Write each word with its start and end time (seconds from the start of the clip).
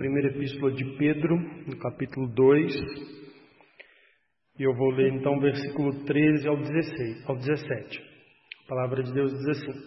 primeira 0.00 0.28
epístola 0.28 0.72
de 0.72 0.82
Pedro, 0.96 1.36
no 1.66 1.76
capítulo 1.78 2.26
2. 2.28 2.74
E 4.58 4.62
eu 4.62 4.74
vou 4.74 4.92
ler 4.92 5.12
então 5.12 5.36
o 5.36 5.40
versículo 5.40 5.92
13 6.06 6.48
ao 6.48 6.56
16, 6.56 7.28
ao 7.28 7.36
17. 7.36 8.00
A 8.64 8.68
palavra 8.70 9.02
de 9.02 9.12
Deus 9.12 9.30
diz 9.30 9.48
assim: 9.48 9.78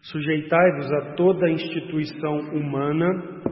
Sujeitai-vos 0.00 0.90
a 0.94 1.14
toda 1.14 1.50
instituição 1.50 2.38
humana 2.54 3.42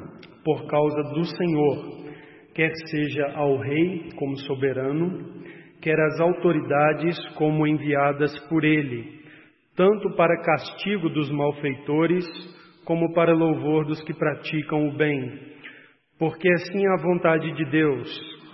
por 0.42 0.66
causa 0.66 1.02
do 1.12 1.24
Senhor, 1.26 2.14
quer 2.54 2.72
seja 2.86 3.30
ao 3.34 3.58
rei 3.58 4.08
como 4.16 4.34
soberano, 4.38 5.42
quer 5.82 6.00
às 6.00 6.20
autoridades 6.20 7.18
como 7.34 7.66
enviadas 7.66 8.32
por 8.48 8.64
ele, 8.64 9.20
tanto 9.76 10.16
para 10.16 10.40
castigo 10.40 11.10
dos 11.10 11.30
malfeitores, 11.30 12.24
como 12.86 13.12
para 13.12 13.34
louvor 13.34 13.84
dos 13.84 14.02
que 14.04 14.14
praticam 14.14 14.88
o 14.88 14.96
bem. 14.96 15.51
Porque 16.22 16.48
assim 16.52 16.86
é 16.86 16.88
a 16.88 17.02
vontade 17.02 17.52
de 17.52 17.64
Deus, 17.64 18.08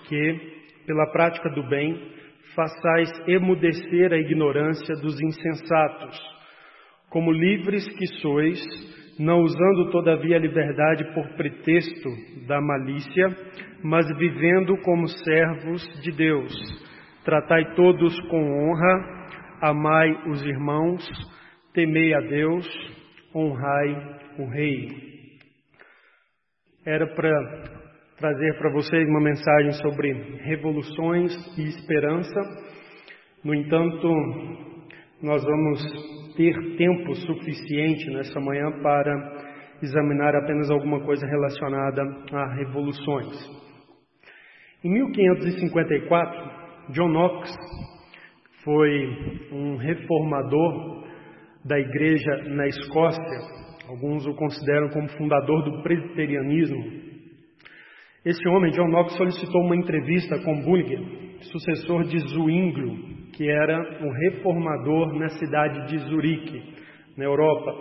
que, 0.08 0.40
pela 0.86 1.04
prática 1.12 1.50
do 1.50 1.62
bem, 1.68 2.00
façais 2.56 3.28
emudecer 3.28 4.10
a 4.10 4.16
ignorância 4.16 4.94
dos 5.02 5.20
insensatos. 5.20 6.18
Como 7.10 7.30
livres 7.30 7.86
que 7.98 8.06
sois, 8.22 8.58
não 9.18 9.42
usando 9.42 9.90
todavia 9.90 10.36
a 10.36 10.40
liberdade 10.40 11.12
por 11.12 11.28
pretexto 11.36 12.08
da 12.46 12.58
malícia, 12.58 13.36
mas 13.84 14.06
vivendo 14.16 14.74
como 14.78 15.06
servos 15.06 15.86
de 16.00 16.10
Deus. 16.12 16.54
Tratai 17.22 17.74
todos 17.74 18.18
com 18.30 18.50
honra, 18.50 19.26
amai 19.60 20.10
os 20.30 20.42
irmãos, 20.42 21.06
temei 21.74 22.14
a 22.14 22.20
Deus, 22.20 22.66
honrai 23.34 24.20
o 24.38 24.46
Rei. 24.46 25.07
Era 26.88 27.06
para 27.06 27.30
trazer 28.16 28.56
para 28.56 28.72
vocês 28.72 29.06
uma 29.06 29.20
mensagem 29.20 29.72
sobre 29.72 30.10
revoluções 30.42 31.34
e 31.58 31.64
esperança. 31.64 32.40
No 33.44 33.54
entanto, 33.54 34.08
nós 35.22 35.44
vamos 35.44 36.34
ter 36.34 36.54
tempo 36.78 37.14
suficiente 37.14 38.10
nessa 38.10 38.40
manhã 38.40 38.70
para 38.82 39.12
examinar 39.82 40.34
apenas 40.34 40.70
alguma 40.70 41.04
coisa 41.04 41.26
relacionada 41.26 42.00
a 42.32 42.54
revoluções. 42.54 43.36
Em 44.82 44.90
1554, 44.90 46.94
John 46.94 47.08
Knox 47.08 47.54
foi 48.64 49.48
um 49.52 49.76
reformador 49.76 51.04
da 51.66 51.78
igreja 51.78 52.44
na 52.46 52.66
Escócia. 52.66 53.67
Alguns 53.88 54.26
o 54.26 54.34
consideram 54.34 54.90
como 54.90 55.08
fundador 55.16 55.64
do 55.64 55.82
presbiterianismo. 55.82 57.08
Esse 58.22 58.46
homem, 58.50 58.70
John 58.72 58.88
Knox, 58.88 59.16
solicitou 59.16 59.62
uma 59.62 59.76
entrevista 59.76 60.38
com 60.40 60.60
Bullinger, 60.60 61.00
sucessor 61.40 62.04
de 62.04 62.18
Zwinglio, 62.18 63.30
que 63.32 63.48
era 63.48 63.78
um 64.04 64.10
reformador 64.10 65.18
na 65.18 65.30
cidade 65.30 65.88
de 65.88 65.98
Zurique, 66.00 66.62
na 67.16 67.24
Europa. 67.24 67.74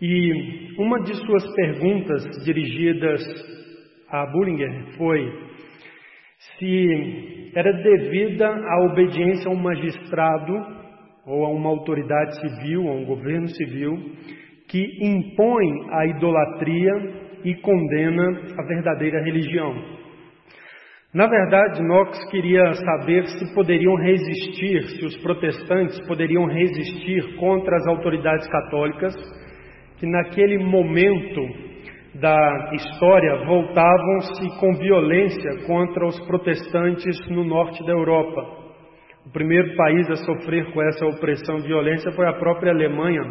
E 0.00 0.74
uma 0.78 1.02
de 1.02 1.14
suas 1.16 1.54
perguntas 1.54 2.24
dirigidas 2.46 3.20
a 4.08 4.24
Bullinger 4.24 4.96
foi 4.96 5.48
se 6.58 7.52
era 7.54 7.72
devida 7.74 8.48
a 8.48 8.86
obediência 8.86 9.50
a 9.50 9.52
um 9.52 9.60
magistrado 9.60 10.54
ou 11.26 11.44
a 11.44 11.50
uma 11.50 11.68
autoridade 11.68 12.40
civil, 12.40 12.88
a 12.88 12.92
um 12.92 13.04
governo 13.04 13.48
civil, 13.48 14.16
que 14.68 14.84
impõe 15.00 15.90
a 15.90 16.06
idolatria 16.06 16.92
e 17.44 17.54
condena 17.56 18.42
a 18.58 18.62
verdadeira 18.66 19.22
religião. 19.24 19.74
Na 21.12 21.26
verdade, 21.26 21.82
Knox 21.82 22.18
queria 22.30 22.74
saber 22.74 23.24
se 23.26 23.54
poderiam 23.54 23.94
resistir, 23.96 24.82
se 24.88 25.04
os 25.06 25.16
protestantes 25.22 25.98
poderiam 26.06 26.44
resistir 26.46 27.36
contra 27.36 27.76
as 27.76 27.86
autoridades 27.86 28.46
católicas, 28.46 29.14
que 29.98 30.06
naquele 30.06 30.58
momento 30.58 31.40
da 32.14 32.70
história 32.74 33.46
voltavam-se 33.46 34.60
com 34.60 34.74
violência 34.74 35.66
contra 35.66 36.06
os 36.06 36.20
protestantes 36.26 37.16
no 37.30 37.44
norte 37.44 37.84
da 37.86 37.92
Europa. 37.92 38.42
O 39.24 39.30
primeiro 39.30 39.76
país 39.76 40.10
a 40.10 40.16
sofrer 40.16 40.72
com 40.72 40.82
essa 40.82 41.06
opressão 41.06 41.58
e 41.58 41.62
violência 41.62 42.12
foi 42.12 42.26
a 42.26 42.34
própria 42.34 42.72
Alemanha, 42.72 43.22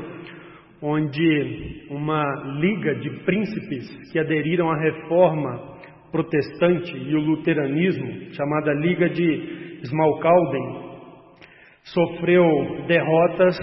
onde 0.81 1.87
uma 1.89 2.23
liga 2.59 2.95
de 2.95 3.09
príncipes 3.23 4.11
que 4.11 4.19
aderiram 4.19 4.69
à 4.69 4.77
reforma 4.77 5.77
protestante 6.11 6.95
e 6.95 7.15
o 7.15 7.19
luteranismo, 7.19 8.33
chamada 8.33 8.73
Liga 8.73 9.09
de 9.09 9.79
Smalkalden, 9.83 10.87
sofreu 11.83 12.85
derrotas 12.87 13.57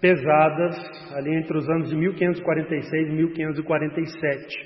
pesadas 0.00 0.76
ali 1.14 1.36
entre 1.36 1.56
os 1.56 1.68
anos 1.68 1.88
de 1.88 1.96
1546 1.96 3.08
e 3.08 3.12
1547, 3.12 4.56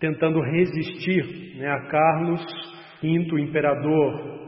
tentando 0.00 0.40
resistir 0.40 1.58
né, 1.58 1.68
a 1.68 1.80
Carlos 1.88 2.42
V, 3.02 3.40
imperador 3.40 4.44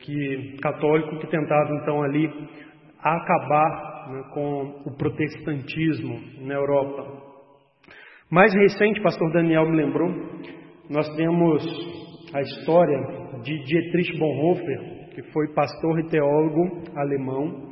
que, 0.00 0.56
católico, 0.60 1.18
que 1.18 1.26
tentava 1.28 1.74
então 1.82 2.02
ali 2.02 2.26
acabar 2.98 3.89
né, 4.10 4.22
com 4.32 4.82
o 4.86 4.96
protestantismo 4.96 6.20
na 6.40 6.54
Europa. 6.54 7.30
Mais 8.30 8.52
recente, 8.54 9.00
pastor 9.02 9.32
Daniel 9.32 9.68
me 9.68 9.76
lembrou, 9.76 10.08
nós 10.88 11.08
temos 11.16 11.62
a 12.32 12.40
história 12.40 12.98
de 13.42 13.58
Dietrich 13.64 14.18
Bonhoeffer, 14.18 15.10
que 15.14 15.22
foi 15.32 15.48
pastor 15.54 15.98
e 16.00 16.08
teólogo 16.08 16.82
alemão, 16.96 17.70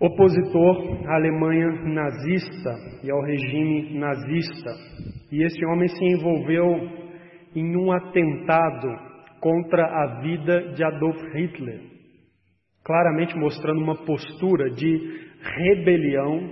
opositor 0.00 1.08
à 1.08 1.16
Alemanha 1.16 1.70
nazista 1.84 2.74
e 3.02 3.10
ao 3.10 3.22
regime 3.22 3.98
nazista. 3.98 4.70
E 5.32 5.42
esse 5.42 5.64
homem 5.66 5.88
se 5.88 6.04
envolveu 6.04 7.04
em 7.54 7.76
um 7.76 7.92
atentado 7.92 8.88
contra 9.40 9.84
a 9.84 10.20
vida 10.20 10.72
de 10.74 10.84
Adolf 10.84 11.18
Hitler, 11.34 11.93
claramente 12.84 13.36
mostrando 13.36 13.80
uma 13.80 13.96
postura 14.04 14.70
de 14.70 15.24
rebelião 15.40 16.50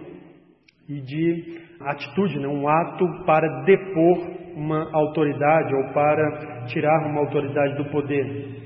e 0.88 1.00
de 1.00 1.60
atitude, 1.81 2.38
né, 2.38 2.48
um 2.48 2.69
ato 2.69 3.04
para 3.26 3.65
depor 3.65 4.43
uma 4.54 4.88
autoridade 4.93 5.75
ou 5.75 5.93
para 5.93 6.65
tirar 6.66 7.06
uma 7.06 7.20
autoridade 7.20 7.76
do 7.76 7.91
poder. 7.91 8.62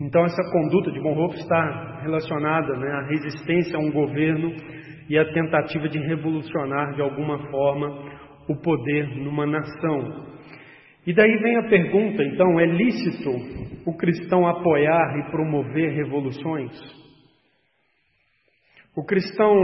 Então, 0.00 0.24
essa 0.24 0.42
conduta 0.52 0.90
de 0.90 1.00
Bonhoeffer 1.00 1.38
está 1.38 2.00
relacionada 2.02 2.76
né, 2.76 2.90
à 2.92 3.02
resistência 3.06 3.78
a 3.78 3.80
um 3.80 3.90
governo 3.90 4.52
e 5.08 5.18
à 5.18 5.24
tentativa 5.32 5.88
de 5.88 5.98
revolucionar 5.98 6.94
de 6.94 7.00
alguma 7.00 7.38
forma 7.50 7.88
o 8.48 8.56
poder 8.56 9.16
numa 9.16 9.46
nação. 9.46 10.35
E 11.06 11.14
daí 11.14 11.36
vem 11.36 11.56
a 11.56 11.68
pergunta, 11.68 12.22
então, 12.24 12.58
é 12.58 12.66
lícito 12.66 13.30
o 13.86 13.96
cristão 13.96 14.46
apoiar 14.46 15.18
e 15.18 15.30
promover 15.30 15.92
revoluções? 15.92 16.72
O 18.96 19.04
cristão 19.04 19.54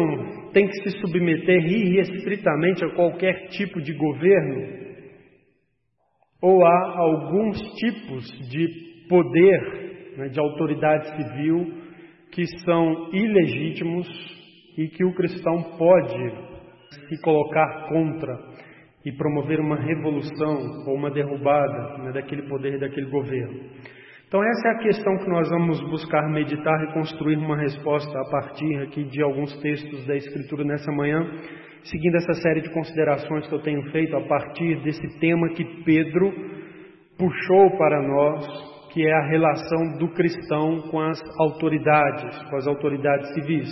tem 0.52 0.68
que 0.68 0.74
se 0.82 0.98
submeter 1.00 1.64
irrestritamente 1.64 2.84
a 2.84 2.94
qualquer 2.94 3.48
tipo 3.48 3.80
de 3.80 3.92
governo? 3.94 4.82
Ou 6.40 6.64
há 6.64 6.98
alguns 6.98 7.58
tipos 7.76 8.24
de 8.50 8.68
poder 9.08 10.14
né, 10.18 10.28
de 10.28 10.38
autoridade 10.38 11.08
civil 11.16 11.82
que 12.30 12.46
são 12.64 13.10
ilegítimos 13.12 14.06
e 14.76 14.88
que 14.88 15.04
o 15.04 15.14
cristão 15.14 15.76
pode 15.78 16.52
se 17.08 17.22
colocar 17.22 17.88
contra 17.88 18.51
e 19.04 19.12
promover 19.12 19.60
uma 19.60 19.76
revolução 19.76 20.84
ou 20.86 20.94
uma 20.94 21.10
derrubada 21.10 21.98
né, 21.98 22.12
daquele 22.12 22.42
poder 22.42 22.78
daquele 22.78 23.10
governo. 23.10 23.70
Então, 24.28 24.42
essa 24.42 24.68
é 24.68 24.70
a 24.70 24.78
questão 24.78 25.18
que 25.18 25.28
nós 25.28 25.48
vamos 25.50 25.78
buscar 25.90 26.26
meditar 26.30 26.82
e 26.84 26.94
construir 26.94 27.36
uma 27.36 27.56
resposta 27.56 28.18
a 28.18 28.30
partir 28.30 28.76
aqui 28.78 29.04
de 29.04 29.22
alguns 29.22 29.54
textos 29.60 30.06
da 30.06 30.16
Escritura 30.16 30.64
nessa 30.64 30.90
manhã, 30.90 31.22
seguindo 31.84 32.16
essa 32.16 32.32
série 32.40 32.62
de 32.62 32.70
considerações 32.70 33.46
que 33.46 33.54
eu 33.54 33.60
tenho 33.60 33.82
feito 33.90 34.16
a 34.16 34.22
partir 34.22 34.82
desse 34.82 35.20
tema 35.20 35.50
que 35.50 35.64
Pedro 35.84 36.32
puxou 37.18 37.76
para 37.76 38.00
nós 38.00 38.72
que 38.92 39.06
é 39.06 39.12
a 39.12 39.26
relação 39.26 39.98
do 39.98 40.08
cristão 40.08 40.82
com 40.90 41.00
as 41.00 41.18
autoridades, 41.38 42.42
com 42.50 42.56
as 42.56 42.66
autoridades 42.66 43.32
civis. 43.34 43.68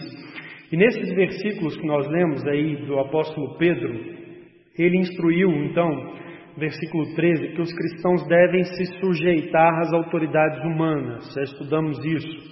E 0.73 0.77
nesses 0.77 1.15
versículos 1.15 1.77
que 1.77 1.87
nós 1.87 2.09
lemos 2.09 2.47
aí 2.47 2.87
do 2.87 2.99
apóstolo 2.99 3.57
Pedro, 3.59 4.20
ele 4.79 4.99
instruiu, 4.99 5.51
então, 5.65 5.91
versículo 6.57 7.15
13, 7.15 7.49
que 7.55 7.61
os 7.61 7.73
cristãos 7.73 8.27
devem 8.27 8.65
se 8.65 8.85
sujeitar 9.01 9.81
às 9.81 9.93
autoridades 9.93 10.63
humanas. 10.65 11.33
Já 11.35 11.43
estudamos 11.43 11.99
isso. 12.05 12.51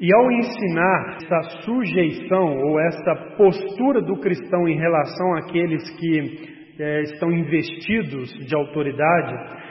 E 0.00 0.12
ao 0.12 0.32
ensinar 0.32 1.16
essa 1.16 1.62
sujeição 1.62 2.58
ou 2.58 2.80
essa 2.80 3.14
postura 3.36 4.00
do 4.00 4.16
cristão 4.18 4.68
em 4.68 4.76
relação 4.76 5.34
àqueles 5.36 5.88
que 5.96 6.52
é, 6.78 7.02
estão 7.02 7.30
investidos 7.30 8.30
de 8.46 8.54
autoridade, 8.54 9.62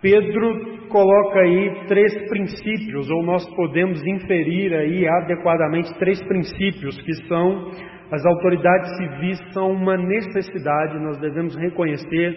Pedro 0.00 0.88
coloca 0.88 1.40
aí 1.40 1.86
três 1.86 2.12
princípios, 2.28 3.10
ou 3.10 3.22
nós 3.22 3.44
podemos 3.54 4.00
inferir 4.06 4.72
aí 4.72 5.06
adequadamente 5.06 5.92
três 5.98 6.22
princípios, 6.26 7.00
que 7.02 7.14
são 7.26 7.70
as 8.10 8.26
autoridades 8.26 8.96
civis 8.96 9.38
são 9.52 9.70
uma 9.70 9.96
necessidade, 9.96 10.98
nós 10.98 11.18
devemos 11.18 11.56
reconhecer 11.56 12.36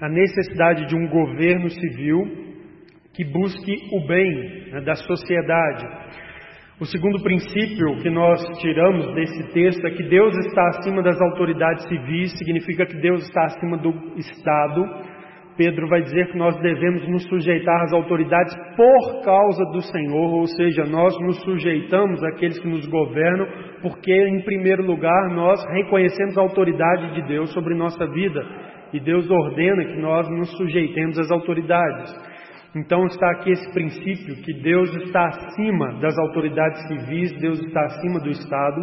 a 0.00 0.08
necessidade 0.08 0.86
de 0.86 0.94
um 0.94 1.08
governo 1.08 1.70
civil 1.70 2.22
que 3.14 3.24
busque 3.24 3.74
o 3.92 4.06
bem 4.06 4.70
né, 4.72 4.80
da 4.80 4.94
sociedade. 4.94 5.86
O 6.80 6.84
segundo 6.84 7.22
princípio 7.22 8.02
que 8.02 8.10
nós 8.10 8.42
tiramos 8.58 9.14
desse 9.14 9.52
texto 9.52 9.86
é 9.86 9.90
que 9.92 10.02
Deus 10.02 10.36
está 10.46 10.68
acima 10.68 11.02
das 11.02 11.20
autoridades 11.20 11.86
civis, 11.88 12.36
significa 12.36 12.84
que 12.84 12.96
Deus 12.96 13.22
está 13.22 13.44
acima 13.44 13.78
do 13.78 13.90
Estado. 14.16 14.84
Pedro 15.56 15.88
vai 15.88 16.02
dizer 16.02 16.30
que 16.32 16.38
nós 16.38 16.56
devemos 16.60 17.08
nos 17.08 17.22
sujeitar 17.28 17.82
às 17.82 17.92
autoridades 17.92 18.54
por 18.76 19.22
causa 19.24 19.64
do 19.66 19.80
Senhor, 19.82 20.34
ou 20.34 20.46
seja, 20.46 20.84
nós 20.84 21.16
nos 21.20 21.40
sujeitamos 21.42 22.22
àqueles 22.24 22.58
que 22.58 22.68
nos 22.68 22.86
governam, 22.86 23.46
porque, 23.80 24.12
em 24.12 24.42
primeiro 24.42 24.84
lugar, 24.84 25.30
nós 25.30 25.64
reconhecemos 25.72 26.36
a 26.36 26.40
autoridade 26.40 27.14
de 27.14 27.28
Deus 27.28 27.52
sobre 27.52 27.74
nossa 27.74 28.06
vida 28.06 28.44
e 28.92 29.00
Deus 29.00 29.28
ordena 29.30 29.84
que 29.84 30.00
nós 30.00 30.28
nos 30.30 30.50
sujeitemos 30.56 31.18
às 31.18 31.30
autoridades. 31.30 32.14
Então 32.76 33.04
está 33.06 33.30
aqui 33.30 33.50
esse 33.50 33.72
princípio 33.72 34.36
que 34.42 34.52
Deus 34.60 34.92
está 34.96 35.26
acima 35.26 36.00
das 36.00 36.18
autoridades 36.18 36.80
civis, 36.88 37.32
Deus 37.40 37.60
está 37.60 37.80
acima 37.84 38.18
do 38.18 38.30
Estado. 38.30 38.80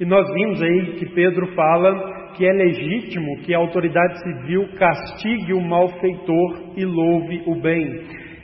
E 0.00 0.04
nós 0.04 0.32
vimos 0.32 0.62
aí 0.62 0.92
que 0.98 1.06
Pedro 1.06 1.46
fala 1.54 2.18
que 2.36 2.46
é 2.46 2.52
legítimo 2.52 3.40
que 3.42 3.52
a 3.52 3.58
autoridade 3.58 4.20
civil 4.20 4.68
castigue 4.78 5.52
o 5.52 5.60
malfeitor 5.60 6.72
e 6.76 6.84
louve 6.84 7.42
o 7.46 7.60
bem. 7.60 7.84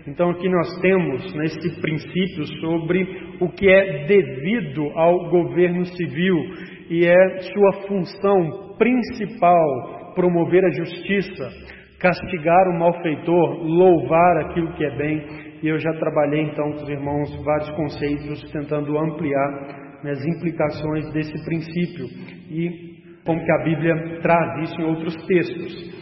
Então 0.07 0.31
aqui 0.31 0.49
nós 0.49 0.81
temos 0.81 1.35
nesse 1.35 1.81
princípio 1.81 2.45
sobre 2.61 3.07
o 3.41 3.49
que 3.51 3.69
é 3.69 4.05
devido 4.07 4.91
ao 4.97 5.31
governo 5.31 5.85
civil 5.87 6.37
e 6.91 7.07
é 7.07 7.39
sua 7.39 7.73
função 7.87 8.75
principal 8.77 10.13
promover 10.15 10.65
a 10.65 10.71
justiça, 10.71 11.49
castigar 12.01 12.69
o 12.69 12.79
malfeitor, 12.79 13.63
louvar 13.63 14.47
aquilo 14.47 14.73
que 14.73 14.85
é 14.85 14.97
bem. 14.97 15.25
E 15.63 15.69
eu 15.69 15.79
já 15.79 15.93
trabalhei 15.95 16.43
então 16.43 16.73
com 16.73 16.83
os 16.83 16.89
irmãos 16.89 17.45
vários 17.45 17.71
conceitos 17.71 18.53
tentando 18.53 18.99
ampliar 18.99 19.84
né, 20.05 20.11
as 20.11 20.25
implicações 20.25 21.11
desse 21.13 21.33
princípio 21.45 22.07
e 22.51 22.95
como 23.25 23.43
que 23.43 23.53
a 23.53 23.65
Bíblia 23.65 24.21
traz 24.21 24.69
isso 24.69 24.81
em 24.81 24.85
outros 24.85 25.15
textos. 25.27 25.95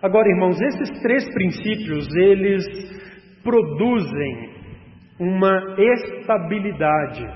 Agora, 0.00 0.28
irmãos, 0.28 0.58
esses 0.60 1.02
três 1.02 1.28
princípios, 1.34 2.08
eles 2.16 2.64
produzem 3.42 4.50
uma 5.18 5.76
estabilidade 5.76 7.26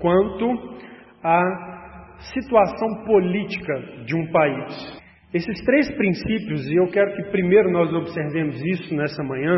quanto 0.00 0.78
à 1.22 2.16
situação 2.32 3.04
política 3.04 3.74
de 4.06 4.16
um 4.16 4.26
país. 4.32 4.98
Esses 5.34 5.62
três 5.64 5.94
princípios, 5.94 6.66
e 6.66 6.76
eu 6.76 6.86
quero 6.88 7.14
que 7.14 7.30
primeiro 7.30 7.70
nós 7.70 7.92
observemos 7.92 8.56
isso 8.64 8.94
nessa 8.96 9.22
manhã, 9.22 9.56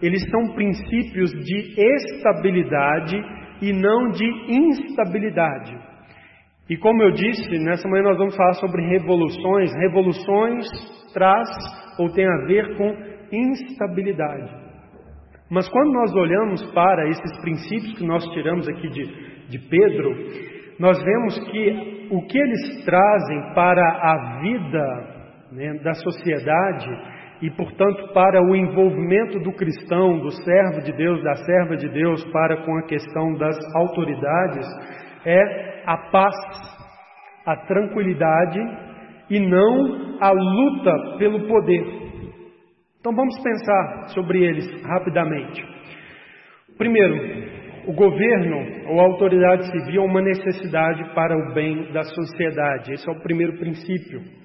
eles 0.00 0.22
são 0.30 0.54
princípios 0.54 1.30
de 1.32 1.74
estabilidade 1.76 3.20
e 3.60 3.72
não 3.72 4.10
de 4.10 4.24
instabilidade. 4.48 5.76
E 6.68 6.76
como 6.76 7.02
eu 7.02 7.10
disse, 7.10 7.58
nessa 7.58 7.88
manhã 7.88 8.04
nós 8.04 8.18
vamos 8.18 8.36
falar 8.36 8.54
sobre 8.54 8.80
revoluções. 8.88 9.72
Revoluções 9.74 10.66
traz 11.12 11.48
ou 11.98 12.10
tem 12.12 12.24
a 12.24 12.46
ver 12.46 12.76
com 12.76 12.96
instabilidade. 13.32 14.50
Mas 15.50 15.68
quando 15.68 15.92
nós 15.92 16.14
olhamos 16.14 16.62
para 16.72 17.08
esses 17.08 17.40
princípios 17.40 17.98
que 17.98 18.06
nós 18.06 18.24
tiramos 18.32 18.68
aqui 18.68 18.88
de, 18.88 19.48
de 19.48 19.58
Pedro, 19.68 20.14
nós 20.78 21.02
vemos 21.02 21.38
que 21.50 22.08
o 22.12 22.22
que 22.26 22.38
eles 22.38 22.84
trazem 22.84 23.54
para 23.54 23.82
a 23.82 24.40
vida 24.40 25.20
né, 25.52 25.74
da 25.82 25.92
sociedade 25.94 26.88
e, 27.42 27.50
portanto, 27.50 28.12
para 28.12 28.42
o 28.42 28.54
envolvimento 28.54 29.38
do 29.40 29.52
cristão, 29.52 30.18
do 30.18 30.30
servo 30.30 30.82
de 30.82 30.92
Deus, 30.92 31.22
da 31.22 31.34
serva 31.36 31.76
de 31.76 31.88
Deus, 31.88 32.22
para 32.32 32.64
com 32.64 32.76
a 32.78 32.82
questão 32.82 33.34
das 33.34 33.56
autoridades, 33.74 34.66
é 35.24 35.82
a 35.86 35.96
paz, 36.10 36.34
a 37.46 37.56
tranquilidade 37.56 38.60
e 39.30 39.40
não 39.40 40.18
a 40.20 40.30
luta 40.30 41.18
pelo 41.18 41.46
poder. 41.46 41.84
Então 43.00 43.14
vamos 43.14 43.38
pensar 43.42 44.08
sobre 44.08 44.44
eles 44.44 44.66
rapidamente. 44.84 45.64
Primeiro, 46.76 47.60
o 47.86 47.92
governo 47.94 48.90
ou 48.90 49.00
a 49.00 49.04
autoridade 49.04 49.66
civil 49.70 50.02
é 50.02 50.04
uma 50.04 50.20
necessidade 50.20 51.14
para 51.14 51.36
o 51.36 51.54
bem 51.54 51.90
da 51.92 52.02
sociedade. 52.02 52.92
Esse 52.92 53.08
é 53.08 53.12
o 53.12 53.20
primeiro 53.22 53.58
princípio. 53.58 54.39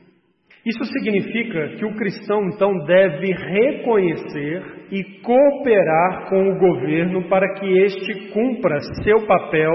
Isso 0.66 0.84
significa 0.86 1.76
que 1.78 1.86
o 1.86 1.96
cristão 1.96 2.48
então 2.48 2.76
deve 2.86 3.32
reconhecer 3.32 4.88
e 4.92 5.04
cooperar 5.22 6.28
com 6.28 6.50
o 6.50 6.58
governo 6.58 7.30
para 7.30 7.54
que 7.54 7.68
este 7.84 8.32
cumpra 8.32 8.80
seu 9.04 9.28
papel, 9.28 9.72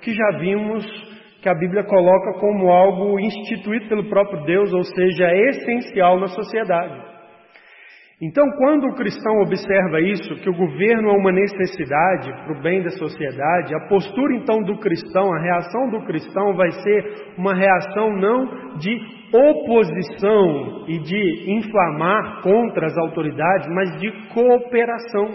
que 0.00 0.12
já 0.12 0.38
vimos 0.38 0.84
que 1.42 1.48
a 1.48 1.54
Bíblia 1.54 1.82
coloca 1.82 2.38
como 2.38 2.70
algo 2.70 3.18
instituído 3.18 3.88
pelo 3.88 4.08
próprio 4.08 4.44
Deus, 4.44 4.72
ou 4.72 4.84
seja, 4.84 5.28
essencial 5.48 6.20
na 6.20 6.28
sociedade. 6.28 7.11
Então, 8.22 8.48
quando 8.56 8.86
o 8.86 8.94
cristão 8.94 9.40
observa 9.40 10.00
isso, 10.00 10.36
que 10.36 10.48
o 10.48 10.56
governo 10.56 11.08
é 11.08 11.12
uma 11.12 11.32
necessidade 11.32 12.30
para 12.44 12.56
o 12.56 12.62
bem 12.62 12.80
da 12.80 12.90
sociedade, 12.90 13.74
a 13.74 13.88
postura 13.88 14.36
então 14.36 14.62
do 14.62 14.78
cristão, 14.78 15.34
a 15.34 15.40
reação 15.40 15.90
do 15.90 16.06
cristão 16.06 16.54
vai 16.54 16.70
ser 16.70 17.34
uma 17.36 17.52
reação 17.52 18.12
não 18.16 18.78
de 18.78 18.96
oposição 19.34 20.84
e 20.86 21.00
de 21.00 21.52
inflamar 21.58 22.42
contra 22.42 22.86
as 22.86 22.96
autoridades, 22.96 23.66
mas 23.74 23.98
de 23.98 24.12
cooperação. 24.32 25.28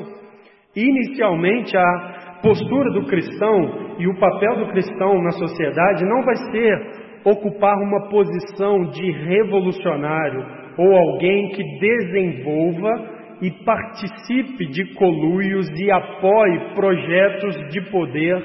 Inicialmente, 0.74 1.76
a 1.76 2.40
postura 2.42 2.90
do 2.94 3.06
cristão 3.08 3.98
e 4.00 4.08
o 4.08 4.18
papel 4.18 4.60
do 4.60 4.68
cristão 4.72 5.22
na 5.24 5.32
sociedade 5.32 6.06
não 6.06 6.24
vai 6.24 6.36
ser 6.38 7.08
ocupar 7.26 7.76
uma 7.80 8.08
posição 8.08 8.86
de 8.92 9.12
revolucionário, 9.12 10.57
ou 10.78 10.96
alguém 10.96 11.50
que 11.50 11.64
desenvolva 11.80 13.18
e 13.42 13.52
participe 13.64 14.68
de 14.68 14.94
coluios 14.96 15.68
e 15.80 15.92
apoie 15.92 16.74
projetos 16.76 17.56
de 17.70 17.82
poder 17.90 18.36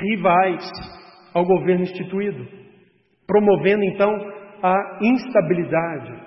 rivais 0.00 0.64
ao 1.34 1.44
governo 1.44 1.82
instituído, 1.82 2.46
promovendo 3.26 3.84
então 3.84 4.10
a 4.62 4.98
instabilidade. 5.02 6.26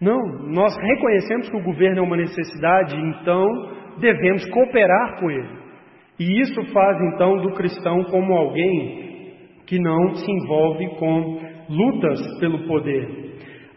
Não, 0.00 0.18
nós 0.48 0.74
reconhecemos 0.76 1.50
que 1.50 1.56
o 1.56 1.62
governo 1.62 1.98
é 1.98 2.02
uma 2.02 2.16
necessidade, 2.16 2.96
então 2.96 3.46
devemos 4.00 4.44
cooperar 4.50 5.20
com 5.20 5.30
ele. 5.30 5.60
E 6.18 6.40
isso 6.40 6.62
faz 6.72 6.96
então 7.12 7.36
do 7.38 7.52
cristão 7.54 8.04
como 8.04 8.32
alguém 8.34 9.10
que 9.66 9.78
não 9.78 10.14
se 10.14 10.30
envolve 10.30 10.88
com 10.98 11.40
lutas 11.68 12.40
pelo 12.40 12.66
poder, 12.66 13.29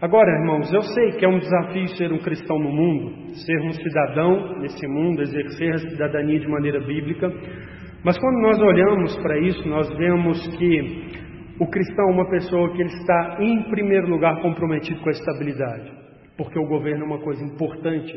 Agora, 0.03 0.29
irmãos, 0.37 0.69
eu 0.73 0.81
sei 0.81 1.13
que 1.13 1.23
é 1.23 1.29
um 1.29 1.39
desafio 1.39 1.87
ser 1.95 2.11
um 2.11 2.17
cristão 2.17 2.59
no 2.59 2.69
mundo, 2.69 3.35
ser 3.35 3.57
um 3.61 3.71
cidadão 3.71 4.59
nesse 4.59 4.85
mundo, 4.85 5.21
exercer 5.21 5.75
a 5.75 5.77
cidadania 5.77 6.41
de 6.41 6.47
maneira 6.49 6.81
bíblica, 6.81 7.31
mas 8.03 8.17
quando 8.17 8.41
nós 8.41 8.59
olhamos 8.59 9.15
para 9.21 9.39
isso, 9.39 9.65
nós 9.65 9.87
vemos 9.95 10.45
que 10.57 11.07
o 11.57 11.65
cristão 11.67 12.09
é 12.09 12.11
uma 12.11 12.29
pessoa 12.29 12.73
que 12.73 12.81
ele 12.81 12.89
está, 12.89 13.37
em 13.39 13.63
primeiro 13.69 14.09
lugar, 14.09 14.41
comprometido 14.41 14.99
com 14.99 15.07
a 15.07 15.13
estabilidade, 15.13 15.89
porque 16.35 16.59
o 16.59 16.67
governo 16.67 17.05
é 17.05 17.07
uma 17.07 17.21
coisa 17.21 17.41
importante 17.41 18.13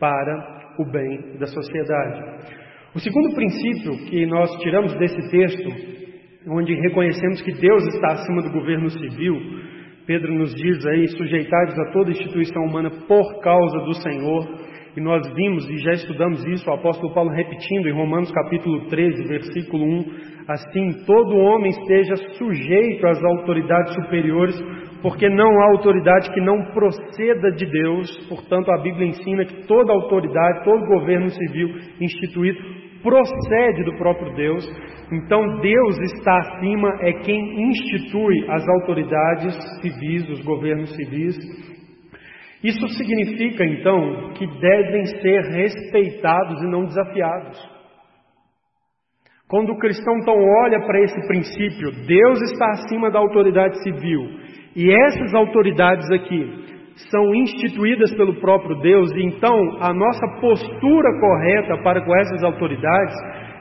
para 0.00 0.72
o 0.78 0.90
bem 0.90 1.36
da 1.38 1.46
sociedade. 1.46 2.48
O 2.94 3.00
segundo 3.00 3.34
princípio 3.34 3.98
que 4.08 4.24
nós 4.24 4.50
tiramos 4.62 4.94
desse 4.96 5.30
texto, 5.30 5.68
onde 6.48 6.72
reconhecemos 6.72 7.42
que 7.42 7.52
Deus 7.52 7.84
está 7.88 8.12
acima 8.12 8.40
do 8.40 8.50
governo 8.50 8.88
civil, 8.88 9.67
Pedro 10.08 10.32
nos 10.32 10.54
diz 10.54 10.86
aí, 10.86 11.06
sujeitados 11.08 11.78
a 11.78 11.92
toda 11.92 12.10
instituição 12.10 12.64
humana 12.64 12.90
por 13.06 13.40
causa 13.42 13.78
do 13.80 13.92
Senhor. 13.96 14.48
E 14.96 15.00
nós 15.02 15.20
vimos 15.34 15.68
e 15.68 15.76
já 15.84 15.92
estudamos 15.92 16.42
isso, 16.46 16.68
o 16.70 16.72
apóstolo 16.72 17.12
Paulo 17.12 17.30
repetindo 17.30 17.86
em 17.86 17.92
Romanos 17.92 18.32
capítulo 18.32 18.88
13, 18.88 19.28
versículo 19.28 19.84
1, 19.84 20.04
assim, 20.48 21.04
todo 21.04 21.36
homem 21.36 21.70
esteja 21.72 22.16
sujeito 22.38 23.06
às 23.06 23.22
autoridades 23.22 23.94
superiores, 23.96 24.58
porque 25.02 25.28
não 25.28 25.60
há 25.60 25.72
autoridade 25.72 26.32
que 26.32 26.40
não 26.40 26.56
proceda 26.72 27.52
de 27.52 27.66
Deus. 27.66 28.28
Portanto, 28.30 28.70
a 28.70 28.80
Bíblia 28.80 29.08
ensina 29.08 29.44
que 29.44 29.66
toda 29.66 29.92
autoridade, 29.92 30.64
todo 30.64 30.86
governo 30.86 31.28
civil 31.28 31.68
instituído 32.00 32.58
procede 33.02 33.84
do 33.84 33.96
próprio 33.96 34.34
Deus. 34.34 34.64
Então 35.10 35.60
Deus 35.60 35.98
está 36.00 36.38
acima, 36.38 36.88
é 37.00 37.12
quem 37.24 37.70
institui 37.70 38.46
as 38.50 38.68
autoridades 38.68 39.54
civis, 39.80 40.28
os 40.28 40.44
governos 40.44 40.94
civis, 40.94 41.36
Isso 42.62 42.88
significa, 42.88 43.64
então, 43.64 44.32
que 44.34 44.46
devem 44.46 45.04
ser 45.06 45.42
respeitados 45.42 46.60
e 46.60 46.66
não 46.66 46.86
desafiados. 46.86 47.56
Quando 49.48 49.70
o 49.70 49.78
cristão 49.78 50.18
então 50.18 50.34
olha 50.34 50.80
para 50.84 51.00
esse 51.04 51.26
princípio, 51.26 51.92
Deus 52.06 52.42
está 52.42 52.70
acima 52.72 53.10
da 53.10 53.18
autoridade 53.20 53.80
civil, 53.82 54.22
e 54.74 54.90
essas 54.90 55.34
autoridades 55.34 56.10
aqui 56.10 56.67
são 57.10 57.34
instituídas 57.34 58.14
pelo 58.16 58.40
próprio 58.40 58.76
Deus, 58.80 59.10
e 59.12 59.22
então 59.22 59.54
a 59.80 59.92
nossa 59.92 60.26
postura 60.40 61.20
correta 61.20 61.82
para 61.82 62.04
com 62.04 62.16
essas 62.16 62.42
autoridades 62.42 63.14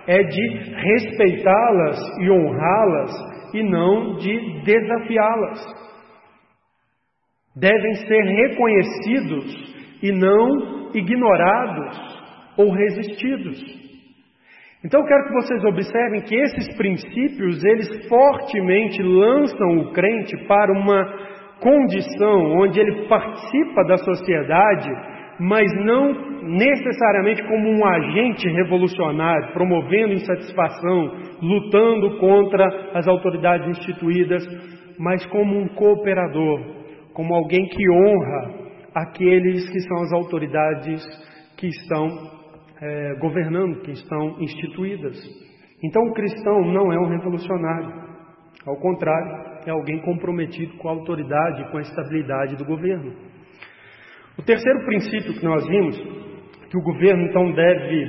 é 0.07 0.23
de 0.23 0.73
respeitá-las 0.73 1.99
e 2.19 2.31
honrá-las 2.31 3.11
e 3.53 3.63
não 3.63 4.15
de 4.17 4.63
desafiá-las. 4.63 5.87
Devem 7.55 7.93
ser 7.95 8.21
reconhecidos 8.21 9.99
e 10.01 10.11
não 10.11 10.91
ignorados 10.93 12.17
ou 12.57 12.71
resistidos. 12.71 13.77
Então 14.83 15.01
eu 15.01 15.07
quero 15.07 15.27
que 15.27 15.33
vocês 15.33 15.63
observem 15.65 16.21
que 16.21 16.35
esses 16.35 16.77
princípios, 16.77 17.63
eles 17.63 18.07
fortemente 18.07 19.01
lançam 19.01 19.79
o 19.79 19.91
crente 19.91 20.37
para 20.47 20.71
uma 20.71 21.36
condição 21.59 22.57
onde 22.59 22.79
ele 22.79 23.07
participa 23.07 23.83
da 23.85 23.97
sociedade, 23.97 24.89
mas 25.39 25.65
não 25.83 26.13
necessariamente 26.43 27.43
como 27.43 27.69
um 27.69 27.85
agente 27.85 28.47
revolucionário, 28.47 29.53
promovendo 29.53 30.13
insatisfação, 30.13 31.11
lutando 31.41 32.17
contra 32.19 32.65
as 32.93 33.07
autoridades 33.07 33.67
instituídas, 33.77 34.43
mas 34.97 35.25
como 35.27 35.57
um 35.57 35.67
cooperador, 35.69 36.59
como 37.13 37.35
alguém 37.35 37.65
que 37.67 37.89
honra 37.89 38.67
aqueles 38.95 39.69
que 39.69 39.79
são 39.81 39.97
as 40.03 40.13
autoridades 40.13 41.03
que 41.57 41.67
estão 41.67 42.07
é, 42.81 43.15
governando, 43.19 43.81
que 43.81 43.91
estão 43.91 44.39
instituídas. 44.39 45.15
Então 45.83 46.01
o 46.03 46.13
cristão 46.13 46.61
não 46.61 46.91
é 46.91 46.99
um 46.99 47.09
revolucionário, 47.09 47.93
ao 48.65 48.75
contrário, 48.77 49.56
é 49.69 49.71
alguém 49.71 49.99
comprometido 49.99 50.77
com 50.77 50.87
a 50.87 50.91
autoridade 50.91 51.61
e 51.61 51.71
com 51.71 51.77
a 51.77 51.81
estabilidade 51.81 52.55
do 52.55 52.65
governo. 52.65 53.13
O 54.37 54.41
terceiro 54.43 54.85
princípio 54.85 55.33
que 55.33 55.45
nós 55.45 55.67
vimos, 55.67 55.97
que 56.69 56.77
o 56.77 56.83
governo 56.83 57.23
então 57.23 57.51
deve 57.51 58.05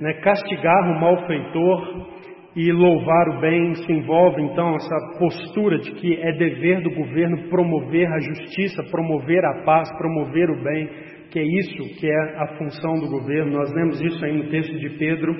né, 0.00 0.14
castigar 0.14 0.90
o 0.90 1.00
malfeitor 1.00 2.16
e 2.56 2.72
louvar 2.72 3.28
o 3.28 3.40
bem, 3.40 3.72
isso 3.72 3.92
envolve 3.92 4.42
então 4.42 4.74
essa 4.74 5.18
postura 5.18 5.78
de 5.78 5.92
que 5.92 6.16
é 6.16 6.32
dever 6.32 6.82
do 6.82 6.90
governo 6.90 7.48
promover 7.50 8.10
a 8.10 8.18
justiça, 8.18 8.82
promover 8.90 9.44
a 9.44 9.64
paz, 9.64 9.88
promover 9.98 10.50
o 10.50 10.62
bem, 10.62 10.88
que 11.30 11.38
é 11.38 11.44
isso 11.44 12.00
que 12.00 12.10
é 12.10 12.42
a 12.42 12.56
função 12.56 12.94
do 12.94 13.10
governo. 13.10 13.52
Nós 13.52 13.70
lemos 13.74 14.00
isso 14.00 14.24
aí 14.24 14.36
no 14.38 14.48
texto 14.48 14.74
de 14.78 14.88
Pedro, 14.98 15.36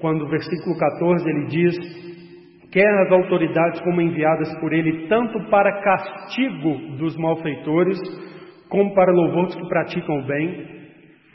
quando 0.00 0.20
no 0.20 0.30
versículo 0.30 0.78
14 0.78 1.28
ele 1.28 1.46
diz: 1.46 2.13
quer 2.74 2.92
as 3.06 3.12
autoridades 3.12 3.80
como 3.82 4.00
enviadas 4.00 4.52
por 4.58 4.72
ele, 4.72 5.06
tanto 5.06 5.38
para 5.48 5.80
castigo 5.80 6.96
dos 6.98 7.16
malfeitores, 7.16 7.96
como 8.68 8.92
para 8.94 9.12
louvor 9.12 9.46
dos 9.46 9.54
que 9.54 9.68
praticam 9.68 10.18
o 10.18 10.26
bem. 10.26 10.66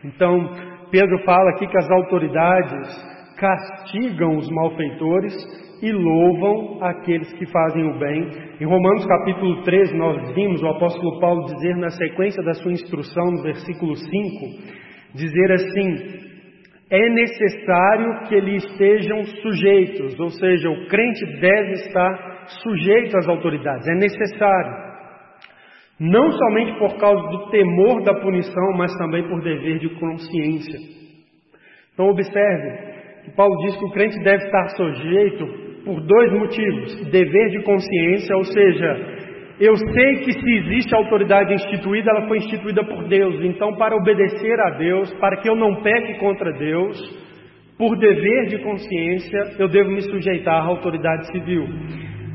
Então, 0.04 0.50
Pedro 0.92 1.18
fala 1.20 1.50
aqui 1.52 1.66
que 1.66 1.78
as 1.78 1.90
autoridades 1.90 3.10
castigam 3.38 4.36
os 4.36 4.50
malfeitores 4.50 5.34
e 5.82 5.94
louvam 5.94 6.84
aqueles 6.84 7.32
que 7.32 7.46
fazem 7.46 7.86
o 7.86 7.98
bem. 7.98 8.30
Em 8.60 8.66
Romanos 8.66 9.06
capítulo 9.06 9.64
13, 9.64 9.96
nós 9.96 10.36
vimos 10.36 10.62
o 10.62 10.68
apóstolo 10.68 11.22
Paulo 11.22 11.46
dizer 11.46 11.78
na 11.78 11.90
sequência 11.90 12.44
da 12.44 12.54
sua 12.56 12.74
instrução, 12.74 13.32
no 13.32 13.42
versículo 13.44 13.96
5, 13.96 14.10
dizer 15.16 15.52
assim: 15.54 16.29
é 16.92 17.10
necessário 17.10 18.28
que 18.28 18.36
eles 18.36 18.64
estejam 18.64 19.24
sujeitos, 19.24 20.20
ou 20.20 20.30
seja, 20.32 20.70
o 20.70 20.88
crente 20.88 21.26
deve 21.40 21.74
estar 21.74 22.48
sujeito 22.64 23.16
às 23.18 23.28
autoridades, 23.28 23.88
é 23.88 23.96
necessário. 23.96 24.90
Não 26.00 26.32
somente 26.32 26.80
por 26.80 26.98
causa 26.98 27.22
do 27.30 27.50
temor 27.50 28.02
da 28.04 28.14
punição, 28.16 28.72
mas 28.78 28.96
também 28.98 29.28
por 29.28 29.42
dever 29.42 29.80
de 29.80 29.90
consciência. 30.00 30.80
Então, 31.94 32.08
observe 32.08 33.24
que 33.26 33.32
Paulo 33.36 33.56
diz 33.66 33.78
que 33.78 33.86
o 33.86 33.92
crente 33.92 34.18
deve 34.24 34.46
estar 34.46 34.70
sujeito 34.70 35.46
por 35.84 36.02
dois 36.02 36.32
motivos: 36.32 37.12
dever 37.12 37.50
de 37.50 37.64
consciência, 37.64 38.36
ou 38.38 38.46
seja, 38.46 39.19
eu 39.60 39.76
sei 39.76 40.16
que 40.24 40.32
se 40.32 40.52
existe 40.58 40.96
autoridade 40.96 41.54
instituída, 41.54 42.12
ela 42.12 42.28
foi 42.28 42.38
instituída 42.38 42.82
por 42.84 43.08
Deus. 43.10 43.44
Então, 43.44 43.76
para 43.76 43.96
obedecer 43.96 44.60
a 44.62 44.78
Deus, 44.78 45.14
para 45.16 45.38
que 45.42 45.50
eu 45.50 45.56
não 45.56 45.82
peque 45.82 46.18
contra 46.18 46.52
Deus, 46.54 46.98
por 47.78 47.98
dever 47.98 48.48
de 48.48 48.60
consciência, 48.60 49.56
eu 49.60 49.68
devo 49.68 49.90
me 49.90 50.02
sujeitar 50.02 50.56
à 50.56 50.66
autoridade 50.66 51.28
civil. 51.32 51.68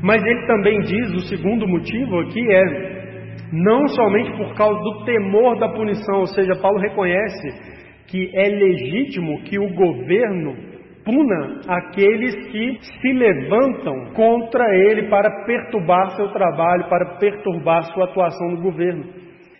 Mas 0.03 0.23
ele 0.23 0.45
também 0.45 0.79
diz, 0.81 1.13
o 1.13 1.27
segundo 1.27 1.67
motivo 1.67 2.19
aqui 2.19 2.45
é, 2.51 3.45
não 3.51 3.87
somente 3.87 4.31
por 4.37 4.53
causa 4.53 4.79
do 4.81 5.05
temor 5.05 5.57
da 5.57 5.69
punição, 5.69 6.19
ou 6.19 6.27
seja, 6.27 6.55
Paulo 6.61 6.79
reconhece 6.79 7.75
que 8.07 8.29
é 8.35 8.49
legítimo 8.49 9.41
que 9.43 9.57
o 9.57 9.73
governo 9.73 10.74
puna 11.05 11.61
aqueles 11.67 12.35
que 12.51 12.79
se 12.81 13.13
levantam 13.13 14.11
contra 14.15 14.65
ele 14.75 15.07
para 15.07 15.45
perturbar 15.45 16.15
seu 16.15 16.29
trabalho, 16.29 16.89
para 16.89 17.17
perturbar 17.19 17.83
sua 17.93 18.05
atuação 18.05 18.51
no 18.51 18.61
governo. 18.61 19.05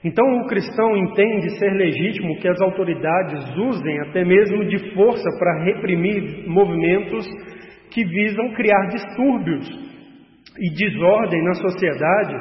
Então 0.04 0.26
o 0.40 0.48
cristão 0.48 0.98
entende 0.98 1.58
ser 1.58 1.72
legítimo 1.72 2.38
que 2.40 2.48
as 2.48 2.60
autoridades 2.62 3.58
usem 3.58 4.00
até 4.02 4.26
mesmo 4.26 4.66
de 4.66 4.94
força 4.94 5.30
para 5.40 5.64
reprimir 5.64 6.48
movimentos 6.48 7.26
que 7.92 8.04
visam 8.04 8.54
criar 8.54 8.88
distúrbios 8.90 9.68
e 10.60 10.74
desordem 10.76 11.44
na 11.44 11.54
sociedade 11.54 12.36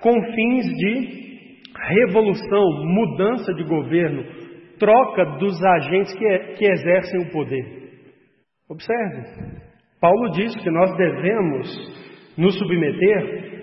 com 0.00 0.20
fins 0.20 0.66
de 0.66 1.26
revolução, 1.88 2.64
mudança 2.84 3.52
de 3.54 3.64
governo, 3.64 4.24
troca 4.78 5.24
dos 5.38 5.62
agentes 5.64 6.14
que, 6.14 6.38
que 6.58 6.64
exercem 6.64 7.20
o 7.22 7.30
poder. 7.30 7.75
Observe, 8.68 9.60
Paulo 10.00 10.30
diz 10.32 10.54
que 10.56 10.70
nós 10.70 10.92
devemos 10.96 11.68
nos 12.36 12.58
submeter 12.58 13.56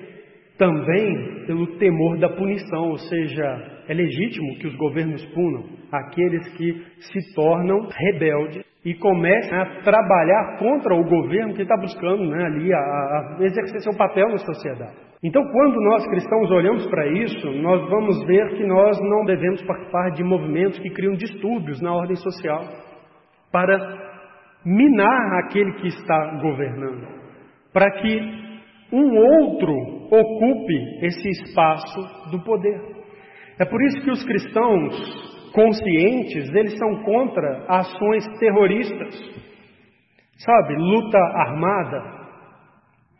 também 0.58 1.46
pelo 1.46 1.78
temor 1.78 2.18
da 2.20 2.30
punição, 2.30 2.90
ou 2.90 2.98
seja, 2.98 3.44
é 3.90 3.94
legítimo 3.94 4.58
que 4.60 4.68
os 4.68 4.76
governos 4.78 5.26
punam 5.34 5.66
aqueles 5.92 6.48
que 6.56 6.86
se 7.00 7.36
tornam 7.36 7.88
rebeldes 7.92 8.64
e 8.86 8.94
começam 8.96 9.62
a 9.62 9.82
trabalhar 9.82 10.58
contra 10.58 10.96
o 10.96 11.04
governo 11.04 11.54
que 11.54 11.64
está 11.64 11.76
buscando 11.76 12.26
né, 12.26 12.46
ali 12.46 12.74
a, 12.74 12.78
a 12.78 13.38
exercer 13.42 13.82
seu 13.82 13.96
papel 13.98 14.30
na 14.30 14.38
sociedade. 14.38 14.96
Então, 15.22 15.42
quando 15.52 15.82
nós 15.82 16.06
cristãos 16.08 16.50
olhamos 16.52 16.86
para 16.88 17.08
isso, 17.08 17.52
nós 17.62 17.90
vamos 17.90 18.26
ver 18.26 18.56
que 18.56 18.66
nós 18.66 18.98
não 19.02 19.26
devemos 19.26 19.62
participar 19.64 20.12
de 20.12 20.24
movimentos 20.24 20.80
que 20.80 20.90
criam 20.90 21.14
distúrbios 21.14 21.82
na 21.82 21.94
ordem 21.94 22.16
social 22.16 22.62
para 23.52 24.03
minar 24.66 25.44
aquele 25.44 25.74
que 25.74 25.88
está 25.88 26.40
governando, 26.42 27.08
para 27.74 27.90
que 27.92 28.44
um 28.92 29.18
outro 29.18 29.74
ocupe 30.12 31.06
esse 31.06 31.30
espaço 31.30 32.32
do 32.32 32.44
poder. 32.44 32.80
É 33.60 33.66
por 33.66 33.82
isso 33.84 34.02
que 34.04 34.12
os 34.12 34.24
cristãos 34.26 35.52
conscientes, 35.54 36.50
eles 36.54 36.78
são 36.78 37.04
contra 37.04 37.66
ações 37.68 38.26
terroristas. 38.40 39.16
Sabe, 40.38 40.76
luta 40.76 41.18
armada. 41.18 42.24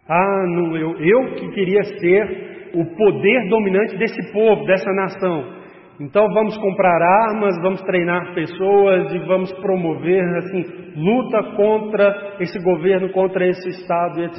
Ah, 0.10 0.46
não, 0.48 0.76
eu, 0.76 0.98
eu 1.00 1.36
que 1.36 1.50
queria 1.52 1.84
ser 1.84 2.72
o 2.74 2.86
poder 2.96 3.50
dominante 3.50 3.98
desse 3.98 4.34
povo, 4.34 4.66
dessa 4.66 4.92
nação. 4.92 5.63
Então 6.04 6.28
vamos 6.34 6.58
comprar 6.58 7.02
armas, 7.02 7.56
vamos 7.62 7.82
treinar 7.84 8.34
pessoas 8.34 9.14
e 9.14 9.20
vamos 9.20 9.54
promover 9.54 10.22
assim 10.38 10.64
luta 10.98 11.56
contra 11.56 12.36
esse 12.42 12.60
governo, 12.62 13.10
contra 13.14 13.48
esse 13.48 13.70
estado, 13.70 14.22
etc. 14.22 14.38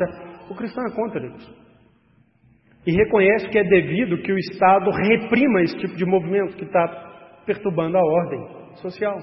O 0.51 0.55
cristão 0.55 0.85
é 0.85 0.95
contra 0.95 1.27
isso. 1.27 1.65
E 2.87 2.93
reconhece 2.93 3.49
que 3.49 3.59
é 3.59 3.65
devido 3.65 4.19
que 4.19 4.31
o 4.31 4.39
Estado 4.39 4.91
reprima 4.91 5.63
esse 5.63 5.79
tipo 5.79 5.97
de 5.97 6.05
movimento 6.05 6.55
que 6.55 6.65
está 6.65 6.87
perturbando 7.47 7.97
a 7.97 8.03
ordem 8.03 8.47
social. 8.75 9.17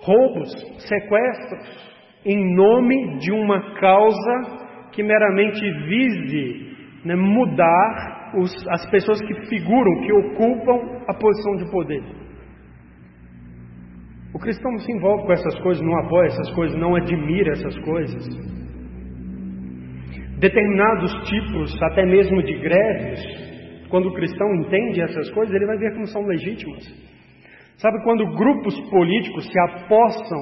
Roubos, 0.00 0.50
sequestros, 0.78 1.92
em 2.24 2.56
nome 2.56 3.18
de 3.18 3.32
uma 3.32 3.74
causa 3.74 4.88
que 4.92 5.02
meramente 5.02 5.60
vise 5.60 6.76
né, 7.04 7.14
mudar 7.14 8.21
os, 8.38 8.52
as 8.68 8.90
pessoas 8.90 9.20
que 9.20 9.34
figuram, 9.46 10.00
que 10.02 10.12
ocupam 10.12 11.02
a 11.08 11.14
posição 11.14 11.56
de 11.56 11.70
poder. 11.70 12.02
O 14.34 14.38
cristão 14.38 14.72
não 14.72 14.78
se 14.78 14.92
envolve 14.92 15.24
com 15.24 15.32
essas 15.32 15.58
coisas, 15.60 15.84
não 15.84 15.98
apoia 15.98 16.26
essas 16.26 16.50
coisas, 16.54 16.78
não 16.78 16.94
admira 16.96 17.52
essas 17.52 17.78
coisas. 17.80 18.52
Determinados 20.38 21.12
tipos, 21.28 21.82
até 21.82 22.04
mesmo 22.04 22.42
de 22.42 22.58
greves, 22.58 23.20
quando 23.90 24.08
o 24.08 24.14
cristão 24.14 24.54
entende 24.56 25.02
essas 25.02 25.30
coisas, 25.30 25.54
ele 25.54 25.66
vai 25.66 25.76
ver 25.76 25.92
não 25.98 26.06
são 26.06 26.22
legítimas. 26.22 27.12
Sabe 27.76 28.02
quando 28.04 28.24
grupos 28.36 28.80
políticos 28.90 29.44
se 29.46 29.58
apossam 29.58 30.38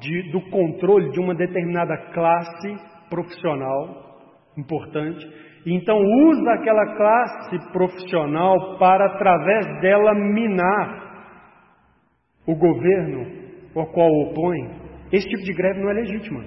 de, 0.00 0.32
do 0.32 0.40
controle 0.50 1.10
de 1.10 1.20
uma 1.20 1.34
determinada 1.34 1.96
classe 2.12 2.76
profissional 3.08 4.08
importante, 4.56 5.24
então 5.66 5.98
usa 5.98 6.52
aquela 6.52 6.96
classe 6.96 7.72
profissional 7.72 8.78
para, 8.78 9.06
através 9.06 9.66
dela, 9.80 10.14
minar 10.14 11.08
o 12.46 12.54
governo 12.54 13.26
ao 13.74 13.86
qual 13.92 14.08
opõe? 14.08 14.70
Esse 15.12 15.28
tipo 15.28 15.42
de 15.42 15.52
greve 15.52 15.80
não 15.80 15.90
é 15.90 15.94
legítima. 15.94 16.44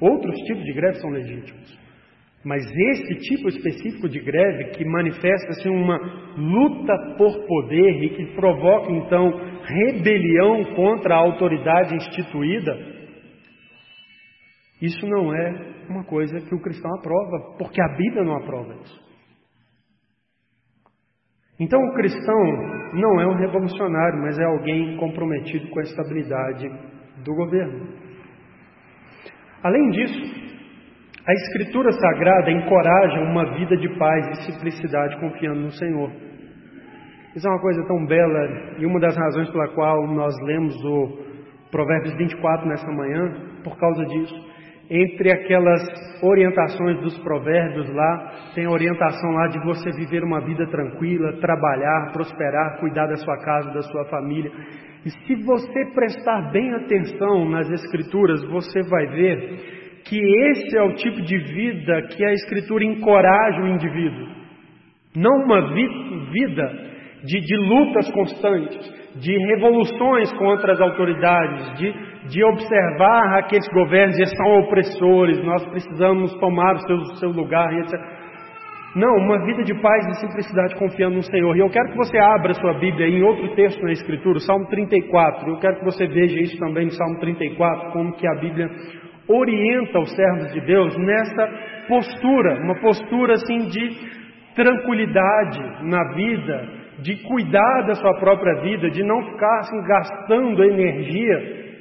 Outros 0.00 0.34
tipos 0.46 0.64
de 0.64 0.72
greve 0.72 0.96
são 0.96 1.10
legítimos. 1.10 1.82
Mas 2.44 2.64
esse 2.64 3.14
tipo 3.20 3.48
específico 3.48 4.08
de 4.08 4.18
greve, 4.18 4.70
que 4.70 4.84
manifesta-se 4.84 5.68
uma 5.68 5.96
luta 6.36 6.92
por 7.16 7.46
poder 7.46 8.02
e 8.02 8.08
que 8.10 8.34
provoca 8.34 8.90
então 8.90 9.30
rebelião 9.62 10.64
contra 10.74 11.14
a 11.14 11.18
autoridade 11.18 11.94
instituída, 11.94 12.91
isso 14.82 15.06
não 15.06 15.32
é 15.32 15.74
uma 15.88 16.04
coisa 16.04 16.40
que 16.40 16.54
o 16.54 16.60
cristão 16.60 16.90
aprova, 16.96 17.56
porque 17.56 17.80
a 17.80 17.88
Bíblia 17.96 18.24
não 18.24 18.36
aprova 18.36 18.74
isso. 18.82 19.00
Então 21.60 21.80
o 21.80 21.94
cristão 21.94 22.42
não 22.94 23.20
é 23.20 23.26
um 23.28 23.36
revolucionário, 23.36 24.20
mas 24.20 24.36
é 24.36 24.44
alguém 24.44 24.96
comprometido 24.96 25.68
com 25.70 25.78
a 25.78 25.82
estabilidade 25.82 26.68
do 27.24 27.32
governo. 27.34 27.86
Além 29.62 29.90
disso, 29.90 30.42
a 31.24 31.32
Escritura 31.32 31.92
Sagrada 31.92 32.50
encoraja 32.50 33.20
uma 33.20 33.54
vida 33.54 33.76
de 33.76 33.88
paz 33.96 34.26
e 34.30 34.52
simplicidade 34.52 35.20
confiando 35.20 35.60
no 35.60 35.70
Senhor. 35.70 36.10
Isso 37.36 37.46
é 37.46 37.50
uma 37.50 37.60
coisa 37.60 37.86
tão 37.86 38.04
bela 38.04 38.74
e 38.78 38.84
uma 38.84 38.98
das 38.98 39.16
razões 39.16 39.48
pela 39.50 39.68
qual 39.68 40.08
nós 40.08 40.34
lemos 40.42 40.74
o 40.84 41.18
Provérbios 41.70 42.16
24 42.16 42.68
nessa 42.68 42.90
manhã, 42.90 43.62
por 43.62 43.76
causa 43.78 44.04
disso. 44.04 44.51
Entre 44.94 45.32
aquelas 45.32 45.80
orientações 46.22 47.00
dos 47.00 47.18
provérbios 47.20 47.88
lá, 47.94 48.30
tem 48.54 48.66
a 48.66 48.70
orientação 48.70 49.30
lá 49.30 49.48
de 49.48 49.58
você 49.64 49.90
viver 49.92 50.22
uma 50.22 50.44
vida 50.44 50.66
tranquila, 50.66 51.40
trabalhar, 51.40 52.12
prosperar, 52.12 52.78
cuidar 52.78 53.06
da 53.06 53.16
sua 53.16 53.38
casa, 53.38 53.72
da 53.72 53.80
sua 53.80 54.04
família. 54.10 54.52
E 55.06 55.08
se 55.08 55.34
você 55.46 55.86
prestar 55.94 56.52
bem 56.52 56.74
atenção 56.74 57.48
nas 57.48 57.70
Escrituras, 57.70 58.44
você 58.50 58.82
vai 58.82 59.06
ver 59.06 60.02
que 60.04 60.20
esse 60.50 60.76
é 60.76 60.82
o 60.82 60.94
tipo 60.96 61.22
de 61.22 61.38
vida 61.38 62.02
que 62.14 62.22
a 62.22 62.32
Escritura 62.32 62.84
encoraja 62.84 63.62
o 63.62 63.68
indivíduo. 63.68 64.26
Não 65.16 65.32
uma 65.44 65.72
vi 65.72 65.88
vida 66.32 66.92
de, 67.24 67.40
de, 67.40 67.56
lutas 67.56 68.10
constantes, 68.12 68.92
de 69.16 69.32
revoluções 69.46 70.30
contra 70.34 70.72
as 70.74 70.80
autoridades, 70.82 71.78
de, 71.78 72.11
de 72.28 72.44
observar 72.44 73.38
aqueles 73.38 73.66
governos 73.68 74.16
que 74.16 74.26
são 74.36 74.60
opressores, 74.60 75.42
nós 75.44 75.66
precisamos 75.68 76.32
tomar 76.38 76.76
o 76.76 76.80
seu, 76.80 76.96
o 76.96 77.16
seu 77.16 77.30
lugar, 77.30 77.72
etc. 77.78 77.92
Não, 78.94 79.16
uma 79.16 79.42
vida 79.46 79.64
de 79.64 79.74
paz 79.80 80.06
e 80.06 80.20
simplicidade 80.20 80.76
confiando 80.76 81.16
no 81.16 81.22
Senhor. 81.22 81.56
E 81.56 81.60
eu 81.60 81.70
quero 81.70 81.90
que 81.90 81.96
você 81.96 82.18
abra 82.18 82.52
sua 82.54 82.74
Bíblia 82.74 83.08
em 83.08 83.22
outro 83.22 83.54
texto 83.54 83.82
na 83.82 83.92
Escritura, 83.92 84.38
Salmo 84.40 84.66
34. 84.66 85.48
Eu 85.48 85.58
quero 85.58 85.78
que 85.78 85.84
você 85.84 86.06
veja 86.06 86.38
isso 86.40 86.58
também 86.58 86.84
no 86.84 86.92
Salmo 86.92 87.18
34, 87.18 87.92
como 87.92 88.12
que 88.12 88.28
a 88.28 88.34
Bíblia 88.34 88.68
orienta 89.28 89.98
os 89.98 90.14
servos 90.14 90.52
de 90.52 90.60
Deus 90.60 90.94
nessa 90.98 91.48
postura, 91.88 92.60
uma 92.62 92.78
postura 92.80 93.32
assim 93.32 93.66
de 93.68 93.96
tranquilidade 94.54 95.84
na 95.84 96.12
vida, 96.14 96.68
de 96.98 97.16
cuidar 97.26 97.86
da 97.86 97.94
sua 97.94 98.14
própria 98.20 98.60
vida, 98.60 98.90
de 98.90 99.02
não 99.02 99.22
ficar 99.22 99.58
assim, 99.60 99.82
gastando 99.84 100.62
energia 100.64 101.71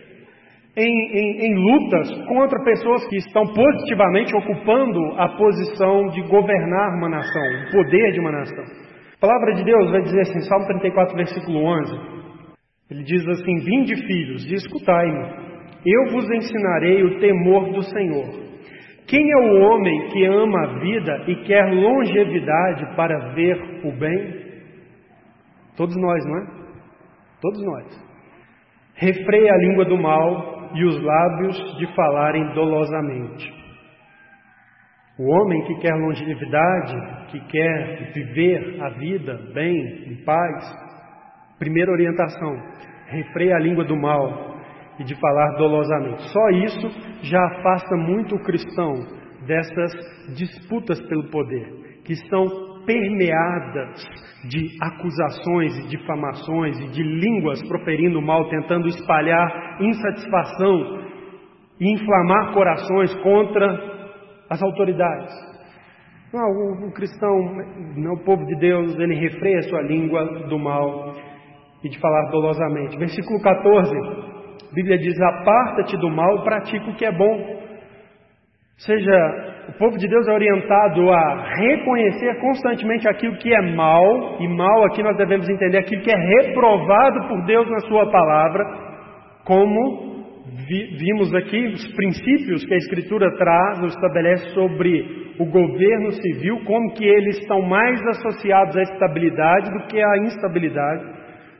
em, 0.76 1.18
em, 1.18 1.46
em, 1.48 1.56
lutas 1.56 2.10
contra 2.28 2.64
pessoas 2.64 3.06
que 3.08 3.18
estão 3.18 3.44
positivamente 3.46 4.34
ocupando 4.36 5.00
a 5.18 5.30
posição 5.36 6.08
de 6.08 6.22
governar 6.28 6.96
uma 6.98 7.10
nação, 7.10 7.44
o 7.68 7.72
poder 7.72 8.14
de 8.14 8.20
uma 8.20 8.32
nação. 8.32 8.64
A 8.64 9.20
palavra 9.20 9.54
de 9.56 9.64
Deus 9.66 9.92
vai 9.92 10.02
dizer 10.02 10.22
assim, 10.22 10.40
Salmo 10.42 10.66
34, 10.68 11.16
versículo 11.16 11.64
11, 11.64 12.22
ele 12.90 13.04
diz 13.04 13.28
assim: 13.28 13.56
Vinde, 13.64 13.96
filhos, 14.06 14.46
e 14.50 14.56
escutai-me. 14.56 15.52
Eu 15.86 16.12
vos 16.12 16.30
ensinarei 16.30 17.04
o 17.04 17.20
temor 17.20 17.72
do 17.72 17.82
Senhor. 17.84 18.42
Quem 19.08 19.32
é 19.32 19.38
o 19.38 19.62
homem 19.62 20.08
que 20.10 20.26
ama 20.26 20.62
a 20.62 20.80
vida 20.80 21.24
e 21.28 21.36
quer 21.44 21.66
longevidade 21.74 22.96
para 22.96 23.34
ver 23.34 23.58
o 23.84 23.92
bem? 23.98 24.42
Todos 25.76 25.96
nós, 25.98 26.26
não 26.26 26.38
é? 26.38 26.48
Todos 27.42 27.66
nós. 27.66 28.12
Refreia 28.96 29.52
a 29.52 29.58
língua 29.58 29.86
do 29.86 29.98
mal 29.98 30.51
e 30.74 30.86
os 30.86 31.02
lábios 31.02 31.78
de 31.78 31.96
falarem 31.96 32.54
dolosamente. 32.54 33.62
O 35.20 35.30
homem 35.30 35.64
que 35.66 35.76
quer 35.76 35.94
longevidade, 35.94 37.28
que 37.32 37.40
quer 37.48 38.12
viver 38.14 38.82
a 38.82 38.90
vida 38.90 39.40
bem, 39.54 40.12
em 40.12 40.24
paz, 40.24 40.92
primeira 41.60 41.92
orientação: 41.92 42.56
refreia 43.08 43.56
a 43.56 43.60
língua 43.60 43.84
do 43.84 43.96
mal 43.96 44.56
e 45.00 45.04
de 45.04 45.16
falar 45.20 45.58
dolosamente. 45.58 46.24
Só 46.32 46.50
isso 46.50 46.90
já 47.24 47.44
afasta 47.46 47.96
muito 47.98 48.36
o 48.36 48.44
cristão 48.44 48.94
dessas 49.46 49.92
disputas 50.36 51.00
pelo 51.08 51.30
poder, 51.30 52.02
que 52.06 52.16
são 52.30 52.71
permeadas 52.86 54.04
de 54.50 54.78
acusações 54.82 55.78
e 55.78 55.88
difamações 55.88 56.80
e 56.80 56.88
de 56.92 57.04
línguas 57.04 57.62
proferindo 57.68 58.22
mal, 58.22 58.50
tentando 58.50 58.88
espalhar 58.88 59.78
insatisfação 59.80 61.02
e 61.80 61.94
inflamar 61.94 62.54
corações 62.54 63.14
contra 63.22 63.92
as 64.50 64.62
autoridades. 64.62 65.34
Não, 66.34 66.48
o, 66.48 66.88
o 66.88 66.94
cristão, 66.94 67.36
não, 67.98 68.14
o 68.14 68.24
povo 68.24 68.46
de 68.46 68.56
Deus, 68.60 68.98
ele 68.98 69.16
refreia 69.16 69.60
a 69.60 69.64
sua 69.64 69.82
língua 69.82 70.48
do 70.48 70.58
mal 70.58 71.14
e 71.84 71.90
de 71.90 72.00
falar 72.00 72.30
dolosamente. 72.30 72.98
Versículo 72.98 73.42
14. 73.42 73.92
A 74.72 74.74
Bíblia 74.74 74.98
diz: 74.98 75.20
aparta-te 75.20 75.98
do 75.98 76.10
mal 76.10 76.44
pratica 76.44 76.90
o 76.90 76.96
que 76.96 77.06
é 77.06 77.12
bom. 77.12 77.62
Seja, 78.78 79.51
o 79.70 79.74
povo 79.74 79.98
de 79.98 80.08
Deus 80.08 80.28
é 80.28 80.32
orientado 80.32 81.12
a 81.12 81.56
reconhecer 81.56 82.40
constantemente 82.40 83.08
aquilo 83.08 83.38
que 83.38 83.54
é 83.54 83.62
mal, 83.74 84.38
e 84.40 84.48
mal 84.48 84.86
aqui 84.86 85.04
nós 85.04 85.16
devemos 85.18 85.48
entender 85.48 85.78
aquilo 85.78 86.02
que 86.02 86.12
é 86.12 86.16
reprovado 86.16 87.28
por 87.28 87.46
Deus 87.46 87.70
na 87.70 87.80
Sua 87.82 88.10
palavra, 88.10 88.64
como 89.46 90.26
vi, 90.68 90.98
vimos 90.98 91.34
aqui 91.36 91.68
os 91.68 91.94
princípios 91.94 92.66
que 92.66 92.74
a 92.74 92.78
Escritura 92.78 93.36
traz, 93.38 93.80
ou 93.80 93.88
estabelece 93.88 94.50
sobre 94.54 95.34
o 95.40 95.46
governo 95.46 96.12
civil, 96.12 96.62
como 96.66 96.94
que 96.94 97.06
eles 97.06 97.38
estão 97.40 97.62
mais 97.62 98.02
associados 98.08 98.76
à 98.76 98.82
estabilidade 98.82 99.72
do 99.72 99.88
que 99.88 100.02
à 100.02 100.18
instabilidade. 100.18 101.04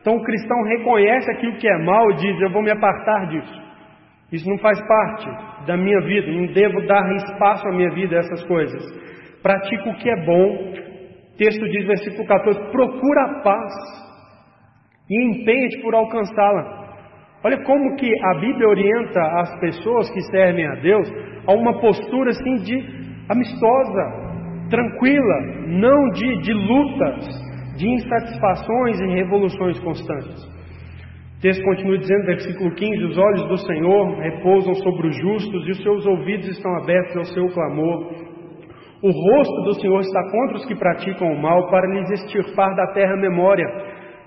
Então 0.02 0.16
o 0.16 0.24
cristão 0.24 0.64
reconhece 0.64 1.32
aquilo 1.32 1.58
que 1.58 1.68
é 1.68 1.78
mal 1.78 2.12
e 2.12 2.16
diz: 2.16 2.42
Eu 2.42 2.52
vou 2.52 2.64
me 2.64 2.72
apartar 2.72 3.28
disso. 3.28 3.61
Isso 4.32 4.50
não 4.50 4.58
faz 4.60 4.80
parte 4.88 5.30
da 5.66 5.76
minha 5.76 6.00
vida, 6.02 6.32
não 6.32 6.54
devo 6.54 6.88
dar 6.88 7.04
espaço 7.16 7.68
à 7.68 7.72
minha 7.72 7.90
vida 7.92 8.16
a 8.16 8.20
essas 8.20 8.44
coisas. 8.46 8.82
Pratico 9.42 9.90
o 9.90 9.96
que 9.96 10.10
é 10.10 10.26
bom. 10.26 10.72
O 11.34 11.38
texto 11.38 11.68
diz, 11.70 11.86
versículo 11.86 12.26
14: 12.28 12.72
Procura 12.72 13.24
a 13.24 13.42
paz 13.42 13.74
e 15.10 15.26
empenha-te 15.30 15.82
por 15.82 15.94
alcançá-la. 15.94 16.82
Olha 17.44 17.62
como 17.64 17.96
que 17.96 18.08
a 18.24 18.40
Bíblia 18.40 18.70
orienta 18.70 19.20
as 19.42 19.60
pessoas 19.60 20.10
que 20.12 20.22
servem 20.32 20.66
a 20.66 20.76
Deus 20.76 21.12
a 21.48 21.54
uma 21.54 21.82
postura 21.82 22.30
assim 22.30 22.56
de 22.64 23.02
amistosa, 23.28 24.68
tranquila, 24.70 25.42
não 25.68 26.10
de, 26.12 26.42
de 26.42 26.54
lutas, 26.54 27.26
de 27.78 27.90
insatisfações 27.90 29.00
e 29.02 29.08
revoluções 29.08 29.80
constantes. 29.80 30.51
Texto 31.42 31.64
continua 31.64 31.98
dizendo, 31.98 32.26
versículo 32.26 32.72
15: 32.76 33.04
Os 33.04 33.18
olhos 33.18 33.48
do 33.48 33.58
Senhor 33.58 34.20
repousam 34.20 34.76
sobre 34.76 35.08
os 35.08 35.18
justos 35.18 35.68
e 35.68 35.72
os 35.72 35.82
seus 35.82 36.06
ouvidos 36.06 36.48
estão 36.48 36.72
abertos 36.78 37.18
ao 37.18 37.26
seu 37.26 37.48
clamor. 37.50 38.32
O 39.02 39.10
rosto 39.10 39.62
do 39.64 39.74
Senhor 39.82 40.00
está 40.02 40.22
contra 40.30 40.58
os 40.58 40.66
que 40.66 40.76
praticam 40.76 41.34
o 41.34 41.42
mal, 41.42 41.68
para 41.72 41.88
lhes 41.88 42.12
extirpar 42.12 42.76
da 42.76 42.94
terra 42.94 43.14
a 43.14 43.18
memória. 43.18 43.66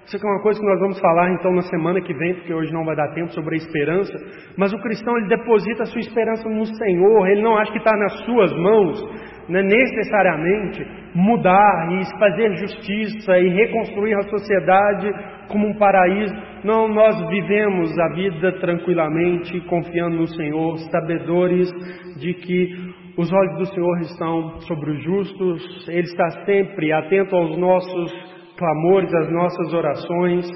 Isso 0.04 0.16
aqui 0.16 0.26
é 0.26 0.30
uma 0.30 0.42
coisa 0.42 0.60
que 0.60 0.66
nós 0.66 0.80
vamos 0.80 1.00
falar 1.00 1.30
então 1.30 1.52
na 1.54 1.62
semana 1.62 2.00
que 2.00 2.12
vem, 2.12 2.34
porque 2.34 2.52
hoje 2.52 2.72
não 2.72 2.84
vai 2.84 2.96
dar 2.96 3.14
tempo 3.14 3.32
sobre 3.32 3.54
a 3.54 3.58
esperança. 3.58 4.12
Mas 4.56 4.72
o 4.72 4.78
cristão 4.78 5.16
ele 5.16 5.28
deposita 5.28 5.84
a 5.84 5.86
sua 5.86 6.00
esperança 6.00 6.48
no 6.48 6.66
Senhor, 6.66 7.28
ele 7.28 7.42
não 7.42 7.56
acha 7.56 7.70
que 7.70 7.78
está 7.78 7.96
nas 7.96 8.12
suas 8.24 8.52
mãos, 8.52 9.02
né, 9.48 9.62
necessariamente 9.62 10.84
mudar 11.14 11.88
e 11.92 12.18
fazer 12.18 12.56
justiça 12.56 13.38
e 13.38 13.48
reconstruir 13.48 14.14
a 14.14 14.22
sociedade 14.22 15.10
como 15.48 15.68
um 15.68 15.78
paraíso. 15.78 16.34
Não, 16.64 16.88
nós 16.88 17.14
vivemos 17.28 17.90
a 17.98 18.14
vida 18.14 18.52
tranquilamente, 18.52 19.60
confiando 19.66 20.16
no 20.16 20.26
Senhor, 20.26 20.78
sabedores 20.90 21.70
de 22.18 22.32
que 22.32 22.94
os 23.18 23.30
olhos 23.30 23.58
do 23.58 23.66
Senhor 23.66 24.00
estão 24.00 24.60
sobre 24.60 24.92
os 24.92 25.02
justos, 25.04 25.88
Ele 25.88 26.00
está 26.00 26.30
sempre 26.46 26.90
atento 26.90 27.36
aos 27.36 27.58
nossos 27.58 28.12
clamores, 28.56 29.12
às 29.12 29.30
nossas 29.30 29.74
orações, 29.74 30.48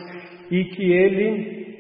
e 0.51 0.65
que 0.65 0.91
Ele 0.91 1.77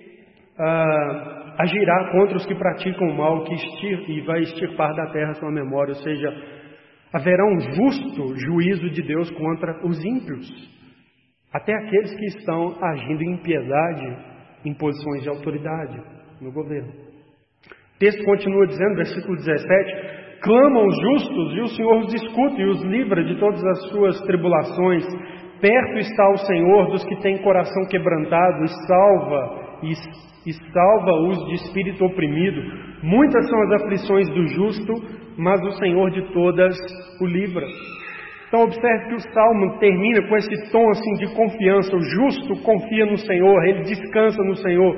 ah, 0.59 1.55
agirá 1.61 2.11
contra 2.12 2.37
os 2.37 2.45
que 2.45 2.55
praticam 2.55 3.09
o 3.09 3.17
mal 3.17 3.45
que 3.45 3.55
extir, 3.55 4.11
e 4.11 4.21
vai 4.27 4.41
extirpar 4.41 4.95
da 4.95 5.07
terra 5.07 5.33
sua 5.35 5.51
memória, 5.51 5.95
ou 5.95 6.03
seja, 6.03 6.29
haverá 7.14 7.47
um 7.47 7.61
justo 7.61 8.37
juízo 8.37 8.91
de 8.91 9.03
Deus 9.05 9.31
contra 9.31 9.87
os 9.87 10.05
ímpios, 10.05 10.78
até 11.53 11.75
aqueles 11.75 12.15
que 12.15 12.27
estão 12.27 12.77
agindo 12.83 13.23
em 13.23 13.35
impiedade 13.35 14.17
em 14.65 14.75
posições 14.75 15.23
de 15.23 15.29
autoridade 15.29 16.01
no 16.41 16.53
governo. 16.53 16.91
O 16.91 17.99
texto 17.99 18.25
continua 18.25 18.67
dizendo, 18.67 18.97
versículo 18.97 19.37
17: 19.37 20.41
Clamam 20.43 20.87
os 20.87 20.97
justos 21.01 21.57
e 21.57 21.61
o 21.61 21.69
Senhor 21.69 21.99
os 21.99 22.15
escuta 22.15 22.61
e 22.61 22.67
os 22.67 22.83
livra 22.85 23.25
de 23.25 23.39
todas 23.41 23.65
as 23.65 23.89
suas 23.89 24.21
tribulações. 24.23 25.05
Perto 25.61 25.99
está 25.99 26.31
o 26.31 26.39
Senhor 26.39 26.91
dos 26.91 27.05
que 27.05 27.17
têm 27.17 27.43
coração 27.43 27.87
quebrantado 27.87 28.65
e 28.65 28.69
salva 28.87 29.79
e, 29.83 29.93
e 30.49 30.53
salva-os 30.73 31.45
de 31.47 31.55
espírito 31.55 32.05
oprimido. 32.05 32.61
Muitas 33.03 33.49
são 33.49 33.63
as 33.63 33.83
aflições 33.83 34.29
do 34.29 34.47
justo, 34.47 34.93
mas 35.37 35.61
o 35.63 35.73
Senhor 35.73 36.11
de 36.11 36.33
todas 36.33 36.77
o 37.21 37.27
livra. 37.27 37.67
Então 38.49 38.63
observe 38.63 39.09
que 39.09 39.15
o 39.15 39.33
salmo 39.33 39.79
termina 39.79 40.27
com 40.27 40.37
esse 40.37 40.73
tom 40.73 40.89
assim 40.91 41.15
de 41.15 41.35
confiança. 41.35 41.95
O 41.95 42.01
justo 42.01 42.63
confia 42.63 43.05
no 43.05 43.19
Senhor, 43.19 43.65
ele 43.67 43.83
descansa 43.83 44.43
no 44.43 44.57
Senhor. 44.57 44.97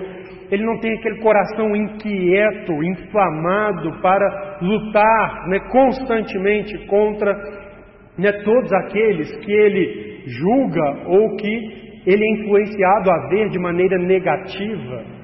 Ele 0.53 0.65
não 0.65 0.79
tem 0.79 0.93
aquele 0.95 1.21
coração 1.21 1.75
inquieto, 1.75 2.73
inflamado 2.83 4.01
para 4.01 4.59
lutar 4.63 5.49
né, 5.49 5.59
constantemente 5.71 6.79
contra 6.87 7.33
né, 8.17 8.33
todos 8.45 8.73
aqueles 8.73 9.37
que 9.39 9.53
ele 9.53 10.23
julga 10.27 11.09
ou 11.09 11.37
que 11.37 11.81
ele 12.07 12.25
é 12.25 12.33
influenciado 12.41 13.11
a 13.11 13.29
ver 13.29 13.49
de 13.49 13.59
maneira 13.59 13.99
negativa. 13.99 15.20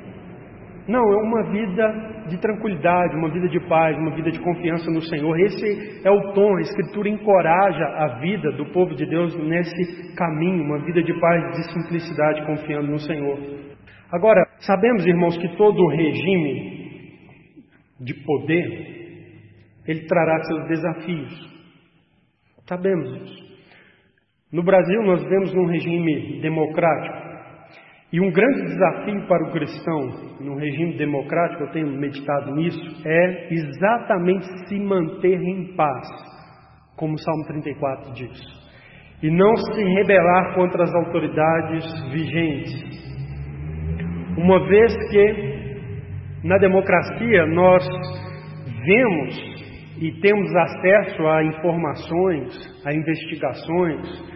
Não, 0.89 1.01
é 1.01 1.17
uma 1.17 1.51
vida 1.51 2.27
de 2.29 2.39
tranquilidade, 2.41 3.17
uma 3.17 3.29
vida 3.31 3.49
de 3.49 3.59
paz, 3.69 3.97
uma 3.99 4.15
vida 4.15 4.31
de 4.31 4.39
confiança 4.41 4.89
no 4.91 5.03
Senhor. 5.03 5.39
Esse 5.41 6.07
é 6.07 6.11
o 6.11 6.33
tom, 6.33 6.57
a 6.57 6.61
Escritura 6.61 7.09
encoraja 7.09 7.85
a 7.85 8.19
vida 8.21 8.53
do 8.53 8.67
povo 8.67 8.95
de 8.95 9.05
Deus 9.05 9.37
nesse 9.37 10.15
caminho, 10.15 10.63
uma 10.63 10.79
vida 10.85 11.03
de 11.03 11.13
paz, 11.19 11.57
de 11.57 11.73
simplicidade, 11.73 12.47
confiando 12.47 12.89
no 12.89 13.01
Senhor. 13.01 13.39
Agora, 14.13 14.47
sabemos, 14.61 15.05
irmãos, 15.05 15.37
que 15.37 15.57
todo 15.57 15.89
regime 15.89 16.77
de 18.01 18.15
poder, 18.15 19.83
ele 19.89 20.07
trará 20.07 20.39
seus 20.45 20.69
desafios. 20.69 21.57
Sabemos 22.69 23.23
isso. 23.23 23.47
No 24.53 24.63
Brasil, 24.63 25.03
nós 25.03 25.23
vivemos 25.23 25.53
num 25.53 25.67
regime 25.67 26.41
democrático. 26.41 27.26
E 28.13 28.21
um 28.21 28.31
grande 28.31 28.63
desafio 28.63 29.27
para 29.27 29.49
o 29.49 29.53
cristão 29.53 30.01
no 30.41 30.57
regime 30.57 30.97
democrático, 30.97 31.65
eu 31.65 31.73
tenho 31.73 31.89
meditado 31.89 32.55
nisso, 32.55 33.03
é 33.05 33.53
exatamente 33.53 34.47
se 34.69 34.79
manter 34.79 35.41
em 35.41 35.75
paz, 35.75 36.07
como 36.97 37.15
o 37.15 37.19
Salmo 37.19 37.45
34 37.47 38.13
diz, 38.15 38.41
e 39.23 39.31
não 39.31 39.57
se 39.57 39.83
rebelar 39.83 40.55
contra 40.55 40.85
as 40.85 40.95
autoridades 40.95 41.85
vigentes. 42.13 43.07
Uma 44.39 44.65
vez 44.69 44.95
que 45.11 45.57
na 46.45 46.59
democracia 46.59 47.45
nós 47.47 47.85
vemos 48.85 49.57
e 49.99 50.13
temos 50.21 50.55
acesso 50.55 51.27
a 51.27 51.43
informações, 51.43 52.85
a 52.85 52.95
investigações, 52.95 54.36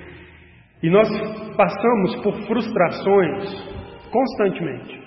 e 0.82 0.88
nós 0.88 1.08
passamos 1.56 2.16
por 2.22 2.34
frustrações 2.46 3.80
constantemente. 4.10 5.00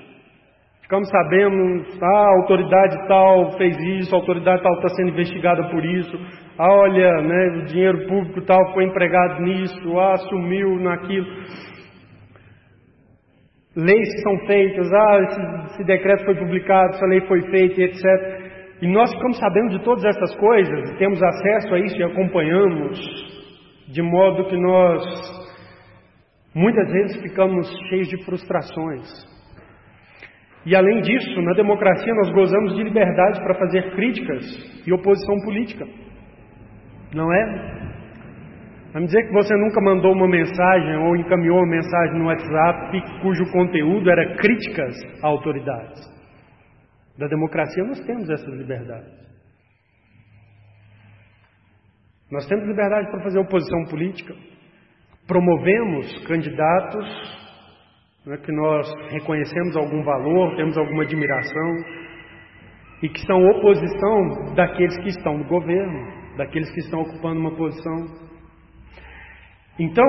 Ficamos 0.83 1.09
sabendo, 1.09 1.85
ah, 2.01 2.05
a 2.05 2.41
autoridade 2.41 3.07
tal 3.07 3.57
fez 3.57 3.75
isso, 3.99 4.13
a 4.13 4.19
autoridade 4.19 4.61
tal 4.61 4.73
está 4.75 4.89
sendo 4.89 5.09
investigada 5.09 5.63
por 5.69 5.83
isso, 5.83 6.15
ah, 6.59 6.71
olha, 6.71 7.21
né, 7.21 7.61
o 7.61 7.65
dinheiro 7.65 8.07
público 8.07 8.41
tal 8.41 8.73
foi 8.73 8.83
empregado 8.83 9.41
nisso, 9.41 9.99
ah, 9.99 10.17
sumiu 10.17 10.79
naquilo. 10.79 11.25
Leis 13.75 14.13
que 14.13 14.21
são 14.21 14.37
feitas, 14.45 14.87
ah, 14.93 15.19
esse, 15.23 15.73
esse 15.73 15.83
decreto 15.85 16.25
foi 16.25 16.35
publicado, 16.35 16.93
essa 16.93 17.05
lei 17.07 17.21
foi 17.21 17.41
feita, 17.49 17.81
etc. 17.81 18.03
E 18.81 18.87
nós 18.87 19.11
ficamos 19.11 19.39
sabendo 19.39 19.69
de 19.69 19.83
todas 19.83 20.03
essas 20.03 20.35
coisas, 20.35 20.97
temos 20.99 21.23
acesso 21.23 21.73
a 21.73 21.79
isso 21.79 21.97
e 21.97 22.03
acompanhamos, 22.03 22.99
de 23.87 24.01
modo 24.03 24.45
que 24.45 24.57
nós 24.57 25.42
Muitas 26.55 26.87
vezes 26.91 27.21
ficamos 27.21 27.67
cheios 27.89 28.07
de 28.07 28.23
frustrações. 28.25 29.07
E 30.65 30.75
além 30.75 31.01
disso, 31.01 31.41
na 31.41 31.53
democracia 31.53 32.13
nós 32.13 32.31
gozamos 32.31 32.75
de 32.75 32.83
liberdade 32.83 33.39
para 33.39 33.55
fazer 33.55 33.91
críticas 33.95 34.43
e 34.85 34.93
oposição 34.93 35.35
política. 35.43 35.85
Não 37.13 37.33
é? 37.33 37.83
Vamos 38.93 39.09
dizer 39.09 39.25
que 39.27 39.33
você 39.33 39.55
nunca 39.57 39.81
mandou 39.81 40.13
uma 40.13 40.27
mensagem 40.27 40.97
ou 40.97 41.15
encaminhou 41.15 41.57
uma 41.57 41.67
mensagem 41.69 42.19
no 42.19 42.27
WhatsApp 42.27 43.21
cujo 43.23 43.51
conteúdo 43.51 44.09
era 44.09 44.35
críticas 44.35 44.95
a 45.23 45.27
autoridades. 45.27 45.99
Da 47.17 47.27
democracia 47.27 47.83
nós 47.83 47.99
temos 48.05 48.29
essas 48.29 48.53
liberdades. 48.53 49.11
Nós 52.31 52.47
temos 52.47 52.67
liberdade 52.67 53.09
para 53.09 53.23
fazer 53.23 53.39
oposição 53.39 53.85
política 53.85 54.33
promovemos 55.27 56.25
candidatos 56.27 57.43
né, 58.25 58.37
que 58.37 58.51
nós 58.51 58.91
reconhecemos 59.11 59.75
algum 59.75 60.03
valor, 60.03 60.55
temos 60.55 60.77
alguma 60.77 61.03
admiração 61.03 61.75
e 63.01 63.09
que 63.09 63.19
são 63.25 63.45
oposição 63.49 64.53
daqueles 64.55 64.97
que 64.99 65.09
estão 65.09 65.37
no 65.37 65.45
governo, 65.45 66.37
daqueles 66.37 66.71
que 66.71 66.79
estão 66.79 67.01
ocupando 67.01 67.39
uma 67.39 67.55
posição. 67.55 68.05
Então, 69.77 70.05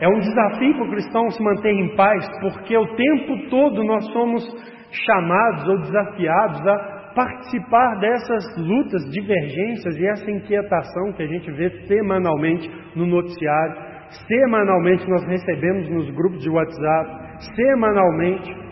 é 0.00 0.08
um 0.08 0.20
desafio 0.20 0.74
para 0.74 0.84
o 0.84 0.90
cristão 0.90 1.30
se 1.30 1.42
manter 1.42 1.72
em 1.72 1.96
paz, 1.96 2.28
porque 2.40 2.76
o 2.76 2.94
tempo 2.94 3.48
todo 3.50 3.82
nós 3.82 4.04
somos 4.12 4.44
chamados 4.92 5.68
ou 5.68 5.80
desafiados 5.80 6.66
a 6.66 6.96
participar 7.14 7.98
dessas 7.98 8.44
lutas, 8.58 9.10
divergências 9.10 9.96
e 9.96 10.06
essa 10.06 10.30
inquietação 10.30 11.12
que 11.16 11.22
a 11.22 11.26
gente 11.26 11.50
vê 11.52 11.70
semanalmente 11.86 12.70
no 12.94 13.06
noticiário 13.06 13.85
Semanalmente 14.26 15.08
nós 15.08 15.24
recebemos 15.24 15.88
nos 15.90 16.10
grupos 16.14 16.40
de 16.42 16.50
WhatsApp, 16.50 17.44
semanalmente 17.54 18.66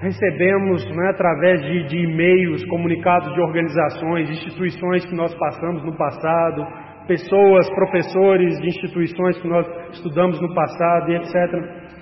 recebemos 0.00 0.84
né, 0.84 1.10
através 1.10 1.62
de, 1.62 1.86
de 1.86 1.98
e-mails, 1.98 2.64
comunicados 2.66 3.32
de 3.32 3.40
organizações, 3.40 4.28
instituições 4.30 5.06
que 5.06 5.14
nós 5.14 5.32
passamos 5.34 5.84
no 5.84 5.96
passado, 5.96 6.66
pessoas, 7.06 7.70
professores 7.70 8.60
de 8.60 8.66
instituições 8.66 9.40
que 9.40 9.48
nós 9.48 9.66
estudamos 9.92 10.40
no 10.40 10.52
passado 10.54 11.10
e 11.10 11.16
etc. 11.16 11.92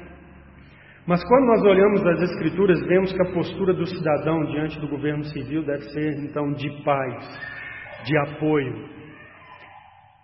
Mas 1.07 1.23
quando 1.25 1.47
nós 1.47 1.63
olhamos 1.63 2.07
as 2.07 2.23
Escrituras, 2.23 2.81
vemos 2.87 3.13
que 3.13 3.23
a 3.23 3.33
postura 3.33 3.75
do 3.75 3.87
cidadão 3.87 4.45
diante 4.45 4.81
do 4.81 4.89
governo 4.89 5.25
civil 5.25 5.63
deve 5.65 5.83
ser 5.91 6.23
então 6.23 6.53
de 6.53 6.71
paz, 6.83 7.29
de 8.05 8.17
apoio 8.17 8.89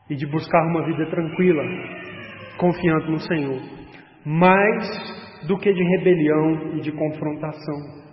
e 0.09 0.15
de 0.15 0.27
buscar 0.27 0.63
uma 0.67 0.87
vida 0.87 1.05
tranquila, 1.07 1.63
confiando 2.57 3.11
no 3.11 3.21
Senhor, 3.21 3.61
mais 4.25 5.47
do 5.47 5.57
que 5.59 5.73
de 5.73 5.83
rebelião 5.83 6.77
e 6.77 6.81
de 6.81 6.93
confrontação. 6.93 8.07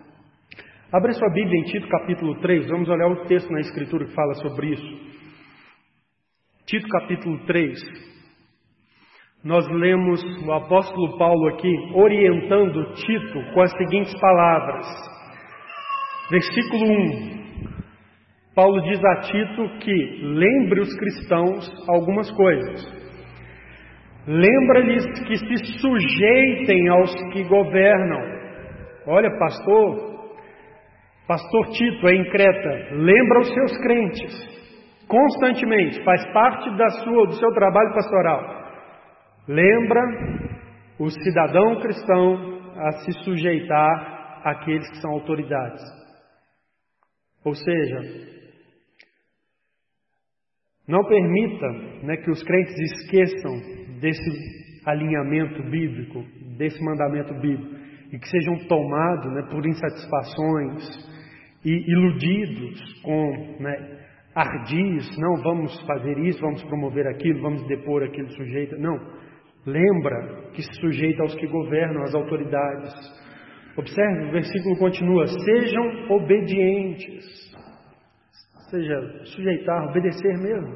Abra 0.91 1.11
sua 1.13 1.29
Bíblia 1.29 1.59
em 1.59 1.63
Tito 1.63 1.87
capítulo 1.87 2.39
3, 2.39 2.67
vamos 2.67 2.87
olhar 2.87 3.07
o 3.07 3.25
texto 3.25 3.49
na 3.51 3.59
Escritura 3.61 4.05
que 4.05 4.13
fala 4.13 4.33
sobre 4.35 4.73
isso. 4.73 5.13
Tito 6.65 6.87
capítulo 6.87 7.45
3. 7.45 7.79
Nós 9.43 9.67
lemos 9.67 10.23
o 10.45 10.51
apóstolo 10.53 11.17
Paulo 11.17 11.49
aqui 11.49 11.91
orientando 11.93 12.93
Tito 12.93 13.53
com 13.53 13.61
as 13.61 13.71
seguintes 13.71 14.13
palavras. 14.19 14.85
Versículo 16.29 16.85
1. 17.29 17.33
Paulo 18.55 18.81
diz 18.83 19.03
a 19.03 19.15
Tito 19.21 19.79
que 19.79 20.21
lembre 20.21 20.79
os 20.81 20.95
cristãos 20.95 21.69
algumas 21.89 22.31
coisas. 22.31 23.03
Lembra-lhes 24.25 25.05
que 25.27 25.35
se 25.35 25.79
sujeitem 25.79 26.87
aos 26.89 27.13
que 27.33 27.43
governam. 27.43 28.21
Olha, 29.07 29.29
pastor, 29.37 30.31
pastor 31.27 31.67
Tito 31.71 32.07
é 32.07 32.15
em 32.15 32.29
Creta, 32.29 32.95
lembra 32.95 33.39
os 33.39 33.53
seus 33.53 33.77
crentes 33.79 34.53
constantemente, 35.07 36.03
faz 36.03 36.25
parte 36.31 36.75
da 36.77 36.89
sua, 36.89 37.27
do 37.27 37.33
seu 37.33 37.51
trabalho 37.51 37.93
pastoral. 37.93 38.63
Lembra 39.47 40.01
o 40.97 41.09
cidadão 41.09 41.81
cristão 41.81 42.61
a 42.77 42.91
se 43.03 43.11
sujeitar 43.23 44.41
àqueles 44.45 44.89
que 44.89 45.01
são 45.01 45.11
autoridades. 45.11 45.83
Ou 47.45 47.53
seja, 47.53 48.33
Não 50.87 51.01
permita 51.05 51.67
né, 52.03 52.17
que 52.17 52.29
os 52.29 52.43
crentes 52.43 52.75
esqueçam 52.77 53.82
desse 54.03 54.81
alinhamento 54.85 55.63
bíblico, 55.63 56.25
desse 56.57 56.83
mandamento 56.83 57.33
bíblico, 57.35 57.73
e 58.11 58.19
que 58.19 58.27
sejam 58.27 58.57
tomados 58.67 59.33
né, 59.33 59.43
por 59.49 59.65
insatisfações 59.65 60.83
e 61.63 61.71
iludidos 61.89 63.01
com 63.01 63.57
né, 63.61 63.99
ardis, 64.35 65.17
não 65.17 65.41
vamos 65.41 65.79
fazer 65.87 66.17
isso, 66.19 66.41
vamos 66.41 66.61
promover 66.65 67.07
aquilo, 67.07 67.41
vamos 67.41 67.65
depor 67.67 68.03
aquele 68.03 68.29
sujeito. 68.31 68.77
Não. 68.77 68.99
Lembra 69.65 70.51
que 70.53 70.61
se 70.61 70.73
sujeita 70.81 71.23
aos 71.23 71.33
que 71.35 71.47
governam, 71.47 72.03
às 72.03 72.13
autoridades. 72.13 72.93
Observe, 73.77 74.27
o 74.27 74.31
versículo 74.33 74.77
continua: 74.77 75.25
sejam 75.27 76.11
obedientes 76.11 77.53
seja, 78.73 79.25
sujeitar, 79.25 79.89
obedecer 79.89 80.37
mesmo. 80.39 80.75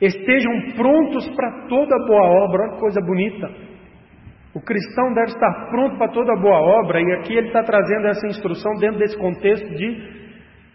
Estejam 0.00 0.52
prontos 0.76 1.28
para 1.34 1.66
toda 1.68 2.06
boa 2.06 2.44
obra, 2.44 2.62
olha 2.62 2.72
que 2.74 2.80
coisa 2.80 3.00
bonita. 3.00 3.50
O 4.54 4.60
cristão 4.60 5.12
deve 5.12 5.28
estar 5.28 5.68
pronto 5.70 5.98
para 5.98 6.12
toda 6.12 6.34
boa 6.36 6.60
obra, 6.60 7.00
e 7.00 7.12
aqui 7.14 7.34
ele 7.36 7.48
está 7.48 7.62
trazendo 7.62 8.06
essa 8.06 8.26
instrução 8.26 8.72
dentro 8.78 8.98
desse 8.98 9.18
contexto 9.18 9.68
de 9.74 10.18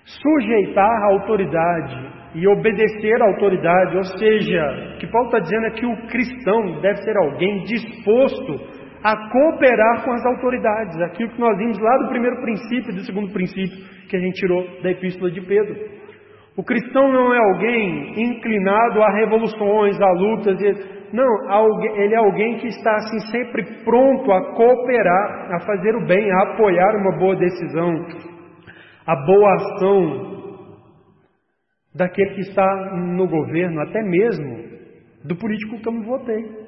sujeitar 0.06 1.04
a 1.04 1.14
autoridade 1.14 2.12
e 2.36 2.48
obedecer 2.48 3.22
à 3.22 3.26
autoridade, 3.26 3.96
ou 3.96 4.04
seja, 4.04 4.94
o 4.96 4.98
que 5.00 5.08
Paulo 5.08 5.28
está 5.28 5.40
dizendo 5.40 5.66
é 5.68 5.72
que 5.72 5.86
o 5.86 6.08
cristão 6.08 6.82
deve 6.82 6.98
ser 7.04 7.16
alguém 7.18 7.64
disposto 7.64 8.84
a 9.04 9.30
cooperar 9.30 10.04
com 10.04 10.12
as 10.12 10.26
autoridades, 10.26 11.00
aquilo 11.02 11.30
que 11.30 11.40
nós 11.40 11.58
vimos 11.58 11.78
lá 11.80 11.98
do 11.98 12.10
primeiro 12.10 12.42
princípio 12.42 12.92
e 12.92 12.96
do 12.96 13.06
segundo 13.06 13.32
princípio 13.32 13.78
que 14.10 14.16
a 14.16 14.20
gente 14.20 14.36
tirou 14.36 14.66
da 14.82 14.92
epístola 14.92 15.32
de 15.32 15.42
Pedro. 15.42 16.03
O 16.56 16.63
cristão 16.63 17.12
não 17.12 17.34
é 17.34 17.38
alguém 17.38 18.24
inclinado 18.24 19.02
a 19.02 19.12
revoluções, 19.12 20.00
a 20.00 20.12
lutas, 20.12 20.58
não, 21.12 21.26
ele 21.96 22.13
é 22.13 22.18
alguém 22.18 22.58
que 22.58 22.68
está 22.68 22.96
assim 22.96 23.20
sempre 23.32 23.63
pronto 23.84 24.32
a 24.32 24.56
cooperar, 24.56 25.54
a 25.54 25.60
fazer 25.60 25.96
o 25.96 26.06
bem, 26.06 26.32
a 26.32 26.54
apoiar 26.54 26.96
uma 26.96 27.18
boa 27.18 27.36
decisão, 27.36 27.94
a 29.06 29.16
boa 29.16 29.54
ação 29.56 30.34
daquele 31.96 32.36
que 32.36 32.42
está 32.42 32.96
no 32.96 33.28
governo, 33.28 33.82
até 33.82 34.02
mesmo 34.02 34.74
do 35.24 35.36
político 35.36 35.80
que 35.80 35.88
eu 35.88 35.94
me 35.94 36.06
votei. 36.06 36.62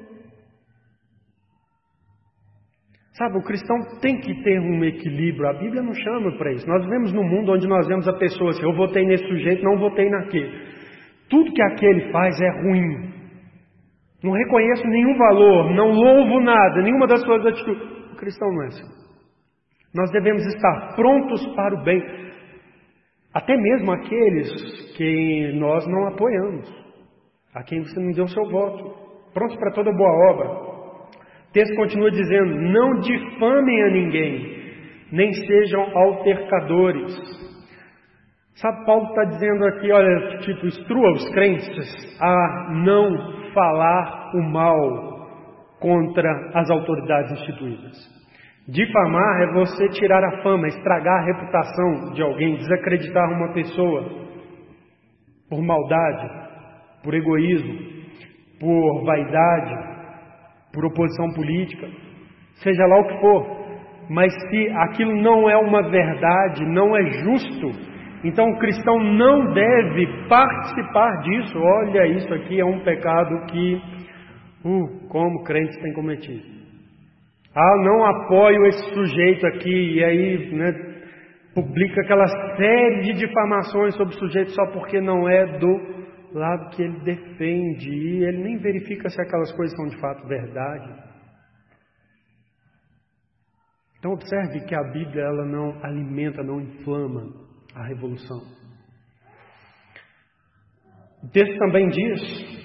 Sabe, 3.16 3.38
o 3.38 3.42
cristão 3.42 3.78
tem 4.02 4.20
que 4.20 4.42
ter 4.42 4.60
um 4.60 4.84
equilíbrio. 4.84 5.48
A 5.48 5.54
Bíblia 5.54 5.82
não 5.82 5.94
chama 5.94 6.36
para 6.36 6.52
isso. 6.52 6.68
Nós 6.68 6.84
vivemos 6.84 7.14
num 7.14 7.24
mundo 7.24 7.52
onde 7.52 7.66
nós 7.66 7.86
vemos 7.88 8.06
a 8.06 8.12
pessoa 8.12 8.50
assim: 8.50 8.62
eu 8.62 8.74
votei 8.74 9.06
nesse 9.06 9.26
sujeito, 9.26 9.64
não 9.64 9.78
votei 9.78 10.10
naquele. 10.10 10.52
Tudo 11.30 11.50
que 11.50 11.62
aquele 11.62 12.12
faz 12.12 12.38
é 12.38 12.50
ruim. 12.60 13.16
Não 14.22 14.32
reconheço 14.32 14.86
nenhum 14.86 15.16
valor, 15.16 15.74
não 15.74 15.90
louvo 15.92 16.40
nada, 16.40 16.82
nenhuma 16.82 17.06
das 17.06 17.22
suas 17.22 17.46
atitudes. 17.46 17.82
O 18.12 18.16
cristão 18.16 18.48
não 18.52 18.62
é 18.64 18.66
assim. 18.66 19.06
Nós 19.94 20.10
devemos 20.10 20.44
estar 20.46 20.94
prontos 20.94 21.46
para 21.54 21.74
o 21.74 21.84
bem, 21.84 22.02
até 23.32 23.56
mesmo 23.56 23.92
aqueles 23.92 24.94
que 24.96 25.52
nós 25.54 25.86
não 25.86 26.08
apoiamos, 26.08 26.68
a 27.54 27.62
quem 27.62 27.82
você 27.82 27.98
não 27.98 28.12
deu 28.12 28.26
seu 28.28 28.44
voto, 28.50 28.94
prontos 29.32 29.56
para 29.56 29.72
toda 29.72 29.90
boa 29.92 30.32
obra 30.32 30.65
texto 31.56 31.74
continua 31.74 32.10
dizendo: 32.10 32.54
Não 32.54 33.00
difamem 33.00 33.82
a 33.82 33.90
ninguém, 33.90 34.62
nem 35.10 35.32
sejam 35.32 35.82
altercadores. 35.96 37.46
Sabe, 38.56 38.84
Paulo 38.84 39.06
está 39.08 39.24
dizendo 39.24 39.64
aqui, 39.66 39.90
olha, 39.90 40.38
tipo, 40.40 40.66
instrua 40.66 41.12
os 41.12 41.28
crentes 41.30 42.18
a 42.20 42.72
não 42.72 43.52
falar 43.52 44.30
o 44.34 44.42
mal 44.50 44.78
contra 45.80 46.30
as 46.54 46.70
autoridades 46.70 47.32
instituídas. 47.32 48.16
Difamar 48.68 49.42
é 49.42 49.52
você 49.52 49.88
tirar 49.90 50.24
a 50.24 50.42
fama, 50.42 50.66
estragar 50.68 51.22
a 51.22 51.26
reputação 51.26 52.12
de 52.14 52.22
alguém, 52.22 52.56
desacreditar 52.56 53.30
uma 53.30 53.52
pessoa 53.52 54.04
por 55.48 55.62
maldade, 55.62 56.28
por 57.04 57.14
egoísmo, 57.14 57.78
por 58.58 59.04
vaidade, 59.04 59.95
por 60.72 60.84
oposição 60.84 61.32
política, 61.34 61.88
seja 62.62 62.86
lá 62.86 63.00
o 63.00 63.06
que 63.06 63.20
for. 63.20 63.66
Mas 64.08 64.32
se 64.32 64.68
aquilo 64.70 65.14
não 65.20 65.50
é 65.50 65.56
uma 65.56 65.82
verdade, 65.88 66.64
não 66.66 66.96
é 66.96 67.04
justo, 67.10 67.70
então 68.24 68.48
o 68.48 68.58
cristão 68.58 68.98
não 68.98 69.52
deve 69.52 70.06
participar 70.28 71.22
disso. 71.22 71.58
Olha, 71.58 72.06
isso 72.06 72.32
aqui 72.34 72.60
é 72.60 72.64
um 72.64 72.80
pecado 72.80 73.46
que, 73.46 73.80
uh, 74.64 75.08
como 75.08 75.44
crentes 75.44 75.76
têm 75.80 75.92
cometido. 75.92 76.56
Ah, 77.54 77.82
não 77.84 78.04
apoio 78.04 78.66
esse 78.66 78.94
sujeito 78.94 79.46
aqui, 79.46 79.94
e 79.94 80.04
aí, 80.04 80.54
né, 80.54 80.72
publica 81.54 82.02
aquela 82.02 82.26
série 82.56 83.00
de 83.00 83.12
difamações 83.14 83.96
sobre 83.96 84.14
o 84.14 84.18
sujeito 84.18 84.50
só 84.50 84.66
porque 84.72 85.00
não 85.00 85.26
é 85.26 85.58
do 85.58 85.95
lado 86.32 86.70
que 86.76 86.82
ele 86.82 87.00
defende 87.00 87.90
e 87.90 88.24
ele 88.24 88.42
nem 88.42 88.58
verifica 88.58 89.08
se 89.08 89.20
aquelas 89.20 89.52
coisas 89.52 89.76
são 89.76 89.86
de 89.88 90.00
fato 90.00 90.26
verdade. 90.26 91.06
Então 93.98 94.12
observe 94.12 94.60
que 94.66 94.74
a 94.74 94.82
Bíblia 94.92 95.22
ela 95.22 95.44
não 95.44 95.84
alimenta, 95.84 96.42
não 96.42 96.60
inflama 96.60 97.32
a 97.74 97.86
revolução. 97.86 98.40
O 101.22 101.28
texto 101.28 101.58
também 101.58 101.88
diz: 101.88 102.56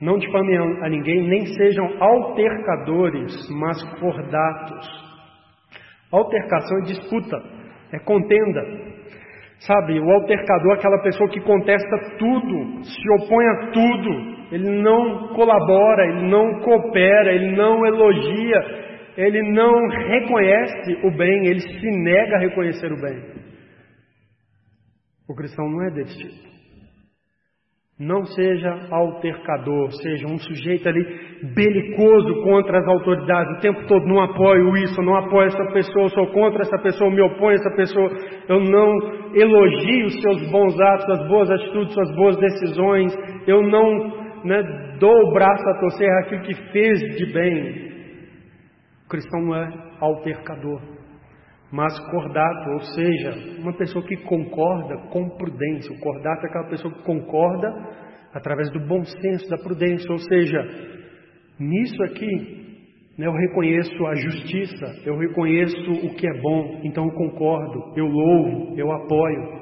não 0.00 0.18
difamem 0.18 0.56
a 0.56 0.88
ninguém, 0.88 1.28
nem 1.28 1.46
sejam 1.46 2.02
altercadores, 2.02 3.32
mas 3.50 3.82
cordatos. 4.00 5.08
Altercação 6.10 6.78
é 6.78 6.82
disputa, 6.82 7.36
é 7.92 7.98
contenda. 8.00 8.62
Sabe, 9.60 9.98
o 9.98 10.10
altercador 10.10 10.72
é 10.72 10.78
aquela 10.78 11.02
pessoa 11.02 11.28
que 11.30 11.40
contesta 11.40 12.16
tudo, 12.18 12.84
se 12.84 13.10
opõe 13.24 13.44
a 13.46 13.70
tudo, 13.72 14.38
ele 14.52 14.82
não 14.82 15.34
colabora, 15.34 16.06
ele 16.06 16.28
não 16.28 16.60
coopera, 16.60 17.32
ele 17.32 17.56
não 17.56 17.84
elogia, 17.84 18.60
ele 19.16 19.42
não 19.50 19.88
reconhece 19.88 21.00
o 21.04 21.10
bem, 21.10 21.46
ele 21.46 21.60
se 21.60 21.90
nega 21.90 22.36
a 22.36 22.40
reconhecer 22.40 22.92
o 22.92 23.00
bem. 23.00 23.20
O 25.28 25.34
cristão 25.34 25.68
não 25.68 25.82
é 25.88 25.90
desse 25.90 26.16
tipo. 26.16 26.57
Não 27.98 28.24
seja 28.24 28.86
altercador, 28.92 29.90
seja 29.90 30.28
um 30.28 30.38
sujeito 30.38 30.88
ali 30.88 31.04
belicoso 31.52 32.42
contra 32.44 32.78
as 32.78 32.86
autoridades, 32.86 33.58
o 33.58 33.60
tempo 33.60 33.86
todo 33.88 34.06
não 34.06 34.20
apoio 34.20 34.76
isso, 34.76 35.02
não 35.02 35.16
apoio 35.16 35.48
essa 35.48 35.64
pessoa, 35.72 36.08
sou 36.10 36.28
contra 36.28 36.62
essa 36.62 36.78
pessoa, 36.78 37.10
me 37.10 37.20
oponho 37.20 37.50
a 37.50 37.54
essa 37.54 37.70
pessoa, 37.74 38.08
eu 38.48 38.60
não 38.60 39.34
elogio 39.34 40.06
os 40.06 40.22
seus 40.22 40.48
bons 40.48 40.80
atos, 40.80 41.06
suas 41.06 41.28
boas 41.28 41.50
atitudes, 41.50 41.94
suas 41.94 42.14
boas 42.14 42.36
decisões, 42.36 43.12
eu 43.48 43.62
não 43.62 44.16
né, 44.44 44.62
dou 45.00 45.12
o 45.12 45.32
braço 45.32 45.68
a 45.68 45.80
torcer 45.80 46.08
aquilo 46.22 46.42
que 46.42 46.54
fez 46.70 47.00
de 47.16 47.32
bem. 47.32 47.88
O 49.06 49.08
cristão 49.08 49.56
é 49.56 49.72
altercador 50.00 50.97
mas 51.70 51.98
cordato, 52.10 52.70
ou 52.70 52.80
seja, 52.80 53.60
uma 53.60 53.76
pessoa 53.76 54.04
que 54.06 54.16
concorda 54.24 54.96
com 55.10 55.28
prudência. 55.36 55.94
O 55.94 56.00
cordato 56.00 56.46
é 56.46 56.48
aquela 56.48 56.68
pessoa 56.68 56.94
que 56.94 57.02
concorda 57.02 57.68
através 58.32 58.70
do 58.70 58.80
bom 58.80 59.04
senso, 59.04 59.48
da 59.48 59.58
prudência, 59.58 60.10
ou 60.10 60.18
seja, 60.18 60.62
nisso 61.58 62.02
aqui 62.04 62.68
né, 63.18 63.26
eu 63.26 63.32
reconheço 63.32 64.06
a 64.06 64.14
justiça, 64.14 65.02
eu 65.04 65.18
reconheço 65.18 65.90
o 66.06 66.14
que 66.14 66.26
é 66.26 66.40
bom, 66.40 66.80
então 66.84 67.04
eu 67.04 67.12
concordo, 67.12 67.92
eu 67.96 68.06
louvo, 68.06 68.78
eu 68.78 68.92
apoio. 68.92 69.58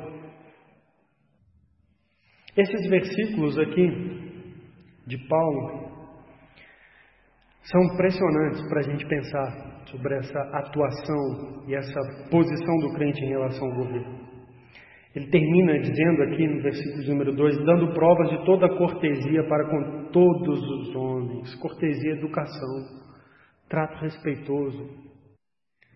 Esses 2.57 2.89
versículos 2.89 3.59
aqui 3.59 3.91
de 5.07 5.19
Paulo 5.27 5.87
são 7.63 7.83
impressionantes 7.83 8.63
para 8.69 8.81
a 8.81 8.83
gente 8.83 9.07
pensar 9.07 9.76
sobre 9.91 10.17
essa 10.17 10.41
atuação 10.53 11.65
e 11.67 11.75
essa 11.75 12.01
posição 12.31 12.77
do 12.79 12.95
crente 12.95 13.25
em 13.25 13.29
relação 13.29 13.67
ao 13.69 13.77
governo. 13.77 14.27
Ele 15.15 15.31
termina 15.31 15.79
dizendo 15.79 16.23
aqui 16.25 16.47
no 16.47 16.63
versículo 16.63 17.09
número 17.09 17.35
2: 17.35 17.65
dando 17.65 17.95
provas 17.95 18.29
de 18.29 18.45
toda 18.45 18.69
cortesia 18.77 19.45
para 19.49 19.71
com 19.71 20.11
todos 20.13 20.59
os 20.59 20.95
homens, 20.95 21.55
cortesia, 21.57 22.13
educação, 22.13 22.85
trato 23.69 23.99
respeitoso. 24.03 25.07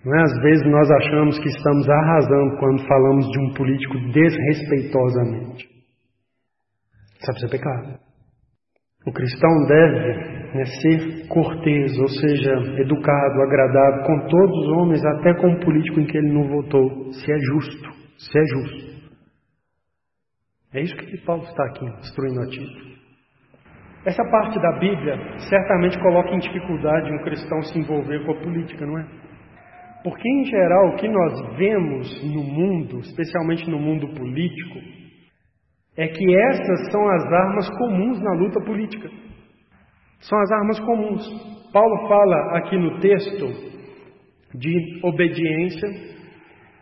Não 0.05 0.18
é? 0.18 0.22
Às 0.22 0.42
vezes 0.42 0.66
nós 0.66 0.90
achamos 0.90 1.38
que 1.38 1.48
estamos 1.48 1.87
arrasando 1.88 2.57
quando 2.59 2.87
falamos 2.87 3.29
de 3.29 3.38
um 3.40 3.53
político 3.53 3.98
desrespeitosamente. 4.12 5.68
Sabe 7.20 7.37
isso 7.37 7.46
é 7.46 7.50
pecado. 7.50 8.10
O 9.07 9.13
cristão 9.13 9.51
deve 9.67 10.41
né, 10.55 10.65
ser 10.83 11.29
cortês, 11.29 11.99
ou 11.99 12.09
seja, 12.09 12.53
educado, 12.81 13.43
agradável 13.43 14.03
com 14.05 14.29
todos 14.29 14.59
os 14.59 14.69
homens, 14.73 15.05
até 15.05 15.35
com 15.35 15.53
o 15.53 15.61
político 15.61 16.01
em 16.01 16.07
que 16.07 16.19
ele 16.19 16.33
não 16.33 16.49
votou, 16.49 17.13
se 17.13 17.33
é 17.33 17.39
justo, 17.39 17.91
se 18.19 18.39
é 18.39 18.45
justo. 18.45 18.91
É 20.75 20.83
isso 20.83 20.97
que 20.97 21.17
Paulo 21.25 21.43
está 21.45 21.65
aqui 21.65 21.85
instruindo 22.01 22.41
a 22.43 22.47
Tito. 22.47 22.91
Essa 24.05 24.23
parte 24.31 24.59
da 24.61 24.79
Bíblia 24.79 25.17
certamente 25.49 25.99
coloca 25.99 26.31
em 26.31 26.39
dificuldade 26.39 27.13
um 27.13 27.23
cristão 27.23 27.63
se 27.63 27.79
envolver 27.79 28.25
com 28.25 28.33
a 28.33 28.41
política, 28.41 28.87
não 28.87 28.99
é? 28.99 29.07
Porque, 30.03 30.27
em 30.27 30.45
geral, 30.45 30.89
o 30.89 30.97
que 30.97 31.09
nós 31.09 31.57
vemos 31.57 32.23
no 32.23 32.43
mundo, 32.43 33.01
especialmente 33.01 33.69
no 33.69 33.79
mundo 33.79 34.09
político, 34.15 34.79
é 35.96 36.07
que 36.07 36.37
essas 36.37 36.90
são 36.90 37.09
as 37.09 37.24
armas 37.24 37.68
comuns 37.79 38.20
na 38.20 38.33
luta 38.35 38.61
política. 38.64 39.09
São 40.20 40.38
as 40.38 40.50
armas 40.53 40.81
comuns. 40.81 41.70
Paulo 41.72 42.09
fala 42.09 42.59
aqui 42.59 42.76
no 42.76 43.00
texto 43.00 43.46
de 44.55 45.00
obediência 45.03 45.88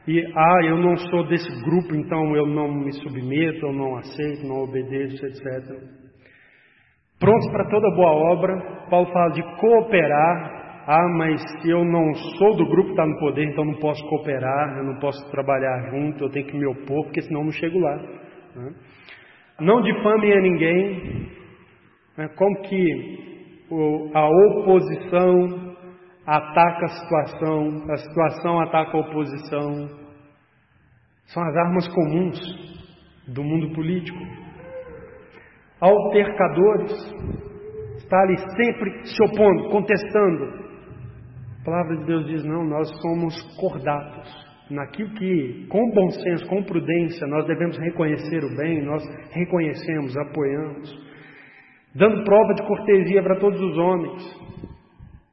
e 0.07 0.25
ah, 0.35 0.64
eu 0.64 0.79
não 0.79 0.97
sou 0.97 1.27
desse 1.29 1.51
grupo, 1.64 1.94
então 1.94 2.35
eu 2.35 2.47
não 2.47 2.73
me 2.73 2.92
submeto, 2.92 3.66
eu 3.66 3.73
não 3.73 3.97
aceito, 3.97 4.47
não 4.47 4.62
obedeço, 4.62 5.25
etc. 5.27 5.99
Prontos 7.21 7.51
para 7.51 7.68
toda 7.68 7.94
boa 7.94 8.12
obra, 8.33 8.87
Paulo 8.88 9.12
fala 9.12 9.33
de 9.33 9.42
cooperar. 9.61 10.57
Ah, 10.90 11.09
mas 11.18 11.42
eu 11.66 11.85
não 11.85 12.14
sou 12.14 12.57
do 12.57 12.64
grupo 12.64 12.87
que 12.87 12.92
está 12.92 13.05
no 13.05 13.18
poder, 13.18 13.44
então 13.44 13.62
não 13.62 13.75
posso 13.75 14.03
cooperar, 14.09 14.79
eu 14.79 14.85
não 14.85 14.99
posso 14.99 15.31
trabalhar 15.31 15.90
junto, 15.90 16.25
eu 16.25 16.31
tenho 16.31 16.47
que 16.47 16.57
me 16.57 16.66
opor, 16.66 17.05
porque 17.05 17.21
senão 17.21 17.44
não 17.44 17.53
chego 17.53 17.79
lá. 17.79 17.94
Né? 18.57 18.73
Não 19.61 19.81
difame 19.83 20.33
a 20.33 20.40
ninguém, 20.40 21.33
né? 22.16 22.29
como 22.37 22.62
que 22.62 23.29
a 24.14 24.29
oposição 24.29 25.75
ataca 26.25 26.85
a 26.85 26.88
situação, 26.88 27.90
a 27.90 27.97
situação 27.97 28.61
ataca 28.61 28.97
a 28.97 29.01
oposição. 29.01 29.88
São 31.27 31.42
as 31.42 31.57
armas 31.57 31.88
comuns 31.88 32.38
do 33.27 33.42
mundo 33.42 33.75
político. 33.75 34.18
Altercadores, 35.81 36.92
está 37.97 38.21
ali 38.21 38.37
sempre 38.38 39.07
se 39.07 39.25
opondo, 39.25 39.71
contestando. 39.71 40.68
A 41.61 41.64
palavra 41.64 41.97
de 41.97 42.05
Deus 42.05 42.27
diz: 42.27 42.44
não, 42.44 42.64
nós 42.64 42.88
somos 43.03 43.35
cordatos. 43.57 44.48
Naquilo 44.71 45.15
que, 45.15 45.67
com 45.71 45.91
bom 45.93 46.11
senso, 46.11 46.47
com 46.47 46.63
prudência, 46.63 47.27
nós 47.27 47.47
devemos 47.47 47.79
reconhecer 47.79 48.45
o 48.45 48.55
bem, 48.55 48.83
nós 48.83 49.03
reconhecemos, 49.33 50.15
apoiamos, 50.15 51.09
dando 51.95 52.23
prova 52.25 52.53
de 52.53 52.67
cortesia 52.67 53.23
para 53.23 53.41
todos 53.41 53.59
os 53.59 53.79
homens, 53.79 54.23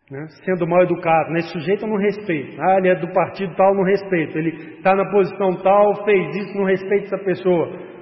né? 0.10 0.26
sendo 0.46 0.66
mal 0.66 0.84
educado. 0.84 1.32
Né? 1.32 1.40
Esse 1.40 1.50
sujeito 1.50 1.86
não 1.86 1.98
respeito. 1.98 2.62
Ah, 2.62 2.78
ele 2.78 2.88
é 2.88 2.96
do 2.96 3.12
partido 3.12 3.54
tal, 3.56 3.76
não 3.76 3.84
respeito. 3.84 4.38
Ele 4.38 4.52
está 4.78 4.96
na 4.96 5.12
posição 5.12 5.62
tal, 5.62 6.06
fez 6.06 6.36
isso, 6.38 6.58
não 6.58 6.64
respeito 6.64 7.06
essa 7.14 7.18
pessoa. 7.18 7.96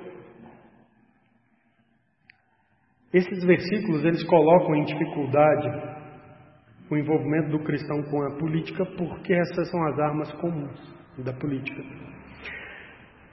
Esses 3.12 3.44
versículos 3.44 4.06
eles 4.06 4.24
colocam 4.26 4.76
em 4.76 4.86
dificuldade 4.86 5.94
o 6.92 6.98
envolvimento 6.98 7.50
do 7.50 7.64
cristão 7.64 8.04
com 8.04 8.22
a 8.22 8.38
política, 8.38 8.86
porque 8.98 9.34
essas 9.34 9.72
são 9.72 9.84
as 9.88 10.00
armas 10.00 10.32
comuns 10.34 11.03
da 11.18 11.34
política. 11.34 11.82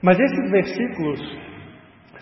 Mas 0.03 0.19
esses 0.19 0.51
versículos 0.51 1.19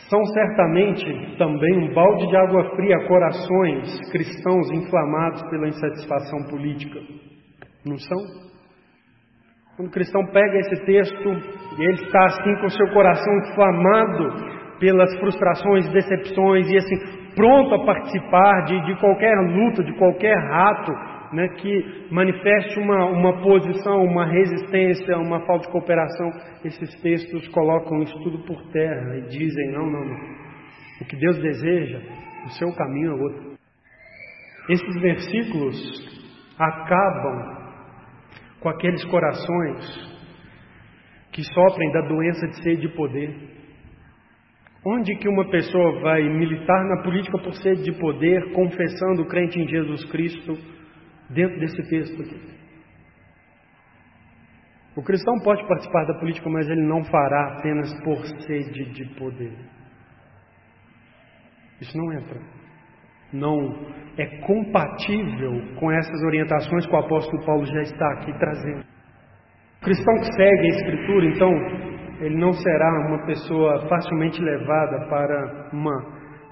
são 0.09 0.23
certamente 0.25 1.37
também 1.37 1.77
um 1.77 1.93
balde 1.93 2.27
de 2.27 2.35
água 2.35 2.75
fria 2.75 2.95
a 2.95 3.07
corações 3.07 4.11
cristãos 4.11 4.71
inflamados 4.71 5.41
pela 5.49 5.67
insatisfação 5.67 6.47
política. 6.49 6.99
Não 7.85 7.97
são? 7.97 8.49
Quando 9.75 9.87
o 9.87 9.91
cristão 9.91 10.25
pega 10.27 10.57
esse 10.59 10.85
texto 10.85 11.29
e 11.77 11.83
ele 11.83 12.03
está 12.03 12.25
assim 12.25 12.55
com 12.59 12.69
seu 12.69 12.89
coração 12.91 13.33
inflamado 13.37 14.59
pelas 14.79 15.17
frustrações, 15.19 15.91
decepções 15.91 16.69
e 16.69 16.77
assim 16.77 17.19
pronto 17.35 17.75
a 17.75 17.85
participar 17.85 18.65
de, 18.65 18.85
de 18.85 18.99
qualquer 18.99 19.35
luta, 19.35 19.83
de 19.83 19.93
qualquer 19.97 20.35
rato 20.35 20.91
né, 21.33 21.47
que 21.49 22.07
manifeste 22.11 22.79
uma, 22.79 23.05
uma 23.05 23.41
posição, 23.41 24.03
uma 24.03 24.25
resistência, 24.25 25.17
uma 25.17 25.45
falta 25.45 25.67
de 25.67 25.71
cooperação, 25.71 26.31
esses 26.63 27.01
textos 27.01 27.47
colocam 27.49 28.01
isso 28.01 28.17
tudo 28.23 28.39
por 28.45 28.61
terra 28.71 29.17
e 29.17 29.21
dizem: 29.27 29.71
não, 29.71 29.85
não, 29.85 30.05
não. 30.05 30.39
O 31.01 31.05
que 31.05 31.15
Deus 31.15 31.37
deseja, 31.39 31.99
o 32.45 32.49
seu 32.49 32.73
caminho 32.75 33.11
é 33.11 33.21
outro. 33.21 33.49
Esses 34.69 35.01
versículos 35.01 36.19
acabam 36.57 37.59
com 38.59 38.69
aqueles 38.69 39.03
corações 39.05 40.09
que 41.31 41.43
sofrem 41.43 41.91
da 41.91 42.01
doença 42.01 42.47
de 42.47 42.63
sede 42.63 42.81
de 42.81 42.89
poder. 42.89 43.33
Onde 44.85 45.15
que 45.15 45.27
uma 45.27 45.49
pessoa 45.49 46.01
vai 46.01 46.23
militar 46.23 46.85
na 46.85 47.03
política 47.03 47.37
por 47.37 47.53
sede 47.55 47.83
de 47.83 47.91
poder, 47.99 48.51
confessando 48.53 49.23
o 49.23 49.27
crente 49.27 49.59
em 49.59 49.67
Jesus 49.67 50.05
Cristo, 50.11 50.57
dentro 51.29 51.59
desse 51.59 51.81
texto 51.89 52.21
aqui. 52.21 52.59
O 54.95 55.03
cristão 55.03 55.39
pode 55.39 55.65
participar 55.67 56.05
da 56.05 56.19
política, 56.19 56.49
mas 56.49 56.67
ele 56.67 56.81
não 56.81 57.03
fará 57.05 57.57
apenas 57.57 57.93
por 58.03 58.17
sede 58.45 58.91
de 58.91 59.05
poder. 59.15 59.55
Isso 61.79 61.97
não 61.97 62.11
entra. 62.11 62.39
Não 63.31 63.55
é 64.17 64.25
compatível 64.41 65.75
com 65.79 65.91
essas 65.91 66.21
orientações 66.25 66.85
que 66.85 66.93
o 66.93 66.97
apóstolo 66.97 67.45
Paulo 67.45 67.65
já 67.65 67.81
está 67.81 68.13
aqui 68.13 68.33
trazendo. 68.37 68.83
O 69.77 69.85
cristão 69.85 70.13
que 70.15 70.33
segue 70.33 70.65
a 70.65 70.75
Escritura, 70.75 71.25
então, 71.27 71.51
ele 72.19 72.35
não 72.35 72.51
será 72.51 73.07
uma 73.07 73.25
pessoa 73.25 73.87
facilmente 73.87 74.41
levada 74.41 75.07
para 75.07 75.69
uma 75.71 75.95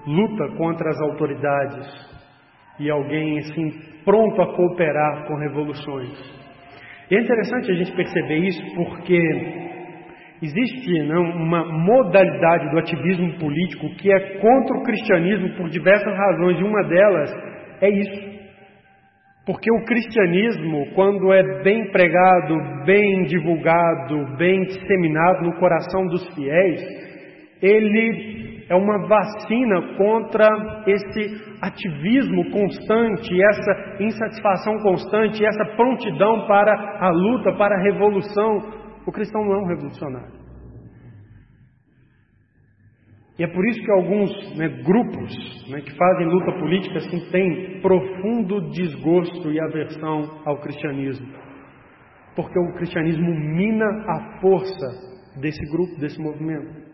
luta 0.06 0.56
contra 0.56 0.88
as 0.88 1.00
autoridades 1.02 1.86
e 2.78 2.88
alguém 2.88 3.38
assim 3.40 3.97
pronto 4.08 4.40
a 4.40 4.56
cooperar 4.56 5.26
com 5.26 5.34
revoluções. 5.36 6.18
E 7.10 7.14
é 7.14 7.20
interessante 7.20 7.70
a 7.70 7.74
gente 7.74 7.92
perceber 7.94 8.38
isso 8.38 8.74
porque 8.74 9.20
existe 10.40 11.02
né, 11.02 11.18
uma 11.18 11.62
modalidade 11.66 12.70
do 12.70 12.78
ativismo 12.78 13.38
político 13.38 13.94
que 13.96 14.10
é 14.10 14.38
contra 14.38 14.78
o 14.78 14.82
cristianismo 14.82 15.54
por 15.58 15.68
diversas 15.68 16.16
razões, 16.16 16.58
e 16.58 16.64
uma 16.64 16.84
delas 16.84 17.30
é 17.82 17.90
isso. 17.90 18.28
Porque 19.44 19.70
o 19.70 19.84
cristianismo, 19.84 20.86
quando 20.94 21.30
é 21.30 21.62
bem 21.62 21.90
pregado, 21.90 22.84
bem 22.86 23.24
divulgado, 23.24 24.36
bem 24.38 24.62
disseminado 24.62 25.44
no 25.44 25.58
coração 25.58 26.06
dos 26.06 26.34
fiéis, 26.34 26.80
ele 27.60 28.47
é 28.68 28.74
uma 28.74 28.98
vacina 29.06 29.96
contra 29.96 30.46
esse 30.86 31.56
ativismo 31.62 32.50
constante, 32.50 33.42
essa 33.42 34.02
insatisfação 34.02 34.78
constante, 34.82 35.44
essa 35.44 35.64
prontidão 35.76 36.46
para 36.46 36.98
a 37.00 37.10
luta, 37.10 37.52
para 37.54 37.74
a 37.74 37.82
revolução. 37.82 38.58
O 39.06 39.12
cristão 39.12 39.42
não 39.42 39.54
é 39.54 39.58
um 39.58 39.68
revolucionário. 39.68 40.38
E 43.38 43.44
é 43.44 43.46
por 43.46 43.64
isso 43.68 43.80
que 43.80 43.90
alguns 43.92 44.58
né, 44.58 44.68
grupos 44.82 45.70
né, 45.70 45.80
que 45.80 45.96
fazem 45.96 46.26
luta 46.26 46.52
política 46.58 46.98
assim, 46.98 47.30
têm 47.30 47.80
profundo 47.80 48.68
desgosto 48.70 49.52
e 49.52 49.60
aversão 49.60 50.42
ao 50.44 50.60
cristianismo. 50.60 51.26
Porque 52.34 52.58
o 52.58 52.74
cristianismo 52.74 53.32
mina 53.34 53.86
a 54.08 54.40
força 54.40 55.40
desse 55.40 55.64
grupo, 55.70 56.00
desse 56.00 56.20
movimento. 56.20 56.87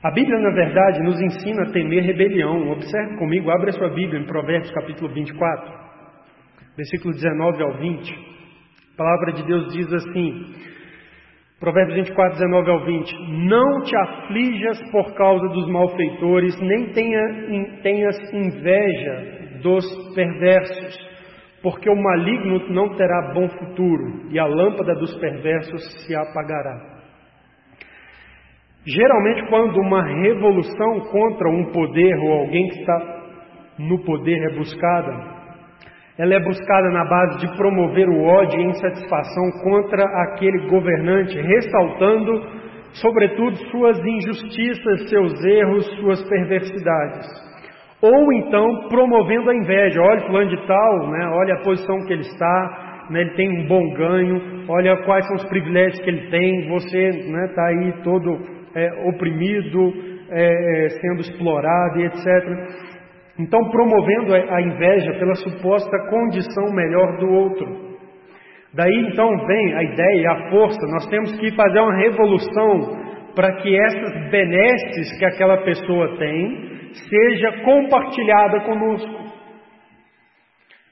A 0.00 0.12
Bíblia, 0.12 0.38
na 0.38 0.50
verdade, 0.50 1.02
nos 1.02 1.20
ensina 1.20 1.64
a 1.64 1.72
temer 1.72 2.04
rebelião. 2.04 2.70
Observe 2.70 3.16
comigo, 3.16 3.50
abre 3.50 3.70
a 3.70 3.72
sua 3.72 3.88
Bíblia 3.88 4.20
em 4.20 4.26
Provérbios 4.26 4.70
capítulo 4.70 5.12
24, 5.12 5.72
versículo 6.76 7.14
19 7.14 7.62
ao 7.64 7.78
20. 7.78 8.12
A 8.94 8.96
palavra 8.96 9.32
de 9.32 9.42
Deus 9.44 9.72
diz 9.72 9.92
assim: 9.92 10.54
Provérbios 11.58 11.96
24, 11.96 12.38
19 12.38 12.70
ao 12.70 12.84
20: 12.84 13.12
Não 13.48 13.82
te 13.82 13.96
aflijas 13.96 14.80
por 14.92 15.12
causa 15.14 15.48
dos 15.48 15.68
malfeitores, 15.68 16.56
nem 16.60 16.92
tenha, 16.92 17.80
tenhas 17.82 18.16
inveja 18.32 19.58
dos 19.62 20.14
perversos, 20.14 20.96
porque 21.60 21.90
o 21.90 21.96
maligno 21.96 22.72
não 22.72 22.94
terá 22.94 23.32
bom 23.34 23.48
futuro, 23.48 24.30
e 24.30 24.38
a 24.38 24.46
lâmpada 24.46 24.94
dos 24.94 25.12
perversos 25.18 26.06
se 26.06 26.14
apagará. 26.14 26.97
Geralmente, 28.88 29.46
quando 29.50 29.78
uma 29.80 30.02
revolução 30.02 31.00
contra 31.10 31.48
um 31.50 31.72
poder 31.72 32.16
ou 32.20 32.40
alguém 32.40 32.68
que 32.68 32.80
está 32.80 33.18
no 33.78 34.02
poder 34.02 34.38
é 34.50 34.56
buscada, 34.56 35.38
ela 36.18 36.34
é 36.34 36.40
buscada 36.40 36.88
na 36.90 37.04
base 37.04 37.38
de 37.46 37.56
promover 37.56 38.08
o 38.08 38.24
ódio 38.24 38.58
e 38.58 38.64
insatisfação 38.64 39.50
contra 39.62 40.04
aquele 40.22 40.68
governante, 40.70 41.38
ressaltando, 41.38 42.42
sobretudo, 42.94 43.56
suas 43.70 43.98
injustiças, 43.98 45.10
seus 45.10 45.44
erros, 45.44 45.86
suas 46.00 46.26
perversidades. 46.26 47.26
Ou 48.00 48.32
então 48.32 48.88
promovendo 48.88 49.50
a 49.50 49.54
inveja. 49.54 50.00
Olha 50.00 50.26
fulano 50.26 50.48
de 50.48 50.66
tal, 50.66 51.10
né? 51.10 51.28
olha 51.28 51.54
a 51.54 51.62
posição 51.62 52.06
que 52.06 52.12
ele 52.14 52.22
está, 52.22 53.06
né? 53.10 53.20
ele 53.20 53.34
tem 53.34 53.50
um 53.50 53.66
bom 53.66 53.92
ganho, 53.92 54.64
olha 54.66 54.96
quais 55.04 55.26
são 55.26 55.36
os 55.36 55.44
privilégios 55.44 56.00
que 56.00 56.08
ele 56.08 56.30
tem, 56.30 56.68
você 56.68 57.08
está 57.08 57.32
né, 57.32 57.48
tá 57.54 57.66
aí 57.66 57.92
todo 58.02 58.57
é, 58.78 59.08
oprimido, 59.08 59.92
é, 60.30 60.86
é, 60.86 60.88
sendo 60.90 61.20
explorado 61.20 62.00
e 62.00 62.06
etc. 62.06 62.24
Então, 63.38 63.70
promovendo 63.70 64.34
a 64.34 64.60
inveja 64.62 65.12
pela 65.14 65.34
suposta 65.36 65.98
condição 66.10 66.72
melhor 66.72 67.18
do 67.18 67.28
outro. 67.28 67.88
Daí 68.74 68.94
então 69.08 69.28
vem 69.46 69.74
a 69.74 69.82
ideia, 69.82 70.30
a 70.30 70.50
força, 70.50 70.78
nós 70.88 71.06
temos 71.06 71.32
que 71.38 71.54
fazer 71.54 71.80
uma 71.80 71.96
revolução 71.96 73.08
para 73.34 73.52
que 73.56 73.76
essas 73.76 74.30
benesses 74.30 75.18
que 75.18 75.24
aquela 75.24 75.58
pessoa 75.58 76.18
tem 76.18 76.68
seja 76.92 77.62
compartilhada 77.64 78.60
conosco. 78.60 79.28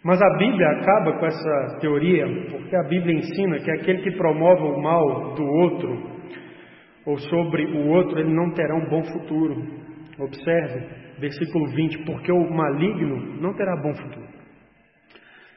Mas 0.05 0.23
a 0.23 0.37
Bíblia 0.39 0.69
acaba 0.69 1.19
com 1.19 1.27
essa 1.27 1.79
teoria, 1.81 2.25
porque 2.51 2.77
a 2.77 2.85
Bíblia 2.85 3.17
ensina 3.17 3.59
que 3.59 3.71
aquele 3.73 4.03
que 4.03 4.17
promove 4.17 4.63
o 4.63 4.81
mal 4.81 5.35
do 5.35 5.45
outro, 5.45 6.16
ou 7.07 7.17
sobre 7.19 7.65
o 7.65 7.89
outro, 7.89 8.19
ele 8.19 8.35
não 8.35 8.53
terá 8.53 8.75
um 8.75 8.89
bom 8.89 9.03
futuro. 9.05 9.63
Observe, 10.19 10.87
versículo 11.21 11.67
20: 11.69 12.05
porque 12.05 12.33
o 12.33 12.51
maligno 12.51 13.41
não 13.41 13.55
terá 13.55 13.77
bom 13.81 13.95
futuro. 13.95 14.37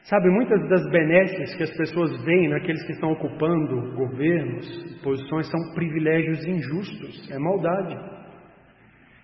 Sabe, 0.04 0.30
muitas 0.30 0.66
das 0.68 0.90
benesses 0.90 1.56
que 1.56 1.62
as 1.62 1.76
pessoas 1.76 2.24
veem 2.24 2.48
naqueles 2.48 2.82
que 2.86 2.92
estão 2.92 3.12
ocupando 3.12 3.94
governos, 3.94 5.00
posições, 5.02 5.50
são 5.50 5.74
privilégios 5.74 6.44
injustos, 6.46 7.30
é 7.30 7.38
maldade. 7.38 7.96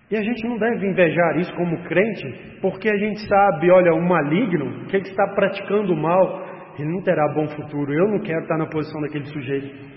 E 0.09 0.15
a 0.15 0.21
gente 0.21 0.47
não 0.47 0.57
deve 0.57 0.87
invejar 0.87 1.37
isso 1.39 1.53
como 1.55 1.83
crente, 1.83 2.59
porque 2.61 2.89
a 2.89 2.97
gente 2.97 3.27
sabe, 3.27 3.69
olha, 3.71 3.93
o 3.93 4.01
maligno, 4.01 4.85
que 4.85 4.95
ele 4.95 5.07
está 5.07 5.27
praticando 5.35 5.95
mal, 5.95 6.45
ele 6.79 6.89
não 6.89 7.01
terá 7.01 7.33
bom 7.33 7.47
futuro. 7.49 7.91
Eu 7.91 8.07
não 8.07 8.19
quero 8.19 8.41
estar 8.41 8.57
na 8.57 8.67
posição 8.67 9.01
daquele 9.01 9.25
sujeito. 9.25 9.96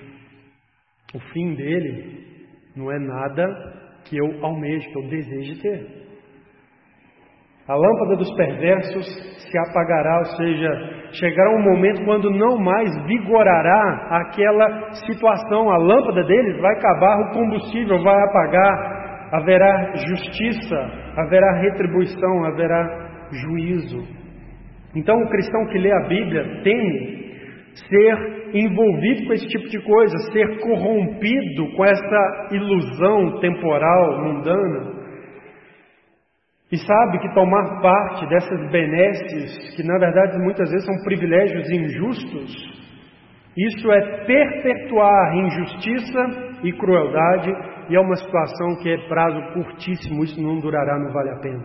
O 1.14 1.18
fim 1.32 1.54
dele 1.54 2.24
não 2.76 2.90
é 2.90 2.98
nada 2.98 3.46
que 4.04 4.16
eu 4.16 4.44
almejo, 4.44 4.88
que 4.90 4.98
eu 4.98 5.08
deseje 5.08 5.60
ter. 5.60 6.00
A 7.68 7.74
lâmpada 7.74 8.16
dos 8.16 8.34
perversos 8.34 9.06
se 9.06 9.58
apagará, 9.58 10.18
ou 10.18 10.24
seja, 10.36 10.70
chegará 11.12 11.50
um 11.56 11.62
momento 11.62 12.04
quando 12.04 12.30
não 12.30 12.58
mais 12.58 12.90
vigorará 13.06 14.08
aquela 14.10 14.92
situação. 15.06 15.70
A 15.70 15.76
lâmpada 15.76 16.24
deles 16.24 16.60
vai 16.60 16.76
acabar, 16.76 17.20
o 17.20 17.32
combustível 17.32 18.02
vai 18.02 18.22
apagar, 18.24 19.30
haverá 19.34 19.92
justiça, 19.94 20.76
haverá 21.16 21.60
retribuição, 21.60 22.44
haverá 22.44 23.28
juízo. 23.30 24.04
Então, 24.96 25.16
o 25.16 25.28
cristão 25.28 25.66
que 25.66 25.78
lê 25.78 25.92
a 25.92 26.08
Bíblia 26.08 26.62
teme 26.64 27.19
ser 27.88 28.50
envolvido 28.54 29.26
com 29.26 29.32
esse 29.32 29.46
tipo 29.48 29.68
de 29.68 29.80
coisa, 29.82 30.16
ser 30.32 30.60
corrompido 30.60 31.76
com 31.76 31.84
essa 31.84 32.48
ilusão 32.52 33.40
temporal, 33.40 34.24
mundana. 34.24 35.00
E 36.72 36.78
sabe 36.78 37.18
que 37.18 37.34
tomar 37.34 37.80
parte 37.80 38.28
dessas 38.28 38.70
benesses, 38.70 39.74
que 39.76 39.82
na 39.82 39.98
verdade 39.98 40.38
muitas 40.38 40.70
vezes 40.70 40.86
são 40.86 41.02
privilégios 41.04 41.68
injustos, 41.70 42.80
isso 43.56 43.90
é 43.90 44.24
perpetuar 44.24 45.36
injustiça 45.36 46.60
e 46.62 46.72
crueldade 46.72 47.50
e 47.88 47.96
é 47.96 48.00
uma 48.00 48.14
situação 48.14 48.76
que 48.76 48.88
é 48.88 49.08
prazo 49.08 49.52
curtíssimo, 49.52 50.22
isso 50.22 50.40
não 50.40 50.60
durará, 50.60 50.98
não 50.98 51.12
vale 51.12 51.30
a 51.30 51.38
pena. 51.40 51.64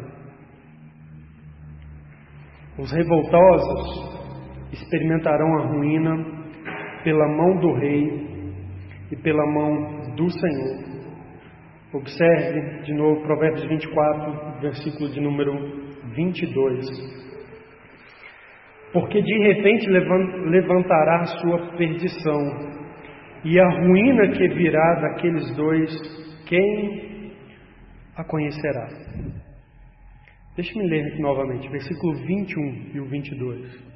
Os 2.79 2.91
revoltosos 2.91 4.14
experimentarão 4.75 5.57
a 5.57 5.67
ruína 5.67 6.15
pela 7.03 7.27
mão 7.27 7.57
do 7.59 7.73
rei 7.73 8.49
e 9.11 9.15
pela 9.17 9.45
mão 9.45 10.15
do 10.15 10.29
Senhor. 10.29 10.95
Observe 11.93 12.83
de 12.83 12.93
novo 12.93 13.21
Provérbios 13.21 13.67
24, 13.67 14.61
versículo 14.61 15.09
de 15.09 15.21
número 15.21 15.53
22. 16.15 16.85
Porque 18.91 19.21
de 19.21 19.37
repente 19.39 19.87
levantará 19.89 21.25
sua 21.25 21.77
perdição 21.77 22.75
e 23.43 23.59
a 23.59 23.69
ruína 23.69 24.29
que 24.29 24.47
virá 24.47 24.95
daqueles 25.01 25.55
dois, 25.55 25.91
quem 26.47 27.31
a 28.15 28.23
conhecerá? 28.23 28.87
Deixe-me 30.55 30.87
ler 30.87 31.07
aqui 31.07 31.21
novamente, 31.21 31.69
versículo 31.69 32.15
21 32.25 32.91
e 32.93 32.99
o 32.99 33.05
22. 33.05 33.94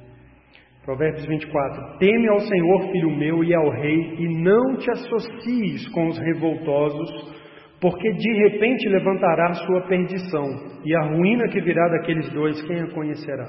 Provérbios 0.84 1.26
24: 1.26 1.98
Teme 1.98 2.28
ao 2.28 2.40
Senhor, 2.40 2.90
filho 2.90 3.10
meu, 3.10 3.44
e 3.44 3.54
ao 3.54 3.70
rei, 3.70 4.14
e 4.18 4.42
não 4.42 4.76
te 4.76 4.90
associes 4.90 5.88
com 5.90 6.08
os 6.08 6.18
revoltosos, 6.18 7.40
porque 7.80 8.12
de 8.12 8.32
repente 8.48 8.88
levantará 8.88 9.54
sua 9.54 9.82
perdição, 9.82 10.46
e 10.84 10.96
a 10.96 11.02
ruína 11.02 11.48
que 11.48 11.60
virá 11.60 11.86
daqueles 11.88 12.30
dois, 12.32 12.60
quem 12.66 12.80
a 12.80 12.90
conhecerá? 12.92 13.46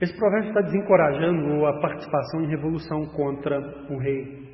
Esse 0.00 0.16
provérbio 0.16 0.50
está 0.50 0.60
desencorajando 0.60 1.66
a 1.66 1.80
participação 1.80 2.42
em 2.42 2.48
revolução 2.48 3.06
contra 3.06 3.58
o 3.90 3.98
rei. 3.98 4.48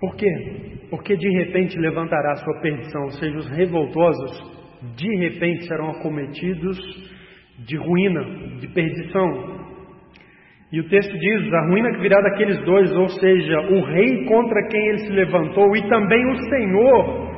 Por 0.00 0.14
quê? 0.14 0.86
Porque 0.90 1.16
de 1.16 1.28
repente 1.28 1.76
levantará 1.78 2.36
sua 2.36 2.60
perdição, 2.60 3.02
ou 3.02 3.10
seja, 3.10 3.36
os 3.36 3.48
revoltosos 3.50 4.58
de 4.96 5.16
repente 5.16 5.66
serão 5.66 5.90
acometidos 5.90 6.78
de 7.66 7.76
ruína, 7.76 8.24
de 8.60 8.68
perdição. 8.68 9.58
E 10.70 10.80
o 10.80 10.88
texto 10.88 11.18
diz: 11.18 11.52
a 11.52 11.66
ruína 11.68 11.92
que 11.92 12.00
virá 12.00 12.20
daqueles 12.20 12.58
dois, 12.64 12.92
ou 12.92 13.08
seja, 13.08 13.60
o 13.60 13.84
rei 13.84 14.24
contra 14.26 14.68
quem 14.68 14.88
ele 14.88 14.98
se 14.98 15.12
levantou 15.12 15.76
e 15.76 15.88
também 15.88 16.24
o 16.30 16.36
Senhor, 16.36 17.28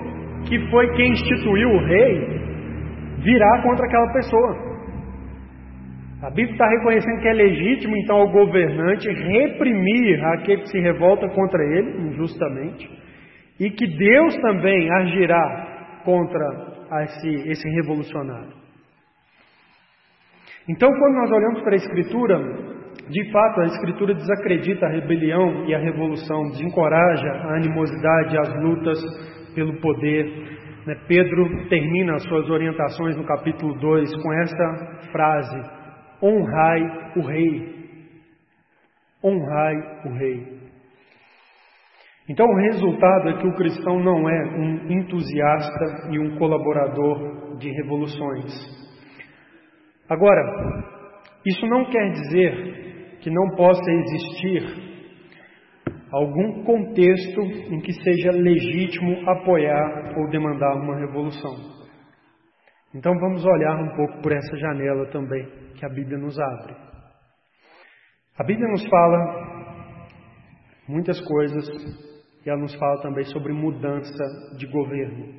que 0.49 0.59
foi 0.71 0.93
quem 0.95 1.13
instituiu 1.13 1.69
o 1.71 1.85
rei, 1.85 2.41
virá 3.19 3.63
contra 3.63 3.87
aquela 3.87 4.13
pessoa. 4.13 4.71
A 6.23 6.29
Bíblia 6.29 6.53
está 6.53 6.69
reconhecendo 6.69 7.21
que 7.23 7.29
é 7.29 7.33
legítimo, 7.33 7.97
então, 7.97 8.17
ao 8.17 8.31
governante 8.31 9.09
reprimir 9.09 10.23
aquele 10.35 10.63
que 10.63 10.69
se 10.69 10.79
revolta 10.79 11.27
contra 11.31 11.63
ele, 11.63 12.09
injustamente, 12.09 12.91
e 13.59 13.71
que 13.71 13.87
Deus 13.87 14.37
também 14.37 14.91
agirá 14.93 16.01
contra 16.05 16.45
esse, 17.05 17.49
esse 17.49 17.69
revolucionário. 17.77 18.60
Então, 20.71 20.89
quando 20.89 21.15
nós 21.17 21.31
olhamos 21.33 21.63
para 21.63 21.73
a 21.73 21.77
Escritura, 21.77 22.39
de 23.09 23.33
fato, 23.33 23.61
a 23.61 23.67
Escritura 23.67 24.15
desacredita 24.15 24.87
a 24.87 24.91
rebelião 24.91 25.65
e 25.67 25.75
a 25.75 25.79
revolução, 25.79 26.49
desencoraja 26.51 27.29
a 27.29 27.57
animosidade, 27.57 28.39
as 28.39 28.63
lutas 28.63 28.99
pelo 29.53 29.81
poder. 29.81 30.27
Né? 30.87 30.95
Pedro 31.09 31.69
termina 31.69 32.15
as 32.15 32.23
suas 32.23 32.49
orientações 32.49 33.17
no 33.17 33.27
capítulo 33.27 33.75
2 33.81 34.23
com 34.23 34.33
esta 34.33 35.09
frase: 35.11 35.61
honrai 36.23 37.13
o 37.17 37.27
rei. 37.27 37.81
Honrai 39.25 39.75
o 40.05 40.13
rei. 40.19 40.61
Então 42.29 42.47
o 42.47 42.55
resultado 42.55 43.29
é 43.29 43.39
que 43.39 43.47
o 43.49 43.57
cristão 43.57 43.99
não 43.99 44.29
é 44.29 44.45
um 44.57 44.89
entusiasta 44.89 46.11
e 46.13 46.19
um 46.21 46.39
colaborador 46.39 47.59
de 47.59 47.69
revoluções. 47.71 48.80
Agora, 50.11 50.43
isso 51.47 51.65
não 51.67 51.85
quer 51.85 52.11
dizer 52.11 53.19
que 53.21 53.31
não 53.31 53.55
possa 53.55 53.89
existir 53.89 54.91
algum 56.13 56.65
contexto 56.65 57.41
em 57.73 57.81
que 57.81 57.93
seja 57.93 58.33
legítimo 58.33 59.31
apoiar 59.31 60.19
ou 60.19 60.29
demandar 60.29 60.75
uma 60.75 60.99
revolução. 60.99 61.55
Então 62.93 63.17
vamos 63.21 63.45
olhar 63.45 63.77
um 63.77 63.95
pouco 63.95 64.21
por 64.21 64.33
essa 64.33 64.57
janela 64.57 65.07
também 65.13 65.47
que 65.77 65.87
a 65.87 65.89
Bíblia 65.89 66.19
nos 66.19 66.37
abre. 66.41 66.75
A 68.37 68.43
Bíblia 68.43 68.67
nos 68.67 68.85
fala 68.89 69.79
muitas 70.89 71.21
coisas 71.21 71.69
e 72.45 72.51
ela 72.51 72.61
nos 72.61 72.75
fala 72.75 73.01
também 73.01 73.23
sobre 73.27 73.53
mudança 73.53 74.25
de 74.59 74.67
governo. 74.67 75.39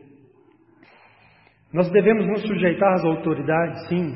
Nós 1.73 1.91
devemos 1.91 2.25
nos 2.25 2.41
sujeitar 2.47 2.93
às 2.93 3.03
autoridades, 3.03 3.87
sim, 3.89 4.13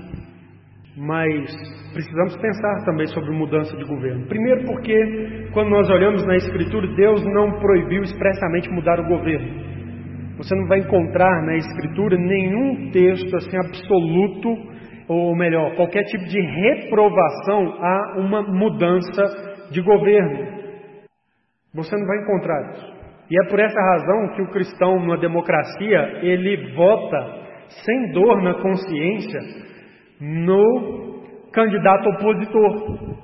mas 0.97 1.45
precisamos 1.93 2.37
pensar 2.37 2.85
também 2.85 3.07
sobre 3.07 3.31
mudança 3.31 3.75
de 3.75 3.83
governo. 3.83 4.27
Primeiro, 4.27 4.65
porque 4.65 5.49
quando 5.53 5.69
nós 5.69 5.89
olhamos 5.89 6.25
na 6.25 6.35
Escritura, 6.37 6.87
Deus 6.95 7.23
não 7.25 7.59
proibiu 7.59 8.01
expressamente 8.01 8.69
mudar 8.69 8.99
o 8.99 9.07
governo. 9.07 9.75
Você 10.37 10.55
não 10.55 10.67
vai 10.67 10.79
encontrar 10.79 11.45
na 11.45 11.55
Escritura 11.55 12.17
nenhum 12.17 12.91
texto 12.91 13.35
assim 13.35 13.57
absoluto 13.57 14.75
ou 15.07 15.35
melhor, 15.35 15.75
qualquer 15.75 16.03
tipo 16.05 16.25
de 16.25 16.39
reprovação 16.39 17.77
a 17.79 18.15
uma 18.17 18.41
mudança 18.41 19.69
de 19.71 19.81
governo. 19.81 20.55
Você 21.73 21.95
não 21.95 22.07
vai 22.07 22.17
encontrar 22.23 22.71
isso. 22.71 22.95
E 23.29 23.43
é 23.43 23.49
por 23.49 23.59
essa 23.59 23.79
razão 23.79 24.35
que 24.35 24.41
o 24.41 24.49
cristão, 24.49 24.99
numa 24.99 25.17
democracia, 25.17 26.19
ele 26.21 26.73
vota 26.73 27.45
sem 27.67 28.11
dor 28.13 28.41
na 28.41 28.53
consciência 28.61 29.39
no 30.19 31.23
candidato 31.51 32.09
opositor. 32.09 33.15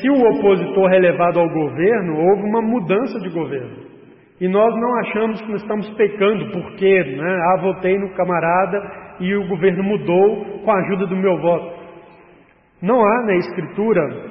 Se 0.00 0.10
o 0.10 0.28
opositor 0.36 0.92
é 0.92 0.98
levado 0.98 1.40
ao 1.40 1.48
governo, 1.48 2.18
houve 2.18 2.42
uma 2.42 2.62
mudança 2.62 3.18
de 3.20 3.30
governo. 3.30 3.90
E 4.40 4.48
nós 4.48 4.74
não 4.74 4.98
achamos 5.00 5.40
que 5.42 5.50
nós 5.50 5.62
estamos 5.62 5.88
pecando 5.90 6.50
porque, 6.50 7.04
né, 7.04 7.38
ah, 7.42 7.60
votei 7.60 7.98
no 7.98 8.14
camarada 8.14 8.80
e 9.20 9.34
o 9.34 9.48
governo 9.48 9.82
mudou 9.82 10.60
com 10.64 10.70
a 10.70 10.80
ajuda 10.80 11.06
do 11.06 11.16
meu 11.16 11.38
voto. 11.38 11.80
Não 12.82 13.04
há 13.04 13.26
na 13.26 13.34
Escritura 13.34 14.30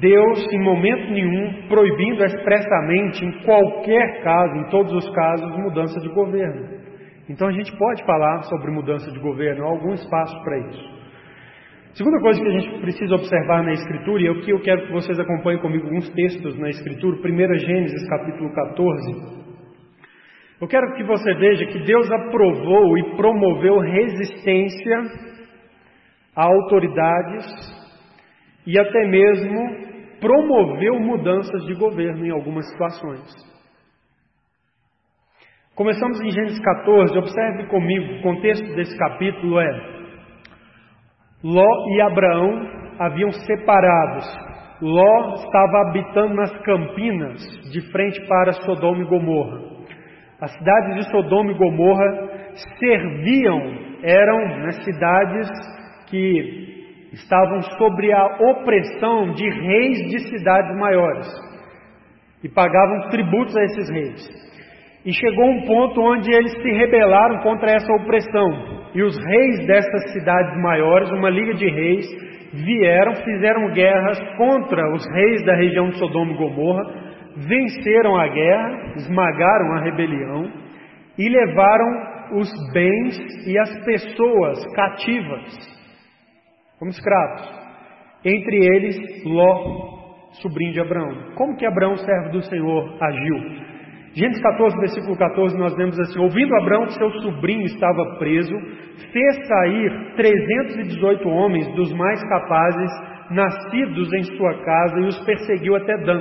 Deus, 0.00 0.46
em 0.50 0.62
momento 0.62 1.10
nenhum, 1.10 1.68
proibindo 1.68 2.24
expressamente, 2.24 3.24
em 3.24 3.32
qualquer 3.44 4.22
caso, 4.22 4.56
em 4.56 4.64
todos 4.70 4.92
os 4.92 5.14
casos, 5.14 5.56
mudança 5.58 6.00
de 6.00 6.08
governo. 6.08 6.81
Então 7.28 7.48
a 7.48 7.52
gente 7.52 7.76
pode 7.76 8.04
falar 8.04 8.42
sobre 8.44 8.70
mudança 8.70 9.10
de 9.10 9.18
governo, 9.20 9.64
há 9.64 9.68
algum 9.68 9.94
espaço 9.94 10.34
para 10.42 10.58
isso. 10.68 11.02
Segunda 11.94 12.20
coisa 12.20 12.40
que 12.40 12.48
a 12.48 12.58
gente 12.58 12.80
precisa 12.80 13.14
observar 13.14 13.62
na 13.62 13.72
Escritura, 13.72 14.22
e 14.22 14.26
é 14.26 14.30
o 14.30 14.40
que 14.40 14.50
eu 14.50 14.60
quero 14.60 14.86
que 14.86 14.92
vocês 14.92 15.18
acompanhem 15.20 15.60
comigo 15.60 15.84
alguns 15.84 16.08
textos 16.10 16.58
na 16.58 16.70
Escritura, 16.70 17.16
1 17.18 17.58
Gênesis 17.58 18.08
capítulo 18.08 18.50
14. 18.54 19.42
Eu 20.60 20.68
quero 20.68 20.94
que 20.94 21.04
você 21.04 21.34
veja 21.34 21.66
que 21.66 21.80
Deus 21.80 22.10
aprovou 22.10 22.96
e 22.96 23.16
promoveu 23.16 23.78
resistência 23.80 24.98
a 26.34 26.44
autoridades 26.44 27.46
e 28.66 28.78
até 28.80 29.06
mesmo 29.08 29.58
promoveu 30.18 30.98
mudanças 31.00 31.66
de 31.66 31.74
governo 31.74 32.24
em 32.24 32.30
algumas 32.30 32.66
situações. 32.70 33.51
Começamos 35.74 36.20
em 36.20 36.30
Gênesis 36.30 36.60
14, 36.60 37.16
observe 37.16 37.66
comigo, 37.68 38.18
o 38.18 38.22
contexto 38.22 38.74
desse 38.74 38.94
capítulo 38.98 39.58
é: 39.58 39.70
Ló 41.42 41.88
e 41.96 42.02
Abraão 42.02 42.60
haviam 42.98 43.32
separados. 43.32 44.26
Ló 44.82 45.34
estava 45.36 45.88
habitando 45.88 46.34
nas 46.34 46.52
campinas, 46.58 47.40
de 47.72 47.80
frente 47.90 48.20
para 48.28 48.52
Sodoma 48.52 49.02
e 49.02 49.06
Gomorra. 49.06 49.60
As 50.42 50.52
cidades 50.52 50.94
de 50.96 51.10
Sodoma 51.10 51.52
e 51.52 51.56
Gomorra 51.56 52.04
serviam, 52.78 53.58
eram 54.02 54.58
né, 54.58 54.72
cidades 54.72 55.48
que 56.10 57.08
estavam 57.14 57.62
sobre 57.78 58.12
a 58.12 58.26
opressão 58.50 59.32
de 59.32 59.48
reis 59.48 59.98
de 60.10 60.18
cidades 60.28 60.76
maiores 60.76 61.28
e 62.44 62.48
pagavam 62.50 63.08
tributos 63.08 63.56
a 63.56 63.64
esses 63.64 63.88
reis. 63.88 64.51
E 65.04 65.12
chegou 65.12 65.44
um 65.44 65.66
ponto 65.66 66.00
onde 66.00 66.32
eles 66.32 66.52
se 66.52 66.70
rebelaram 66.70 67.40
contra 67.40 67.72
essa 67.72 67.92
opressão. 67.92 68.82
E 68.94 69.02
os 69.02 69.16
reis 69.16 69.66
dessas 69.66 70.12
cidades 70.12 70.56
maiores, 70.62 71.10
uma 71.10 71.28
liga 71.28 71.54
de 71.54 71.68
reis, 71.68 72.06
vieram, 72.52 73.14
fizeram 73.16 73.72
guerras 73.72 74.18
contra 74.36 74.92
os 74.92 75.04
reis 75.14 75.44
da 75.44 75.56
região 75.56 75.88
de 75.88 75.98
Sodoma 75.98 76.32
e 76.32 76.36
Gomorra, 76.36 76.84
venceram 77.36 78.16
a 78.16 78.28
guerra, 78.28 78.92
esmagaram 78.96 79.72
a 79.72 79.80
rebelião 79.80 80.52
e 81.18 81.28
levaram 81.28 82.38
os 82.38 82.50
bens 82.72 83.46
e 83.46 83.58
as 83.58 83.84
pessoas 83.84 84.64
cativas, 84.74 85.80
como 86.78 86.90
escravos. 86.90 87.62
Entre 88.24 88.56
eles, 88.56 89.24
Ló, 89.24 90.30
sobrinho 90.42 90.72
de 90.72 90.80
Abraão. 90.80 91.34
Como 91.34 91.56
que 91.56 91.66
Abraão, 91.66 91.96
servo 91.96 92.30
do 92.30 92.42
Senhor, 92.42 92.96
agiu? 93.02 93.71
Gênesis 94.14 94.42
14, 94.42 94.78
versículo 94.78 95.16
14, 95.16 95.56
nós 95.56 95.74
vemos 95.74 95.98
assim: 95.98 96.20
Ouvindo 96.20 96.54
Abraão 96.56 96.84
que 96.84 96.94
seu 96.94 97.10
sobrinho 97.22 97.62
estava 97.62 98.18
preso, 98.18 98.54
fez 99.10 99.48
sair 99.48 100.14
318 100.16 101.28
homens 101.28 101.66
dos 101.74 101.92
mais 101.94 102.22
capazes, 102.28 102.90
nascidos 103.30 104.12
em 104.12 104.22
sua 104.36 104.62
casa, 104.62 105.00
e 105.00 105.04
os 105.04 105.18
perseguiu 105.24 105.76
até 105.76 105.96
Dan. 106.04 106.20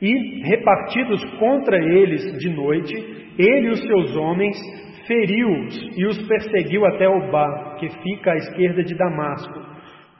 E, 0.00 0.48
repartidos 0.48 1.22
contra 1.38 1.76
eles 1.76 2.22
de 2.38 2.48
noite, 2.48 2.94
ele 3.38 3.68
e 3.68 3.70
os 3.70 3.80
seus 3.82 4.16
homens 4.16 4.56
feriu-os 5.06 5.98
e 5.98 6.06
os 6.06 6.26
perseguiu 6.26 6.86
até 6.86 7.06
Obá, 7.06 7.76
que 7.78 7.88
fica 7.88 8.32
à 8.32 8.36
esquerda 8.36 8.82
de 8.82 8.94
Damasco. 8.94 9.71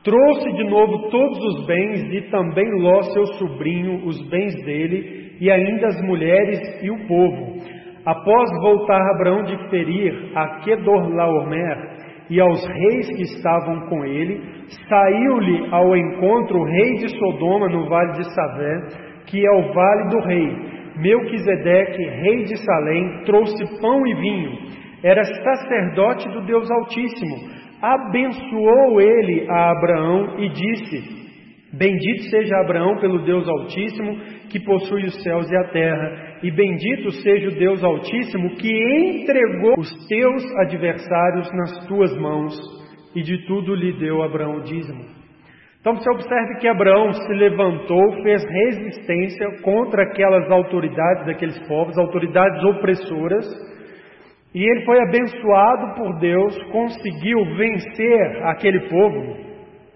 Trouxe 0.05 0.53
de 0.53 0.65
novo 0.65 1.11
todos 1.11 1.39
os 1.39 1.67
bens 1.67 2.13
e 2.13 2.23
também 2.23 2.69
Ló, 2.81 3.03
seu 3.03 3.25
sobrinho, 3.39 4.05
os 4.05 4.21
bens 4.29 4.53
dele, 4.65 5.37
e 5.41 5.49
ainda 5.49 5.87
as 5.87 6.03
mulheres 6.03 6.59
e 6.83 6.91
o 6.91 7.07
povo. 7.07 7.63
Após 8.05 8.51
voltar 8.63 9.01
Abraão 9.15 9.45
de 9.45 9.57
ferir 9.71 10.33
a 10.35 10.61
Kedorlaomer 10.61 11.93
e 12.29 12.41
aos 12.41 12.67
reis 12.67 13.09
que 13.15 13.23
estavam 13.23 13.89
com 13.89 14.05
ele, 14.05 14.41
saiu-lhe 14.89 15.69
ao 15.71 15.97
encontro 15.97 16.59
o 16.59 16.65
rei 16.65 16.95
de 16.95 17.09
Sodoma 17.17 17.69
no 17.69 17.89
vale 17.89 18.13
de 18.13 18.35
Savé, 18.35 18.81
que 19.27 19.47
é 19.47 19.51
o 19.53 19.73
vale 19.73 20.09
do 20.11 20.21
rei. 20.21 20.73
Melquisedeque, 20.97 22.03
rei 22.03 22.45
de 22.45 22.57
Salém, 22.65 23.23
trouxe 23.25 23.81
pão 23.81 24.05
e 24.05 24.15
vinho. 24.15 24.51
Era 25.05 25.23
sacerdote 25.23 26.29
do 26.31 26.41
Deus 26.45 26.69
Altíssimo. 26.69 27.37
Abençoou 27.83 29.01
ele 29.01 29.45
a 29.51 29.73
Abraão 29.73 30.39
e 30.39 30.49
disse: 30.51 31.23
Bendito 31.73 32.23
seja 32.31 32.61
Abraão 32.61 32.97
pelo 33.01 33.25
Deus 33.25 33.49
Altíssimo, 33.49 34.19
que 34.51 34.61
possui 34.61 35.05
os 35.05 35.21
céus 35.23 35.51
e 35.51 35.57
a 35.57 35.65
terra, 35.71 36.39
e 36.45 36.51
bendito 36.53 37.11
seja 37.11 37.49
o 37.49 37.59
Deus 37.59 37.83
Altíssimo, 37.83 38.51
que 38.57 38.69
entregou 38.69 39.75
os 39.79 39.91
teus 40.07 40.45
adversários 40.61 41.51
nas 41.55 41.87
tuas 41.89 42.17
mãos, 42.19 42.55
e 43.17 43.23
de 43.23 43.47
tudo 43.47 43.75
lhe 43.75 43.99
deu 43.99 44.23
Abraão 44.23 44.59
o 44.59 44.63
dízimo. 44.63 45.05
Então 45.81 45.97
você 45.97 46.09
observe 46.11 46.61
que 46.61 46.69
Abraão 46.69 47.13
se 47.13 47.33
levantou, 47.33 48.23
fez 48.23 48.45
resistência 48.45 49.61
contra 49.63 50.05
aquelas 50.05 50.49
autoridades 50.53 51.27
daqueles 51.27 51.59
povos, 51.67 51.99
autoridades 51.99 52.63
opressoras, 52.63 53.45
e 54.55 54.63
ele 54.63 54.85
foi 54.85 55.01
abençoado 55.01 55.95
por 55.95 56.19
Deus, 56.19 56.63
conseguiu 56.71 57.39
vencer 57.57 58.43
aquele 58.45 58.81
povo 58.89 59.37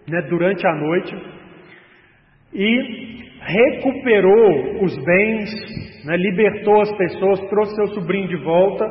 né, 0.08 0.22
durante 0.30 0.66
a 0.66 0.74
noite 0.74 1.14
e 2.54 3.16
recuperou 3.42 4.82
os 4.82 4.96
bens, 5.04 5.50
né, 6.06 6.16
libertou 6.16 6.80
as 6.80 6.96
pessoas, 6.96 7.40
trouxe 7.50 7.74
seu 7.74 7.86
sobrinho 7.88 8.28
de 8.28 8.36
volta. 8.36 8.86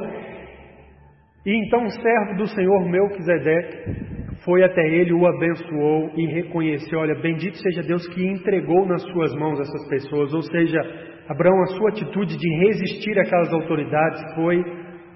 E 1.45 1.65
então 1.65 1.83
o 1.83 1.89
servo 1.89 2.37
do 2.37 2.47
Senhor 2.47 2.85
Melquisedeque 2.87 4.15
foi 4.43 4.63
até 4.63 4.81
ele, 4.87 5.13
o 5.13 5.25
abençoou 5.25 6.11
e 6.15 6.27
reconheceu: 6.27 6.99
Olha, 6.99 7.15
bendito 7.15 7.57
seja 7.57 7.81
Deus 7.81 8.07
que 8.09 8.23
entregou 8.23 8.85
nas 8.85 9.01
suas 9.01 9.33
mãos 9.35 9.59
essas 9.59 9.89
pessoas. 9.89 10.33
Ou 10.33 10.41
seja, 10.43 10.79
Abraão, 11.27 11.59
a 11.63 11.67
sua 11.77 11.89
atitude 11.89 12.37
de 12.37 12.49
resistir 12.65 13.19
àquelas 13.19 13.51
autoridades 13.51 14.21
foi 14.35 14.63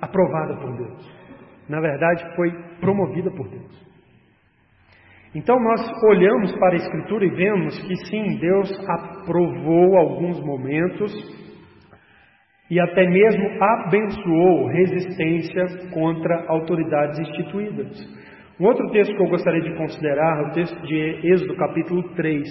aprovada 0.02 0.56
por 0.56 0.76
Deus. 0.78 1.20
Na 1.68 1.80
verdade, 1.80 2.36
foi 2.36 2.52
promovida 2.80 3.30
por 3.32 3.48
Deus. 3.48 3.90
Então 5.36 5.60
nós 5.60 5.82
olhamos 6.10 6.52
para 6.58 6.74
a 6.74 6.78
Escritura 6.78 7.26
e 7.26 7.30
vemos 7.30 7.80
que 7.84 7.96
sim, 8.08 8.38
Deus 8.40 8.72
aprovou 8.90 9.98
alguns 9.98 10.44
momentos 10.44 11.14
e 12.72 12.80
até 12.80 13.08
mesmo 13.08 13.64
abençoou 13.64 14.68
resistência 14.68 15.90
contra 15.92 16.46
autoridades 16.48 17.20
instituídas. 17.20 18.20
Um 18.60 18.66
outro 18.66 18.90
texto 18.92 19.16
que 19.16 19.22
eu 19.22 19.30
gostaria 19.30 19.62
de 19.62 19.76
considerar 19.76 20.40
é 20.40 20.48
o 20.48 20.52
texto 20.52 20.82
de 20.82 21.28
Êxodo 21.32 21.56
capítulo 21.56 22.04
3. 22.16 22.50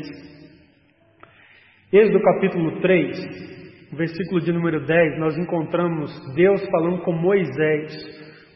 Êxodo 1.93 2.21
capítulo 2.21 2.81
3, 2.81 3.58
versículo 3.97 4.41
de 4.41 4.53
número 4.53 4.85
10, 4.85 5.19
nós 5.19 5.37
encontramos 5.39 6.11
Deus 6.35 6.65
falando 6.71 7.03
com 7.03 7.13
Moisés 7.13 7.93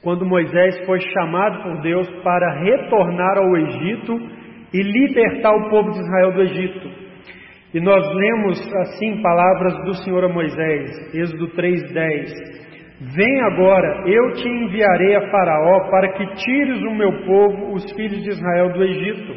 quando 0.03 0.27
Moisés 0.27 0.85
foi 0.85 0.99
chamado 1.01 1.63
por 1.63 1.81
Deus 1.81 2.09
para 2.25 2.61
retornar 2.61 3.39
ao 3.39 3.57
Egito 3.57 4.19
e 4.75 4.83
libertar 4.83 5.55
o 5.55 5.71
povo 5.71 5.93
de 5.93 6.01
Israel 6.01 6.33
do 6.33 6.43
Egito. 6.43 6.89
E 7.73 7.81
nós 7.81 8.05
lemos 8.15 8.61
assim 8.81 9.23
palavras 9.23 9.75
do 9.85 9.95
Senhor 10.03 10.25
a 10.25 10.29
Moisés, 10.29 11.15
Êxodo 11.15 11.49
3:10. 11.55 12.31
Vem 13.15 13.41
agora, 13.43 14.05
eu 14.07 14.33
te 14.33 14.49
enviarei 14.49 15.17
a 15.17 15.31
Faraó 15.31 15.91
para 15.91 16.13
que 16.13 16.27
tires 16.35 16.83
o 16.83 16.95
meu 16.95 17.25
povo, 17.25 17.73
os 17.73 17.91
filhos 17.93 18.23
de 18.23 18.31
Israel, 18.31 18.73
do 18.73 18.85
Egito. 18.85 19.33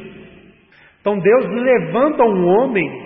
Então 0.99 1.19
Deus 1.19 1.45
levanta 1.47 2.23
um 2.23 2.47
homem 2.47 3.04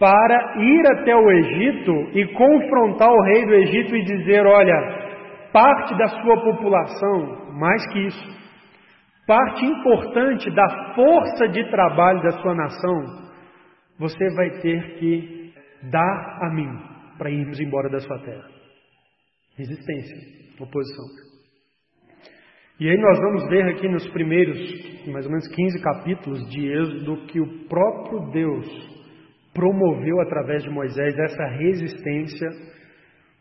para 0.00 0.54
ir 0.58 0.82
até 0.92 1.14
o 1.14 1.30
Egito 1.30 1.92
e 2.14 2.26
confrontar 2.32 3.10
o 3.12 3.22
rei 3.22 3.44
do 3.44 3.54
Egito 3.54 3.94
e 3.94 4.02
dizer: 4.02 4.46
Olha, 4.46 4.74
parte 5.52 5.94
da 5.98 6.08
sua 6.08 6.42
população, 6.42 7.52
mais 7.52 7.86
que 7.92 8.06
isso, 8.06 8.40
parte 9.26 9.62
importante 9.66 10.50
da 10.52 10.94
força 10.94 11.48
de 11.48 11.70
trabalho 11.70 12.22
da 12.22 12.30
sua 12.40 12.54
nação, 12.54 13.30
você 13.98 14.34
vai 14.34 14.50
ter 14.62 14.98
que 14.98 15.52
dar 15.90 16.38
a 16.44 16.54
mim 16.54 16.68
para 17.18 17.30
irmos 17.30 17.60
embora 17.60 17.90
da 17.90 18.00
sua 18.00 18.18
terra. 18.20 18.48
Resistência, 19.58 20.16
oposição. 20.58 21.04
E 22.80 22.88
aí 22.88 22.96
nós 22.96 23.18
vamos 23.18 23.50
ver 23.50 23.68
aqui 23.68 23.86
nos 23.86 24.08
primeiros, 24.08 24.58
mais 25.08 25.26
ou 25.26 25.30
menos 25.30 25.46
15 25.48 25.82
capítulos 25.82 26.48
de 26.48 26.66
Êxodo, 26.66 27.26
que 27.26 27.38
o 27.38 27.68
próprio 27.68 28.30
Deus 28.30 28.89
promoveu 29.52 30.20
através 30.20 30.62
de 30.62 30.70
Moisés 30.70 31.18
essa 31.18 31.44
resistência 31.46 32.48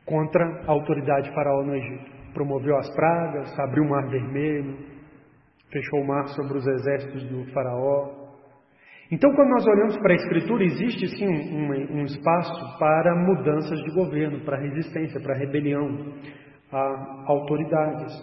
contra 0.05 0.43
a 0.67 0.71
autoridade 0.71 1.29
de 1.29 1.35
Faraó 1.35 1.63
no 1.63 1.75
Egito. 1.75 2.11
Promoveu 2.33 2.77
as 2.77 2.89
pragas, 2.95 3.59
abriu 3.59 3.83
o 3.83 3.89
mar 3.89 4.07
vermelho, 4.09 4.77
fechou 5.71 6.01
o 6.01 6.07
mar 6.07 6.27
sobre 6.29 6.57
os 6.57 6.67
exércitos 6.67 7.23
do 7.29 7.45
Faraó. 7.51 8.17
Então, 9.11 9.31
quando 9.33 9.49
nós 9.49 9.65
olhamos 9.67 9.97
para 9.97 10.13
a 10.13 10.15
Escritura, 10.15 10.63
existe 10.63 11.07
sim 11.17 11.27
um, 11.27 11.99
um 11.99 12.03
espaço 12.05 12.77
para 12.77 13.15
mudanças 13.15 13.79
de 13.79 13.91
governo, 13.91 14.45
para 14.45 14.59
resistência, 14.59 15.19
para 15.19 15.37
rebelião 15.37 16.13
a 16.71 17.23
autoridades. 17.25 18.13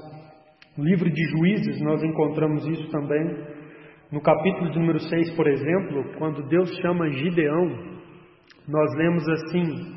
No 0.76 0.84
livro 0.84 1.10
de 1.10 1.24
Juízes, 1.30 1.80
nós 1.80 2.02
encontramos 2.04 2.66
isso 2.68 2.88
também. 2.90 3.55
No 4.10 4.20
capítulo 4.20 4.70
de 4.70 4.78
número 4.78 5.00
6, 5.00 5.34
por 5.34 5.48
exemplo, 5.48 6.14
quando 6.16 6.46
Deus 6.48 6.70
chama 6.80 7.10
Gideão, 7.10 7.66
nós 8.68 8.94
lemos 8.96 9.28
assim: 9.28 9.96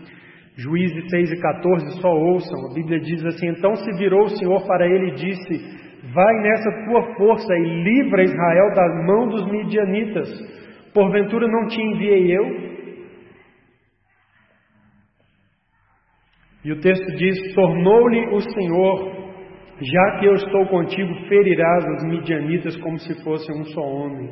Juízes 0.58 1.10
6 1.12 1.32
e 1.32 1.40
14, 1.40 2.02
só 2.02 2.10
ouçam. 2.10 2.72
A 2.72 2.74
Bíblia 2.74 3.00
diz 3.00 3.24
assim: 3.24 3.50
Então 3.50 3.76
se 3.76 3.92
virou 3.98 4.24
o 4.24 4.30
Senhor 4.30 4.66
para 4.66 4.88
ele 4.88 5.12
e 5.12 5.16
disse: 5.16 5.80
Vai 6.12 6.42
nessa 6.42 6.72
tua 6.86 7.16
força 7.16 7.54
e 7.54 7.84
livra 7.84 8.24
Israel 8.24 8.74
da 8.74 9.04
mão 9.06 9.28
dos 9.28 9.46
midianitas. 9.52 10.28
Porventura 10.92 11.48
não 11.48 11.68
te 11.68 11.80
enviei 11.80 12.36
eu? 12.36 12.70
E 16.66 16.72
o 16.72 16.82
texto 16.82 17.16
diz: 17.16 17.54
Tornou-lhe 17.54 18.36
o 18.36 18.42
Senhor, 18.42 19.19
já 19.82 20.20
que 20.20 20.26
eu 20.26 20.34
estou 20.34 20.66
contigo, 20.68 21.14
ferirás 21.28 21.86
os 21.86 22.04
midianitas 22.06 22.76
como 22.78 23.00
se 23.00 23.24
fosse 23.24 23.52
um 23.52 23.64
só 23.66 23.82
homem. 23.82 24.30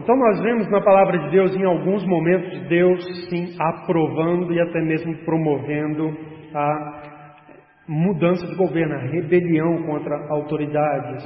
Então 0.00 0.16
nós 0.16 0.40
vemos 0.42 0.68
na 0.70 0.80
palavra 0.80 1.18
de 1.18 1.30
Deus, 1.30 1.54
em 1.54 1.64
alguns 1.64 2.04
momentos, 2.06 2.68
Deus 2.68 3.28
sim 3.28 3.54
aprovando 3.60 4.52
e 4.52 4.60
até 4.60 4.80
mesmo 4.80 5.16
promovendo 5.24 6.16
a 6.54 7.02
mudança 7.86 8.46
de 8.46 8.54
governo, 8.56 8.94
a 8.94 9.10
rebelião 9.10 9.82
contra 9.84 10.16
autoridades. 10.30 11.24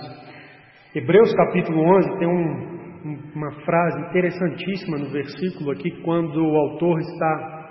Hebreus 0.94 1.32
capítulo 1.34 1.80
11 1.96 2.18
tem 2.18 2.28
um, 2.28 3.22
uma 3.34 3.52
frase 3.64 4.00
interessantíssima 4.08 4.98
no 4.98 5.10
versículo 5.10 5.70
aqui, 5.70 5.90
quando 6.02 6.44
o 6.44 6.56
autor 6.56 6.98
está 6.98 7.62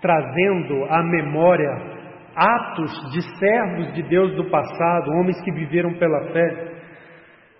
trazendo 0.00 0.84
à 0.88 1.02
memória 1.02 2.01
atos 2.34 3.12
de 3.12 3.22
servos 3.38 3.92
de 3.94 4.02
Deus 4.02 4.34
do 4.34 4.50
passado, 4.50 5.12
homens 5.12 5.40
que 5.42 5.52
viveram 5.52 5.94
pela 5.94 6.32
fé. 6.32 6.72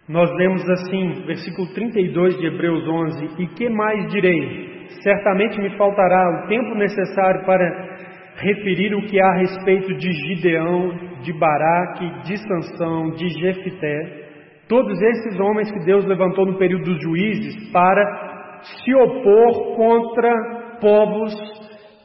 Nós 0.08 0.30
lemos 0.36 0.68
assim, 0.68 1.24
versículo 1.26 1.72
32 1.74 2.38
de 2.38 2.46
Hebreus 2.46 2.86
11: 2.86 3.42
E 3.42 3.46
que 3.48 3.68
mais 3.68 4.10
direi? 4.10 4.86
Certamente 5.02 5.60
me 5.60 5.76
faltará 5.76 6.44
o 6.44 6.48
tempo 6.48 6.74
necessário 6.74 7.44
para 7.46 7.92
referir 8.36 8.94
o 8.94 9.02
que 9.06 9.20
há 9.20 9.26
a 9.26 9.38
respeito 9.38 9.94
de 9.94 10.12
Gideão, 10.12 10.90
de 11.22 11.32
Baraque, 11.32 12.10
de 12.24 12.36
Sansão, 12.38 13.10
de 13.10 13.28
Jefité, 13.28 14.22
todos 14.68 15.00
esses 15.00 15.38
homens 15.38 15.70
que 15.70 15.84
Deus 15.84 16.04
levantou 16.06 16.46
no 16.46 16.58
período 16.58 16.84
dos 16.84 17.02
juízes 17.02 17.70
para 17.70 18.60
se 18.62 18.94
opor 18.94 19.76
contra 19.76 20.78
povos 20.80 21.61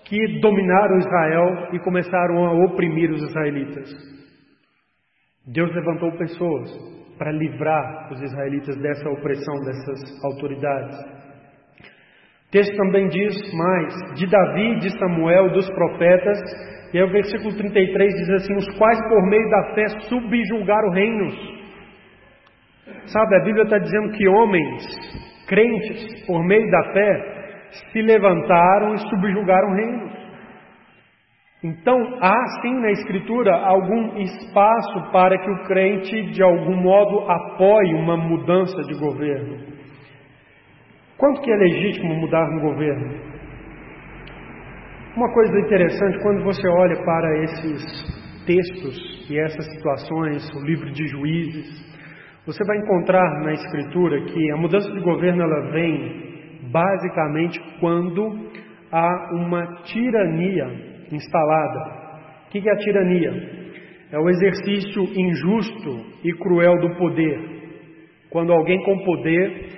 que 0.08 0.40
dominaram 0.40 1.00
Israel 1.00 1.68
e 1.74 1.80
começaram 1.80 2.46
a 2.46 2.54
oprimir 2.66 3.12
os 3.12 3.22
israelitas. 3.24 3.90
Deus 5.46 5.74
levantou 5.76 6.12
pessoas 6.18 6.70
para 7.18 7.32
livrar 7.32 8.10
os 8.12 8.22
israelitas 8.22 8.78
dessa 8.78 9.10
opressão 9.10 9.56
dessas 9.66 10.24
autoridades. 10.24 10.98
O 12.48 12.52
texto 12.52 12.76
também 12.78 13.08
diz 13.10 13.36
mais, 13.54 13.94
de 14.18 14.28
Davi, 14.28 14.80
de 14.80 14.98
Samuel, 14.98 15.52
dos 15.52 15.70
profetas, 15.72 16.40
e 16.94 16.98
aí 16.98 17.04
o 17.04 17.12
versículo 17.12 17.56
33 17.58 18.14
diz 18.14 18.30
assim: 18.30 18.56
os 18.56 18.78
quais 18.78 19.00
por 19.10 19.22
meio 19.30 19.50
da 19.50 19.74
fé 19.76 19.88
subjulgaram 20.08 20.92
reinos. 20.92 21.36
Sabe, 23.08 23.36
a 23.36 23.44
Bíblia 23.44 23.64
está 23.64 23.78
dizendo 23.78 24.12
que 24.12 24.28
homens 24.28 24.84
crentes, 25.48 26.26
por 26.26 26.44
meio 26.46 26.70
da 26.72 26.94
fé, 26.94 27.37
se 27.72 28.02
levantaram 28.02 28.94
e 28.94 28.98
subjugaram 29.10 29.74
reinos. 29.76 30.28
Então, 31.64 31.98
há 32.22 32.46
sim 32.62 32.74
na 32.80 32.92
Escritura 32.92 33.56
algum 33.56 34.18
espaço 34.18 35.12
para 35.12 35.38
que 35.38 35.50
o 35.50 35.64
crente, 35.66 36.32
de 36.32 36.44
algum 36.44 36.76
modo, 36.76 37.30
apoie 37.30 37.96
uma 37.96 38.16
mudança 38.16 38.82
de 38.84 38.94
governo. 39.00 39.58
Quanto 41.18 41.42
que 41.42 41.52
é 41.52 41.56
legítimo 41.56 42.16
mudar 42.16 42.48
um 42.48 42.60
governo? 42.60 43.38
Uma 45.16 45.34
coisa 45.34 45.60
interessante, 45.60 46.20
quando 46.22 46.44
você 46.44 46.68
olha 46.70 47.04
para 47.04 47.44
esses 47.44 48.46
textos 48.46 49.28
e 49.28 49.40
essas 49.40 49.66
situações, 49.74 50.48
o 50.54 50.64
livro 50.64 50.92
de 50.92 51.08
juízes, 51.08 51.88
você 52.46 52.64
vai 52.66 52.78
encontrar 52.78 53.28
na 53.44 53.54
Escritura 53.54 54.22
que 54.26 54.52
a 54.52 54.58
mudança 54.58 54.92
de 54.92 55.00
governo 55.02 55.42
ela 55.42 55.72
vem 55.72 56.27
basicamente 56.78 57.60
quando 57.80 58.52
há 58.92 59.36
uma 59.36 59.66
tirania 59.84 61.08
instalada. 61.12 61.98
O 62.46 62.50
que 62.50 62.70
é 62.70 62.72
a 62.72 62.78
tirania? 62.78 63.32
É 64.12 64.20
o 64.20 64.30
exercício 64.30 65.04
injusto 65.04 66.06
e 66.24 66.32
cruel 66.34 66.80
do 66.80 66.96
poder. 66.98 67.40
Quando 68.30 68.54
alguém 68.54 68.82
com 68.84 69.04
poder 69.04 69.70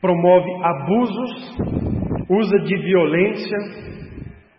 promove 0.00 0.50
abusos, 0.62 1.58
usa 2.28 2.58
de 2.60 2.76
violência 2.76 3.58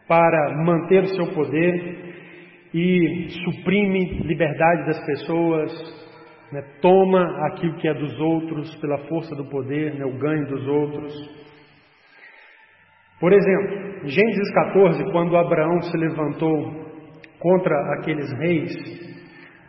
para 0.07 0.63
manter 0.65 1.03
o 1.03 1.07
seu 1.07 1.27
poder 1.33 1.99
e 2.73 3.27
suprime 3.45 4.23
liberdade 4.23 4.85
das 4.85 5.05
pessoas, 5.05 6.00
né, 6.51 6.61
toma 6.81 7.47
aquilo 7.47 7.75
que 7.77 7.87
é 7.87 7.93
dos 7.93 8.19
outros 8.19 8.75
pela 8.79 8.97
força 9.07 9.35
do 9.35 9.45
poder, 9.45 9.95
né, 9.95 10.05
o 10.05 10.17
ganho 10.17 10.47
dos 10.47 10.67
outros. 10.67 11.13
Por 13.19 13.31
exemplo, 13.31 14.03
em 14.03 14.07
Gênesis 14.07 14.53
14, 14.53 15.11
quando 15.11 15.37
Abraão 15.37 15.81
se 15.81 15.97
levantou 15.97 16.81
contra 17.39 17.75
aqueles 17.99 18.31
reis, 18.39 18.71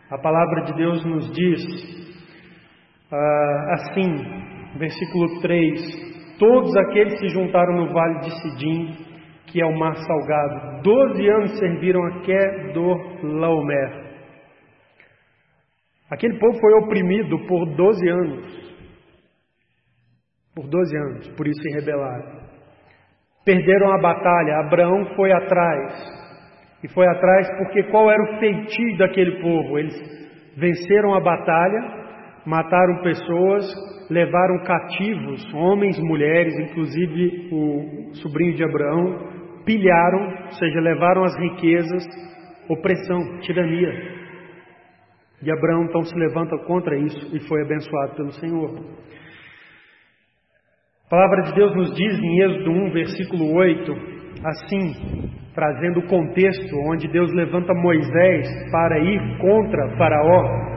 a 0.09 0.17
palavra 0.17 0.63
de 0.63 0.73
Deus 0.73 1.05
nos 1.05 1.31
diz 1.31 2.03
ah, 3.11 3.73
assim, 3.73 4.11
versículo 4.77 5.39
3: 5.41 6.37
Todos 6.39 6.75
aqueles 6.77 7.19
se 7.19 7.29
juntaram 7.29 7.75
no 7.75 7.93
vale 7.93 8.19
de 8.21 8.31
Sidim, 8.41 8.87
que 9.45 9.61
é 9.61 9.65
o 9.65 9.77
mar 9.77 9.95
salgado, 9.95 10.81
doze 10.81 11.29
anos 11.29 11.59
serviram 11.59 12.03
a 12.05 12.21
Kedor 12.21 12.97
Laomer. 13.23 14.02
Aquele 16.13 16.37
povo 16.37 16.59
foi 16.59 16.73
oprimido 16.75 17.39
por 17.47 17.65
12 17.75 18.09
anos. 18.09 18.73
Por 20.55 20.67
12 20.67 20.95
anos, 20.95 21.27
por 21.29 21.47
isso 21.47 21.59
se 21.59 21.69
rebelaram. 21.73 22.43
Perderam 23.43 23.91
a 23.91 23.97
batalha, 23.97 24.59
Abraão 24.59 25.05
foi 25.15 25.31
atrás. 25.31 25.91
E 26.83 26.87
foi 26.89 27.07
atrás 27.07 27.47
porque 27.57 27.83
qual 27.89 28.11
era 28.11 28.21
o 28.21 28.39
feitio 28.39 28.97
daquele 28.99 29.41
povo? 29.41 29.79
Eles 29.79 29.95
venceram 30.55 31.15
a 31.15 31.19
batalha, 31.19 31.81
mataram 32.45 33.01
pessoas, 33.01 33.65
levaram 34.11 34.63
cativos, 34.65 35.51
homens, 35.55 35.99
mulheres, 35.99 36.53
inclusive 36.59 37.49
o 37.51 38.13
sobrinho 38.17 38.53
de 38.55 38.63
Abraão, 38.63 39.63
pilharam, 39.65 40.43
ou 40.45 40.51
seja, 40.51 40.79
levaram 40.79 41.23
as 41.23 41.35
riquezas, 41.39 42.03
opressão, 42.69 43.39
tirania. 43.39 44.22
E 45.43 45.51
Abraão 45.51 45.83
então 45.83 46.01
se 46.03 46.15
levanta 46.17 46.57
contra 46.65 46.97
isso 46.97 47.35
e 47.35 47.39
foi 47.47 47.61
abençoado 47.63 48.15
pelo 48.15 48.31
Senhor. 48.31 48.69
A 51.05 51.09
palavra 51.09 51.41
de 51.43 51.53
Deus 51.53 51.75
nos 51.75 51.93
diz 51.93 52.17
em 52.17 52.41
Êxodo 52.43 52.71
1, 52.71 52.91
versículo 52.91 53.53
8, 53.53 53.93
assim, 54.45 55.29
trazendo 55.53 55.99
o 55.99 56.07
contexto 56.07 56.75
onde 56.89 57.09
Deus 57.09 57.31
levanta 57.33 57.73
Moisés 57.73 58.47
para 58.71 58.99
ir 58.99 59.37
contra 59.37 59.97
Faraó. 59.97 60.73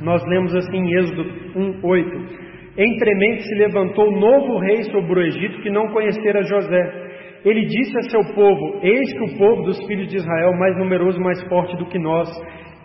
Nós 0.00 0.24
lemos 0.26 0.54
assim 0.54 0.76
em 0.76 0.98
Êxodo 1.00 1.22
1, 1.56 1.80
8: 1.82 2.44
Entremente 2.78 3.42
se 3.42 3.54
levantou 3.56 4.10
novo 4.12 4.58
rei 4.60 4.84
sobre 4.84 5.18
o 5.18 5.22
Egito 5.22 5.62
que 5.62 5.70
não 5.70 5.88
conhecera 5.88 6.44
José. 6.44 7.04
Ele 7.44 7.66
disse 7.66 7.98
a 7.98 8.02
seu 8.02 8.34
povo: 8.34 8.80
Eis 8.82 9.12
que 9.12 9.24
o 9.24 9.38
povo 9.38 9.62
dos 9.64 9.84
filhos 9.86 10.08
de 10.08 10.16
Israel 10.16 10.52
mais 10.54 10.76
numeroso 10.78 11.18
e 11.18 11.22
mais 11.22 11.42
forte 11.48 11.76
do 11.76 11.86
que 11.86 11.98
nós. 11.98 12.28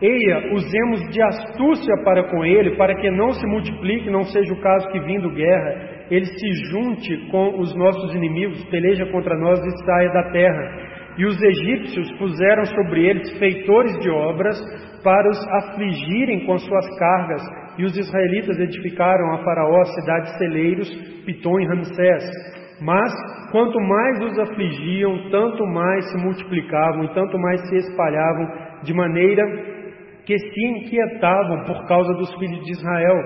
Eia, 0.02 0.54
usemos 0.54 1.02
de 1.12 1.22
astúcia 1.22 1.93
para 2.06 2.24
com 2.30 2.45
ele, 2.45 2.78
para 2.78 2.95
que 2.95 3.12
não 3.12 3.34
se 3.34 3.45
multiplique, 3.45 4.10
não 4.10 4.24
seja 4.24 4.54
o 4.54 4.62
caso 4.62 4.88
que, 4.91 5.00
vindo 5.02 5.30
guerra, 5.30 6.06
ele 6.10 6.26
se 6.26 6.54
junte 6.72 7.18
com 7.30 7.60
os 7.60 7.76
nossos 7.76 8.16
inimigos, 8.16 8.64
peleja 8.70 9.06
contra 9.08 9.38
nós 9.38 9.60
e 9.60 9.86
saia 9.86 10.10
da 10.14 10.32
terra. 10.32 10.89
E 11.18 11.26
os 11.26 11.38
egípcios 11.41 12.10
puseram 12.18 12.64
sobre 12.68 13.10
eles 13.10 13.38
feitores 13.38 14.00
de 14.00 14.10
obras 14.10 14.58
para 15.04 15.30
os 15.30 15.47
afligirem 15.66 16.45
com 16.45 16.58
suas 16.58 16.97
cargas, 16.97 17.41
e 17.78 17.84
os 17.84 17.97
israelitas 17.97 18.58
edificaram 18.58 19.34
a 19.34 19.43
Faraó 19.43 19.82
a 19.82 19.86
cidade 19.86 20.32
de 20.32 20.38
celeiros, 20.38 20.89
Pitom 21.26 21.60
e 21.60 21.68
Ramsés. 21.68 22.24
Mas 22.82 23.12
quanto 23.52 23.78
mais 23.82 24.24
os 24.24 24.39
afligiam, 24.39 25.30
tanto 25.30 25.66
mais 25.66 26.10
se 26.10 26.18
multiplicavam 26.24 27.04
e 27.04 27.14
tanto 27.14 27.38
mais 27.38 27.68
se 27.68 27.76
espalhavam, 27.76 28.47
de 28.84 28.93
maneira 28.93 29.43
que 30.26 30.38
se 30.38 30.66
inquietavam 30.66 31.64
por 31.66 31.88
causa 31.88 32.14
dos 32.14 32.34
filhos 32.36 32.64
de 32.66 32.72
Israel. 32.72 33.18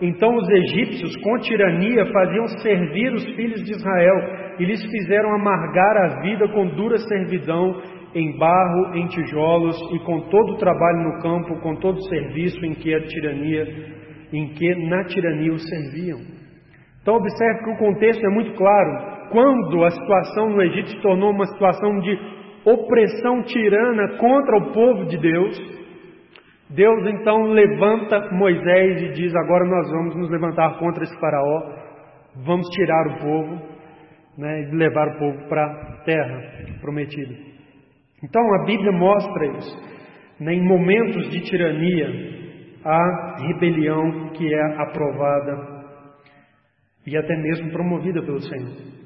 Então 0.00 0.34
os 0.36 0.48
egípcios, 0.48 1.16
com 1.22 1.38
tirania, 1.38 2.06
faziam 2.06 2.46
servir 2.62 3.12
os 3.12 3.24
filhos 3.34 3.64
de 3.64 3.72
Israel 3.72 4.16
e 4.58 4.64
lhes 4.64 4.84
fizeram 4.84 5.34
amargar 5.34 5.96
a 5.96 6.20
vida 6.20 6.48
com 6.48 6.66
dura 6.68 6.98
servidão 6.98 7.80
em 8.14 8.36
barro, 8.38 8.94
em 8.94 9.06
tijolos 9.08 9.76
e 9.92 9.98
com 10.00 10.20
todo 10.28 10.52
o 10.52 10.58
trabalho 10.58 11.02
no 11.02 11.22
campo, 11.22 11.60
com 11.60 11.76
todo 11.76 11.96
o 11.96 12.08
serviço 12.08 12.64
em 12.64 12.74
que 12.74 12.94
a 12.94 13.00
tirania, 13.02 13.66
em 14.32 14.48
que 14.54 14.74
na 14.88 15.04
tirania 15.04 15.52
os 15.52 15.68
serviam. 15.68 16.18
Então 17.02 17.16
observe 17.16 17.64
que 17.64 17.70
o 17.70 17.78
contexto 17.78 18.24
é 18.24 18.30
muito 18.30 18.54
claro. 18.54 19.30
Quando 19.30 19.84
a 19.84 19.90
situação 19.90 20.50
no 20.50 20.62
Egito 20.62 20.90
se 20.90 21.02
tornou 21.02 21.30
uma 21.30 21.46
situação 21.46 22.00
de 22.00 22.18
opressão 22.64 23.42
tirana 23.42 24.16
contra 24.18 24.56
o 24.56 24.72
povo 24.72 25.06
de 25.06 25.18
Deus, 25.18 25.77
Deus 26.70 27.06
então 27.06 27.44
levanta 27.44 28.30
Moisés 28.32 29.02
e 29.02 29.12
diz: 29.12 29.34
Agora 29.34 29.64
nós 29.64 29.90
vamos 29.90 30.16
nos 30.16 30.30
levantar 30.30 30.78
contra 30.78 31.02
esse 31.02 31.18
faraó, 31.18 31.72
vamos 32.44 32.68
tirar 32.68 33.06
o 33.06 33.18
povo 33.20 33.62
né, 34.36 34.62
e 34.62 34.76
levar 34.76 35.08
o 35.08 35.18
povo 35.18 35.48
para 35.48 35.64
a 35.64 36.04
terra 36.04 36.40
prometida. 36.80 37.34
Então 38.22 38.42
a 38.54 38.64
Bíblia 38.64 38.92
mostra 38.92 39.46
isso. 39.46 39.88
Né, 40.40 40.54
em 40.54 40.62
momentos 40.62 41.30
de 41.30 41.40
tirania, 41.40 42.38
a 42.84 43.36
rebelião 43.40 44.30
que 44.30 44.54
é 44.54 44.82
aprovada 44.82 45.78
e 47.06 47.16
até 47.16 47.36
mesmo 47.36 47.72
promovida 47.72 48.22
pelo 48.22 48.40
Senhor. 48.40 48.98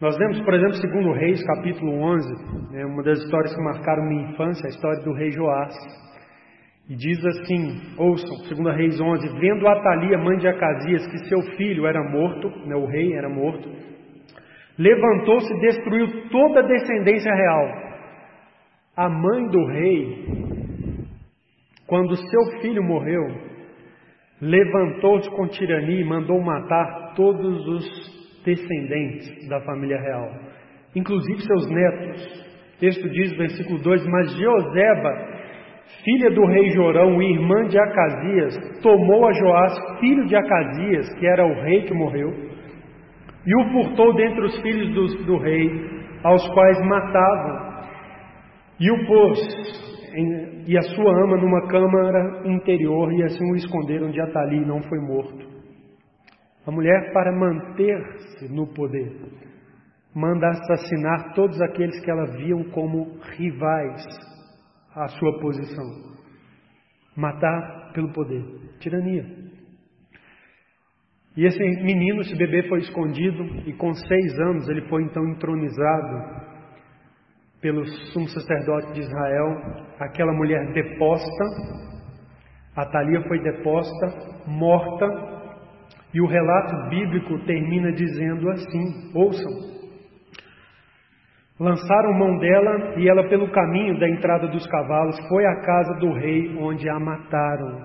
Nós 0.00 0.16
vemos, 0.18 0.40
por 0.42 0.54
exemplo, 0.54 0.74
segundo 0.74 1.12
Reis, 1.12 1.42
capítulo 1.44 1.92
11, 1.92 2.72
né, 2.72 2.84
uma 2.84 3.02
das 3.02 3.18
histórias 3.20 3.54
que 3.54 3.62
marcaram 3.62 4.04
minha 4.04 4.30
infância, 4.30 4.66
a 4.66 4.70
história 4.70 5.02
do 5.02 5.12
rei 5.14 5.30
Joás. 5.30 5.74
E 6.92 6.94
diz 6.94 7.24
assim, 7.24 7.80
ouçam, 7.96 8.36
segundo 8.48 8.68
Reis 8.68 9.00
11, 9.00 9.26
vendo 9.40 9.66
Atalia, 9.66 10.18
mãe 10.18 10.36
de 10.36 10.46
Acasias, 10.46 11.06
que 11.06 11.26
seu 11.26 11.40
filho 11.56 11.86
era 11.86 12.02
morto, 12.10 12.50
né, 12.66 12.76
o 12.76 12.84
rei 12.84 13.14
era 13.14 13.30
morto, 13.30 13.66
levantou-se 14.78 15.50
e 15.54 15.60
destruiu 15.60 16.28
toda 16.28 16.60
a 16.60 16.66
descendência 16.66 17.32
real. 17.32 17.66
A 18.94 19.08
mãe 19.08 19.48
do 19.48 19.66
rei, 19.68 20.26
quando 21.86 22.14
seu 22.14 22.60
filho 22.60 22.82
morreu, 22.82 23.22
levantou-se 24.38 25.30
com 25.30 25.48
tirania 25.48 25.98
e 25.98 26.04
mandou 26.04 26.42
matar 26.42 27.14
todos 27.16 27.68
os 27.68 28.42
descendentes 28.44 29.48
da 29.48 29.62
família 29.62 29.98
real, 29.98 30.30
inclusive 30.94 31.40
seus 31.40 31.70
netos. 31.70 32.52
O 32.76 32.80
texto 32.80 33.08
diz, 33.08 33.32
versículo 33.38 33.78
2: 33.78 34.06
Mas 34.08 34.36
Jeoseba, 34.36 35.31
filha 36.04 36.30
do 36.30 36.44
rei 36.46 36.70
Jorão 36.70 37.20
e 37.22 37.32
irmã 37.32 37.66
de 37.68 37.78
Acasias, 37.78 38.80
tomou 38.82 39.26
a 39.26 39.32
Joás, 39.32 39.72
filho 40.00 40.26
de 40.26 40.36
Acasias, 40.36 41.12
que 41.18 41.26
era 41.26 41.46
o 41.46 41.62
rei 41.62 41.82
que 41.82 41.94
morreu, 41.94 42.30
e 43.44 43.56
o 43.56 43.72
furtou 43.72 44.14
dentre 44.14 44.44
os 44.44 44.60
filhos 44.60 44.94
do, 44.94 45.24
do 45.24 45.38
rei, 45.38 45.68
aos 46.24 46.46
quais 46.54 46.78
matavam, 46.86 47.72
e 48.78 48.90
o 48.90 49.06
pôs 49.06 49.38
em, 50.14 50.64
e 50.66 50.76
a 50.76 50.82
sua 50.82 51.24
ama 51.24 51.36
numa 51.36 51.66
câmara 51.68 52.42
interior, 52.44 53.12
e 53.12 53.22
assim 53.24 53.50
o 53.50 53.56
esconderam 53.56 54.10
de 54.10 54.20
Atali 54.20 54.58
e 54.58 54.66
não 54.66 54.82
foi 54.82 54.98
morto. 54.98 55.52
A 56.66 56.70
mulher, 56.70 57.12
para 57.12 57.32
manter-se 57.32 58.52
no 58.52 58.66
poder, 58.72 59.12
manda 60.14 60.48
assassinar 60.48 61.34
todos 61.34 61.60
aqueles 61.60 61.98
que 62.04 62.10
ela 62.10 62.26
viam 62.36 62.62
como 62.70 63.18
rivais 63.36 64.04
à 64.94 65.08
sua 65.08 65.40
posição. 65.40 65.84
Matar 67.16 67.92
pelo 67.92 68.12
poder. 68.12 68.42
Tirania. 68.78 69.24
E 71.36 71.46
esse 71.46 71.58
menino, 71.82 72.20
esse 72.20 72.36
bebê 72.36 72.68
foi 72.68 72.80
escondido 72.80 73.42
e 73.66 73.72
com 73.74 73.94
seis 73.94 74.38
anos 74.38 74.68
ele 74.68 74.82
foi 74.88 75.02
então 75.04 75.26
entronizado 75.28 76.42
pelo 77.60 77.86
sumo 78.12 78.28
sacerdote 78.28 78.92
de 78.92 79.00
Israel, 79.00 79.48
aquela 80.00 80.32
mulher 80.32 80.72
deposta, 80.72 81.44
Atalia 82.74 83.22
foi 83.28 83.38
deposta, 83.40 84.06
morta, 84.46 85.06
e 86.12 86.20
o 86.20 86.26
relato 86.26 86.88
bíblico 86.88 87.38
termina 87.46 87.92
dizendo 87.92 88.50
assim: 88.50 89.12
ouçam. 89.14 89.71
Lançaram 91.62 92.12
mão 92.14 92.38
dela 92.38 92.98
e 92.98 93.08
ela, 93.08 93.28
pelo 93.28 93.48
caminho 93.52 93.96
da 93.96 94.08
entrada 94.08 94.48
dos 94.48 94.66
cavalos, 94.66 95.16
foi 95.28 95.46
à 95.46 95.60
casa 95.60 95.94
do 96.00 96.12
rei, 96.12 96.56
onde 96.58 96.88
a 96.88 96.98
mataram. 96.98 97.84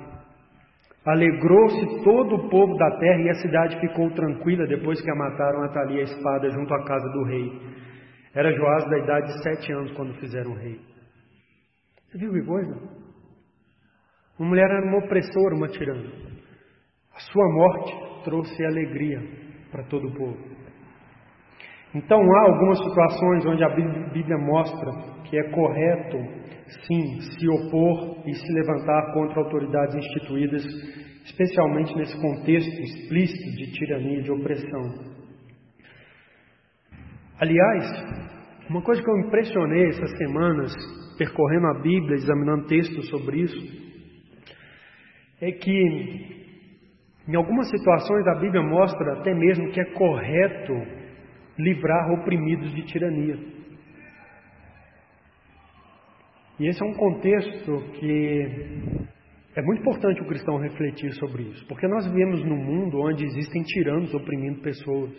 Alegrou-se 1.06 2.04
todo 2.04 2.38
o 2.38 2.50
povo 2.50 2.76
da 2.76 2.98
terra 2.98 3.22
e 3.22 3.30
a 3.30 3.36
cidade 3.36 3.80
ficou 3.80 4.10
tranquila 4.16 4.66
depois 4.66 5.00
que 5.00 5.12
a 5.12 5.16
mataram 5.16 5.62
Atalia 5.62 6.00
a 6.00 6.04
espada 6.06 6.50
junto 6.50 6.74
à 6.74 6.86
casa 6.86 7.08
do 7.08 7.24
rei. 7.26 7.52
Era 8.34 8.52
Joás 8.52 8.84
da 8.90 8.98
idade 8.98 9.28
de 9.28 9.44
sete 9.44 9.72
anos 9.72 9.92
quando 9.92 10.16
fizeram 10.16 10.56
rei. 10.56 10.82
Você 12.08 12.18
viu 12.18 12.34
que 12.34 12.42
coisa? 12.48 12.76
Uma 14.40 14.50
mulher 14.50 14.72
era 14.72 14.88
uma 14.88 15.06
opressora, 15.06 15.56
uma 15.56 15.68
tirana. 15.68 16.10
A 17.14 17.20
sua 17.20 17.48
morte 17.54 18.24
trouxe 18.24 18.66
alegria 18.66 19.22
para 19.72 19.84
todo 19.84 20.08
o 20.08 20.14
povo. 20.16 20.47
Então 21.98 22.20
há 22.22 22.42
algumas 22.52 22.78
situações 22.78 23.46
onde 23.48 23.64
a 23.64 23.70
Bíblia 23.70 24.38
mostra 24.38 24.92
que 25.24 25.36
é 25.36 25.50
correto, 25.50 26.18
sim, 26.86 27.22
se 27.22 27.50
opor 27.50 28.22
e 28.24 28.36
se 28.36 28.54
levantar 28.54 29.14
contra 29.14 29.40
autoridades 29.42 29.96
instituídas, 29.96 30.64
especialmente 31.26 31.96
nesse 31.96 32.16
contexto 32.22 32.82
explícito 32.82 33.58
de 33.58 33.72
tirania 33.72 34.20
e 34.20 34.22
de 34.22 34.32
opressão. 34.32 35.18
Aliás, 37.40 37.84
uma 38.70 38.84
coisa 38.84 39.02
que 39.02 39.10
eu 39.10 39.18
impressionei 39.18 39.88
essas 39.88 40.18
semanas, 40.18 40.74
percorrendo 41.18 41.68
a 41.68 41.82
Bíblia, 41.82 42.16
examinando 42.16 42.68
textos 42.68 43.10
sobre 43.10 43.42
isso, 43.42 43.88
é 45.42 45.52
que 45.52 46.38
em 47.28 47.36
algumas 47.36 47.68
situações 47.72 48.28
a 48.28 48.40
Bíblia 48.40 48.62
mostra 48.62 49.14
até 49.14 49.34
mesmo 49.34 49.72
que 49.72 49.82
é 49.82 49.86
correto 49.94 50.97
livrar 51.58 52.12
oprimidos 52.12 52.74
de 52.74 52.84
tirania. 52.84 53.38
E 56.60 56.68
esse 56.68 56.82
é 56.82 56.86
um 56.86 56.94
contexto 56.94 57.92
que 58.00 59.08
é 59.56 59.62
muito 59.62 59.82
importante 59.82 60.22
o 60.22 60.28
cristão 60.28 60.58
refletir 60.58 61.12
sobre 61.14 61.44
isso, 61.44 61.68
porque 61.68 61.88
nós 61.88 62.06
vivemos 62.08 62.44
num 62.44 62.58
mundo 62.58 63.00
onde 63.00 63.26
existem 63.26 63.64
tiranos 63.64 64.14
oprimindo 64.14 64.62
pessoas. 64.62 65.12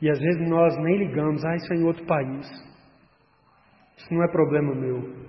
E 0.00 0.10
às 0.10 0.18
vezes 0.18 0.48
nós 0.48 0.76
nem 0.82 0.98
ligamos, 0.98 1.44
ah, 1.44 1.56
isso 1.56 1.72
é 1.72 1.76
em 1.76 1.84
outro 1.84 2.04
país. 2.04 2.46
Isso 3.96 4.12
não 4.12 4.22
é 4.22 4.28
problema 4.28 4.74
meu. 4.74 5.24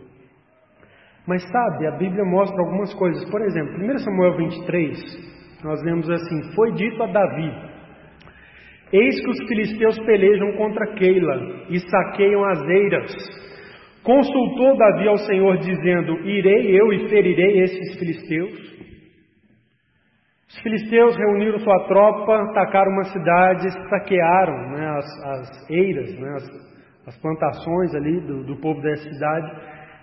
Mas 1.28 1.41
sabe, 1.49 1.88
a 1.88 1.91
Bíblia 1.97 2.23
mostra 2.23 2.59
algumas 2.61 2.93
coisas. 2.93 3.30
Por 3.30 3.41
exemplo, 3.41 3.73
1 3.84 3.97
Samuel 3.99 4.38
23, 4.38 5.63
nós 5.63 5.82
lemos 5.84 6.09
assim: 6.09 6.55
Foi 6.55 6.71
dito 6.73 7.01
a 7.01 7.07
Davi: 7.07 7.51
Eis 8.93 9.19
que 9.19 9.29
os 9.29 9.47
filisteus 9.47 9.97
pelejam 10.05 10.53
contra 10.57 10.93
Keila 10.93 11.65
e 11.69 11.79
saqueiam 11.79 12.43
as 12.45 12.61
eiras. 12.61 13.11
Consultou 14.03 14.77
Davi 14.77 15.07
ao 15.07 15.17
Senhor, 15.17 15.57
dizendo: 15.57 16.19
Irei 16.27 16.79
eu 16.79 16.93
e 16.93 17.09
ferirei 17.09 17.63
esses 17.63 17.97
filisteus? 17.97 18.75
Os 20.47 20.61
filisteus 20.61 21.17
reuniram 21.17 21.59
sua 21.59 21.88
tropa, 21.88 22.43
atacaram 22.43 22.91
uma 22.91 23.03
cidade, 23.05 23.89
saquearam 23.89 24.69
né, 24.69 24.88
as, 24.88 25.23
as, 25.25 25.69
eiras, 25.69 26.17
né, 26.19 26.29
as, 26.36 27.07
as, 27.07 27.21
plantações 27.21 27.93
ali 27.95 28.21
do, 28.21 28.43
do 28.43 28.55
povo 28.61 28.79
dessa 28.81 29.09
cidade. 29.09 29.51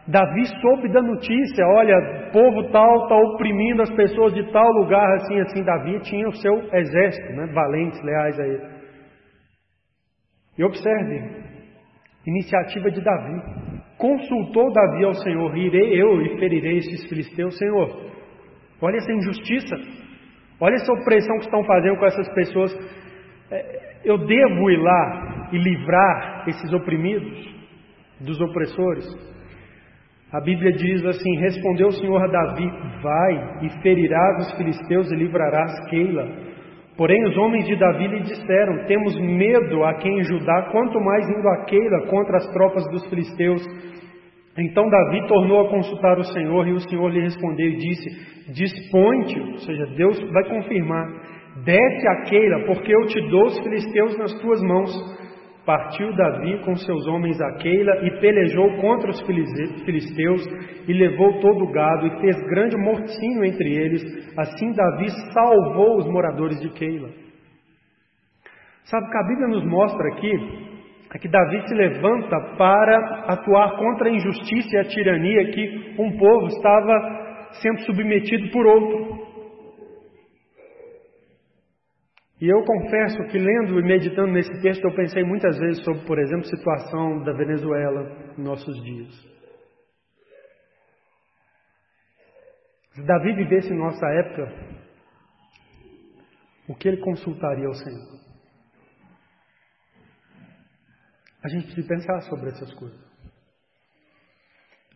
Davi 0.08 0.44
soube 0.60 0.92
da 0.92 1.00
notícia, 1.00 1.64
olha, 1.68 2.28
povo 2.32 2.70
tal 2.72 3.04
está 3.04 3.14
oprimindo 3.14 3.82
as 3.82 3.90
pessoas 3.94 4.34
de 4.34 4.42
tal 4.52 4.68
lugar, 4.72 5.08
assim, 5.14 5.40
assim. 5.40 5.62
Davi 5.62 6.00
tinha 6.00 6.28
o 6.28 6.34
seu 6.34 6.54
exército, 6.74 7.32
né, 7.34 7.46
valentes, 7.54 8.02
leais 8.02 8.38
a 8.40 8.44
ele. 8.44 8.71
E 10.62 10.64
observe, 10.64 11.20
iniciativa 12.24 12.88
de 12.88 13.02
Davi. 13.02 13.42
Consultou 13.98 14.72
Davi 14.72 15.04
ao 15.04 15.14
Senhor, 15.14 15.56
irei 15.58 16.00
eu 16.00 16.22
e 16.22 16.38
ferirei 16.38 16.76
esses 16.76 17.08
filisteus, 17.08 17.58
Senhor. 17.58 18.12
Olha 18.80 18.96
essa 18.96 19.12
injustiça. 19.12 19.76
Olha 20.60 20.74
essa 20.76 20.92
opressão 20.92 21.36
que 21.38 21.46
estão 21.46 21.64
fazendo 21.64 21.96
com 21.96 22.06
essas 22.06 22.32
pessoas. 22.34 22.72
É, 23.50 24.02
eu 24.04 24.18
devo 24.18 24.70
ir 24.70 24.76
lá 24.76 25.48
e 25.52 25.58
livrar 25.58 26.44
esses 26.46 26.72
oprimidos 26.72 27.44
dos 28.20 28.40
opressores? 28.40 29.04
A 30.32 30.40
Bíblia 30.40 30.72
diz 30.74 31.04
assim: 31.04 31.40
Respondeu 31.40 31.88
o 31.88 31.92
Senhor 31.92 32.22
a 32.22 32.28
Davi: 32.28 32.70
Vai 33.02 33.64
e 33.66 33.82
ferirás 33.82 34.46
os 34.46 34.56
filisteus 34.56 35.10
e 35.10 35.16
livrarás 35.16 35.90
Keila, 35.90 36.51
Porém, 37.02 37.20
os 37.26 37.36
homens 37.36 37.66
de 37.66 37.74
Davi 37.74 38.06
lhe 38.06 38.20
disseram: 38.20 38.86
Temos 38.86 39.18
medo 39.18 39.82
aqui 39.82 40.08
em 40.08 40.22
Judá, 40.22 40.68
quanto 40.70 41.00
mais 41.00 41.28
indo 41.28 41.48
a 41.48 41.64
Keila 41.64 42.06
contra 42.06 42.36
as 42.36 42.46
tropas 42.52 42.88
dos 42.92 43.04
filisteus. 43.10 43.60
Então 44.56 44.88
Davi 44.88 45.26
tornou 45.26 45.66
a 45.66 45.68
consultar 45.68 46.16
o 46.20 46.24
Senhor, 46.26 46.68
e 46.68 46.72
o 46.74 46.78
Senhor 46.78 47.08
lhe 47.08 47.22
respondeu 47.22 47.66
e 47.66 47.76
disse: 47.76 48.52
Dispõe-te, 48.52 49.40
ou 49.40 49.58
seja, 49.58 49.84
Deus 49.96 50.16
vai 50.30 50.48
confirmar, 50.48 51.08
desce 51.64 52.06
a 52.06 52.22
Keila, 52.22 52.66
porque 52.66 52.94
eu 52.94 53.04
te 53.08 53.20
dou 53.30 53.46
os 53.46 53.58
filisteus 53.58 54.16
nas 54.16 54.32
tuas 54.40 54.62
mãos. 54.62 54.92
Partiu 55.64 56.12
Davi 56.16 56.58
com 56.64 56.74
seus 56.74 57.06
homens 57.06 57.40
a 57.40 57.52
Keila 57.58 58.04
e 58.04 58.20
pelejou 58.20 58.76
contra 58.80 59.10
os 59.10 59.20
filisteus 59.20 60.44
e 60.88 60.92
levou 60.92 61.40
todo 61.40 61.64
o 61.64 61.70
gado 61.70 62.06
e 62.06 62.20
fez 62.20 62.36
grande 62.48 62.76
mortinho 62.76 63.44
entre 63.44 63.72
eles. 63.72 64.02
Assim 64.36 64.72
Davi 64.72 65.08
salvou 65.32 65.98
os 65.98 66.06
moradores 66.08 66.60
de 66.60 66.68
Keila. 66.70 67.10
Sabe 68.84 69.08
que 69.08 69.16
a 69.16 69.22
Bíblia 69.22 69.48
nos 69.48 69.64
mostra 69.64 70.08
aqui 70.08 70.72
é 71.14 71.18
que 71.18 71.28
Davi 71.28 71.68
se 71.68 71.74
levanta 71.74 72.36
para 72.56 73.24
atuar 73.28 73.76
contra 73.76 74.08
a 74.08 74.12
injustiça 74.12 74.68
e 74.74 74.78
a 74.78 74.84
tirania 74.84 75.52
que 75.52 75.94
um 75.98 76.16
povo 76.16 76.46
estava 76.46 76.92
sendo 77.60 77.80
submetido 77.82 78.50
por 78.50 78.66
outro. 78.66 79.21
E 82.42 82.48
eu 82.52 82.64
confesso 82.64 83.22
que 83.30 83.38
lendo 83.38 83.78
e 83.78 83.84
meditando 83.84 84.32
nesse 84.32 84.50
texto, 84.60 84.82
eu 84.84 84.92
pensei 84.96 85.22
muitas 85.22 85.56
vezes 85.56 85.84
sobre, 85.84 86.04
por 86.04 86.18
exemplo, 86.18 86.40
a 86.40 86.56
situação 86.56 87.22
da 87.22 87.32
Venezuela 87.32 88.34
em 88.36 88.42
nossos 88.42 88.82
dias. 88.82 89.14
Se 92.94 93.06
Davi 93.06 93.32
vivesse 93.36 93.72
em 93.72 93.78
nossa 93.78 94.04
época, 94.08 94.52
o 96.68 96.74
que 96.74 96.88
ele 96.88 96.96
consultaria 96.96 97.68
ao 97.68 97.74
Senhor? 97.74 98.20
A 101.44 101.48
gente 101.48 101.66
precisa 101.66 101.86
pensar 101.86 102.22
sobre 102.22 102.48
essas 102.48 102.74
coisas. 102.74 103.11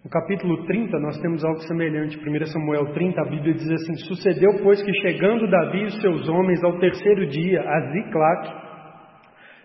No 0.06 0.10
capítulo 0.10 0.64
30, 0.66 1.00
nós 1.00 1.18
temos 1.20 1.44
algo 1.44 1.58
semelhante. 1.62 2.16
1 2.16 2.46
Samuel 2.46 2.92
30, 2.92 3.20
a 3.20 3.24
Bíblia 3.24 3.54
diz 3.54 3.68
assim: 3.68 3.92
Sucedeu, 4.06 4.52
pois, 4.62 4.80
que 4.80 4.92
chegando 5.00 5.50
Davi 5.50 5.82
e 5.82 6.00
seus 6.00 6.28
homens 6.28 6.62
ao 6.62 6.78
terceiro 6.78 7.26
dia 7.26 7.60
a 7.60 7.80
Ziclac, 7.90 8.48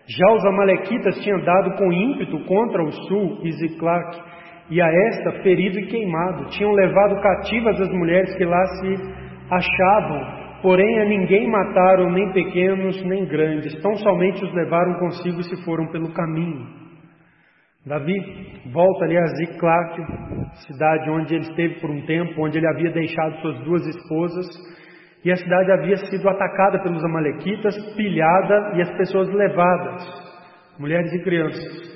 já 0.08 0.32
os 0.32 0.44
Amalequitas 0.44 1.14
tinham 1.22 1.38
dado 1.44 1.76
com 1.76 1.92
ímpeto 1.92 2.44
contra 2.44 2.82
o 2.82 2.90
sul 2.90 3.38
e 3.44 3.52
Ziclac, 3.52 4.20
e 4.68 4.82
a 4.82 4.88
esta 4.88 5.30
ferido 5.44 5.78
e 5.78 5.86
queimado. 5.86 6.46
Tinham 6.46 6.72
levado 6.72 7.22
cativas 7.22 7.80
as 7.80 7.90
mulheres 7.90 8.34
que 8.34 8.44
lá 8.44 8.66
se 8.80 8.96
achavam, 9.48 10.60
porém 10.60 11.02
a 11.02 11.04
ninguém 11.04 11.48
mataram, 11.48 12.10
nem 12.10 12.32
pequenos 12.32 13.00
nem 13.04 13.26
grandes, 13.26 13.80
tão 13.80 13.94
somente 13.94 14.42
os 14.44 14.52
levaram 14.52 14.94
consigo 14.98 15.38
e 15.38 15.44
se 15.44 15.64
foram 15.64 15.86
pelo 15.92 16.12
caminho. 16.12 16.81
Davi 17.84 18.14
volta 18.72 19.04
ali 19.04 19.18
a 19.18 19.26
Ziclac, 19.26 20.02
cidade 20.66 21.10
onde 21.10 21.34
ele 21.34 21.42
esteve 21.42 21.80
por 21.80 21.90
um 21.90 22.06
tempo, 22.06 22.44
onde 22.44 22.58
ele 22.58 22.68
havia 22.68 22.92
deixado 22.92 23.40
suas 23.40 23.58
duas 23.64 23.84
esposas, 23.88 24.46
e 25.24 25.32
a 25.32 25.36
cidade 25.36 25.72
havia 25.72 25.96
sido 25.96 26.28
atacada 26.28 26.80
pelos 26.80 27.04
amalequitas, 27.04 27.74
pilhada 27.96 28.72
e 28.76 28.82
as 28.82 28.96
pessoas 28.96 29.28
levadas, 29.30 30.02
mulheres 30.78 31.12
e 31.12 31.24
crianças. 31.24 31.92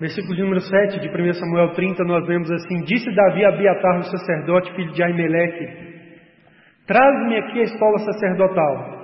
Versículo 0.00 0.34
de 0.34 0.42
número 0.42 0.60
7 0.60 1.00
de 1.00 1.08
1 1.08 1.34
Samuel 1.34 1.72
30, 1.74 2.04
nós 2.04 2.26
vemos 2.26 2.50
assim: 2.50 2.82
Disse 2.82 3.12
Davi 3.14 3.44
a 3.44 3.48
Abiatar, 3.50 3.98
o 3.98 4.04
sacerdote, 4.04 4.74
filho 4.74 4.92
de 4.92 5.02
Aimeleque: 5.04 5.66
Traz-me 6.84 7.36
aqui 7.36 7.60
a 7.60 7.64
escola 7.64 7.98
sacerdotal. 7.98 8.97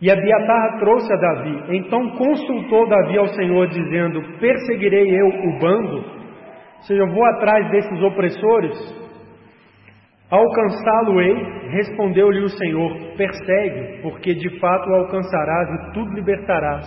E 0.00 0.10
Abiatar 0.10 0.78
trouxe 0.78 1.12
a 1.12 1.16
Davi. 1.16 1.76
Então 1.76 2.10
consultou 2.16 2.88
Davi 2.88 3.18
ao 3.18 3.28
Senhor, 3.28 3.68
dizendo: 3.68 4.22
Perseguirei 4.38 5.20
eu 5.20 5.26
o 5.26 5.58
bando? 5.58 5.96
Ou 5.96 6.82
seja, 6.82 7.02
eu 7.02 7.12
vou 7.12 7.24
atrás 7.26 7.70
desses 7.70 8.02
opressores? 8.02 9.00
Alcançá-lo-ei? 10.30 11.34
Respondeu-lhe 11.70 12.40
o 12.40 12.48
Senhor: 12.48 13.16
Persegue, 13.16 14.02
porque 14.02 14.34
de 14.34 14.58
fato 14.58 14.88
o 14.88 14.94
alcançarás 14.94 15.68
e 15.68 15.92
tudo 15.92 16.14
libertarás. 16.14 16.86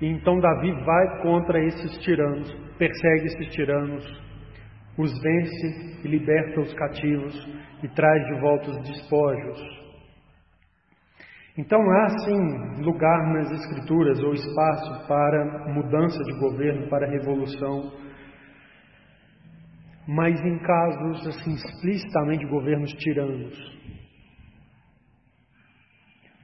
E 0.00 0.06
então 0.06 0.40
Davi 0.40 0.72
vai 0.72 1.20
contra 1.20 1.62
esses 1.62 1.98
tiranos, 1.98 2.50
persegue 2.78 3.26
esses 3.26 3.48
tiranos, 3.52 4.02
os 4.96 5.12
vence 5.22 6.00
e 6.02 6.08
liberta 6.08 6.60
os 6.60 6.72
cativos 6.72 7.34
e 7.82 7.88
traz 7.88 8.26
de 8.28 8.40
volta 8.40 8.70
os 8.70 8.78
despojos. 8.88 9.79
Então 11.60 11.78
há 11.78 12.08
sim 12.24 12.82
lugar 12.82 13.34
nas 13.34 13.50
Escrituras 13.50 14.18
ou 14.22 14.32
espaço 14.32 15.06
para 15.06 15.70
mudança 15.74 16.18
de 16.24 16.32
governo, 16.40 16.88
para 16.88 17.06
revolução, 17.06 17.92
mas 20.08 20.40
em 20.40 20.58
casos 20.60 21.26
assim 21.28 21.52
explicitamente 21.52 22.46
governos 22.46 22.90
tiranos. 22.94 23.54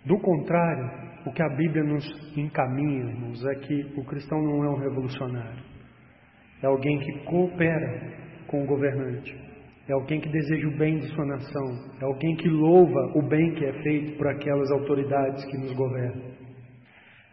Do 0.04 0.20
contrário, 0.20 0.84
o 1.24 1.32
que 1.32 1.42
a 1.42 1.48
Bíblia 1.48 1.82
nos 1.82 2.04
encaminha, 2.36 3.06
irmãos, 3.06 3.42
é 3.46 3.54
que 3.54 3.94
o 3.98 4.04
cristão 4.04 4.38
não 4.42 4.64
é 4.64 4.68
um 4.68 4.78
revolucionário, 4.78 5.64
é 6.62 6.66
alguém 6.66 6.98
que 6.98 7.24
coopera 7.24 8.44
com 8.48 8.64
o 8.64 8.66
governante 8.66 9.45
é 9.88 9.92
alguém 9.92 10.20
que 10.20 10.28
deseja 10.28 10.68
o 10.68 10.76
bem 10.76 10.98
de 10.98 11.06
sua 11.14 11.24
nação, 11.24 11.78
é 12.00 12.04
alguém 12.04 12.34
que 12.36 12.48
louva 12.48 13.12
o 13.14 13.22
bem 13.22 13.54
que 13.54 13.64
é 13.64 13.72
feito 13.82 14.16
por 14.18 14.26
aquelas 14.26 14.70
autoridades 14.72 15.44
que 15.44 15.56
nos 15.56 15.72
governam, 15.74 16.30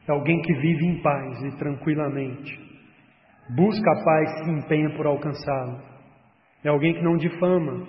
é 0.07 0.11
alguém 0.11 0.41
que 0.41 0.53
vive 0.53 0.85
em 0.85 1.01
paz 1.01 1.43
e 1.43 1.57
tranquilamente, 1.57 2.59
busca 3.55 3.91
a 3.91 4.03
paz 4.03 4.31
e 4.31 4.45
se 4.45 4.51
empenha 4.51 4.89
por 4.95 5.07
alcançá-la, 5.07 5.81
é 6.63 6.69
alguém 6.69 6.93
que 6.93 7.03
não 7.03 7.17
difama, 7.17 7.87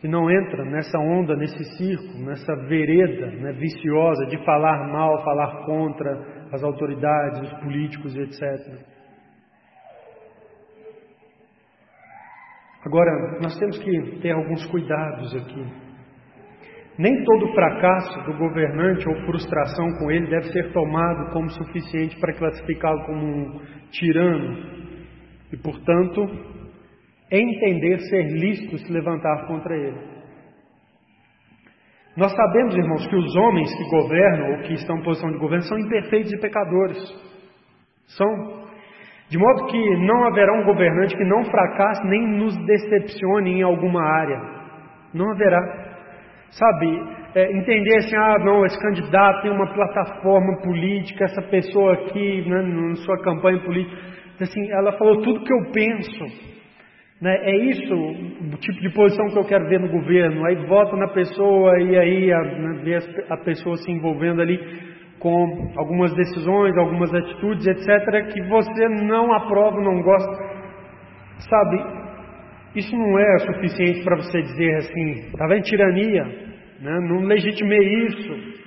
que 0.00 0.08
não 0.08 0.28
entra 0.28 0.64
nessa 0.64 0.98
onda, 0.98 1.36
nesse 1.36 1.64
circo, 1.76 2.18
nessa 2.24 2.56
vereda 2.66 3.26
né, 3.36 3.52
viciosa 3.52 4.26
de 4.26 4.36
falar 4.44 4.88
mal, 4.92 5.22
falar 5.24 5.64
contra 5.64 6.46
as 6.52 6.62
autoridades, 6.62 7.40
os 7.40 7.60
políticos 7.60 8.16
etc. 8.16 8.42
Agora, 12.84 13.38
nós 13.40 13.56
temos 13.58 13.78
que 13.78 14.20
ter 14.20 14.32
alguns 14.32 14.66
cuidados 14.66 15.34
aqui. 15.36 15.64
Nem 16.98 17.24
todo 17.24 17.54
fracasso 17.54 18.22
do 18.24 18.36
governante 18.36 19.08
ou 19.08 19.24
frustração 19.24 19.86
com 19.98 20.10
ele 20.10 20.26
deve 20.26 20.52
ser 20.52 20.72
tomado 20.72 21.32
como 21.32 21.48
suficiente 21.50 22.18
para 22.20 22.34
classificá-lo 22.34 23.04
como 23.06 23.24
um 23.24 23.60
tirano 23.90 24.56
e, 25.52 25.56
portanto, 25.56 26.22
entender 27.30 27.98
ser 28.00 28.24
lícito 28.32 28.78
se 28.78 28.92
levantar 28.92 29.46
contra 29.46 29.74
ele. 29.74 30.12
Nós 32.14 32.34
sabemos, 32.34 32.76
irmãos, 32.76 33.06
que 33.06 33.16
os 33.16 33.36
homens 33.36 33.74
que 33.74 33.88
governam 33.88 34.50
ou 34.50 34.58
que 34.64 34.74
estão 34.74 34.98
em 34.98 35.02
posição 35.02 35.30
de 35.30 35.38
governo 35.38 35.64
são 35.64 35.78
imperfeitos 35.78 36.32
e 36.32 36.40
pecadores. 36.40 36.98
São 38.18 38.61
de 39.32 39.38
modo 39.38 39.64
que 39.64 39.96
não 40.04 40.24
haverá 40.24 40.52
um 40.52 40.64
governante 40.64 41.16
que 41.16 41.24
não 41.24 41.42
fracasse 41.42 42.06
nem 42.06 42.36
nos 42.36 42.54
decepcione 42.66 43.60
em 43.60 43.62
alguma 43.62 44.02
área. 44.02 44.38
Não 45.14 45.30
haverá. 45.30 45.58
Sabe, 46.50 47.02
é, 47.34 47.50
entender 47.50 47.96
assim, 47.96 48.14
ah, 48.14 48.38
não, 48.40 48.62
esse 48.66 48.78
candidato 48.78 49.40
tem 49.40 49.50
uma 49.50 49.72
plataforma 49.72 50.60
política, 50.60 51.24
essa 51.24 51.40
pessoa 51.48 51.94
aqui, 51.94 52.46
né, 52.46 52.60
na 52.60 52.94
sua 52.96 53.22
campanha 53.22 53.58
política, 53.60 53.96
assim, 54.38 54.70
ela 54.70 54.92
falou 54.98 55.22
tudo 55.22 55.42
que 55.42 55.52
eu 55.54 55.72
penso. 55.72 56.52
Né, 57.22 57.34
é 57.34 57.56
isso 57.70 57.94
o 57.94 58.58
tipo 58.58 58.80
de 58.82 58.92
posição 58.92 59.28
que 59.28 59.38
eu 59.38 59.46
quero 59.46 59.66
ver 59.66 59.80
no 59.80 59.88
governo. 59.88 60.44
Aí 60.44 60.56
voto 60.66 60.94
na 60.94 61.08
pessoa 61.08 61.80
e 61.80 61.96
aí 61.96 62.32
a, 62.34 62.42
né, 62.42 62.82
ver 62.84 63.24
a 63.30 63.36
pessoa 63.38 63.78
se 63.78 63.90
envolvendo 63.90 64.42
ali 64.42 64.91
com 65.22 65.72
algumas 65.76 66.12
decisões, 66.14 66.76
algumas 66.76 67.14
atitudes, 67.14 67.64
etc., 67.64 68.32
que 68.32 68.42
você 68.48 68.88
não 68.88 69.32
aprova, 69.32 69.80
não 69.80 70.02
gosta. 70.02 70.32
Sabe, 71.48 71.78
isso 72.74 72.94
não 72.96 73.18
é 73.18 73.38
suficiente 73.38 74.02
para 74.02 74.16
você 74.16 74.42
dizer 74.42 74.74
assim, 74.78 75.10
está 75.28 75.46
vendo 75.46 75.62
tirania, 75.62 76.24
né? 76.80 76.98
não 77.08 77.20
legitimei 77.20 78.06
isso. 78.06 78.62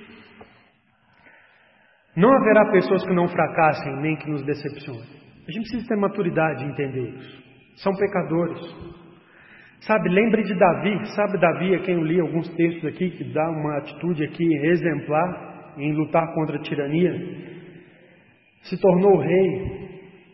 Não 2.16 2.32
haverá 2.32 2.70
pessoas 2.72 3.04
que 3.04 3.12
não 3.12 3.28
fracassem 3.28 3.96
nem 4.00 4.16
que 4.16 4.30
nos 4.30 4.42
decepcionem. 4.42 5.04
A 5.46 5.52
gente 5.52 5.68
precisa 5.68 5.88
ter 5.88 5.96
maturidade 5.96 6.64
de 6.64 6.70
entender 6.70 7.10
isso. 7.10 7.44
São 7.82 7.92
pecadores. 7.94 8.96
Sabe, 9.80 10.08
lembre 10.08 10.42
de 10.42 10.54
Davi. 10.54 11.06
Sabe 11.14 11.38
Davi, 11.38 11.74
a 11.74 11.80
quem 11.80 11.94
eu 11.96 12.02
li 12.02 12.18
alguns 12.18 12.48
textos 12.56 12.86
aqui, 12.86 13.10
que 13.10 13.24
dá 13.34 13.46
uma 13.50 13.76
atitude 13.76 14.24
aqui 14.24 14.66
exemplar 14.66 15.55
em 15.76 15.92
lutar 15.92 16.34
contra 16.34 16.56
a 16.56 16.62
tirania, 16.62 17.12
se 18.62 18.80
tornou 18.80 19.18
rei. 19.18 19.86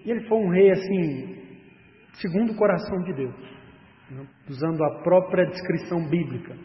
E 0.05 0.11
ele 0.11 0.27
foi 0.29 0.39
um 0.39 0.49
rei 0.49 0.71
assim, 0.71 1.37
segundo 2.15 2.53
o 2.53 2.57
coração 2.57 3.03
de 3.03 3.13
Deus, 3.15 3.35
né? 4.11 4.27
usando 4.49 4.83
a 4.85 5.03
própria 5.03 5.47
descrição 5.47 6.09
bíblica. 6.09 6.57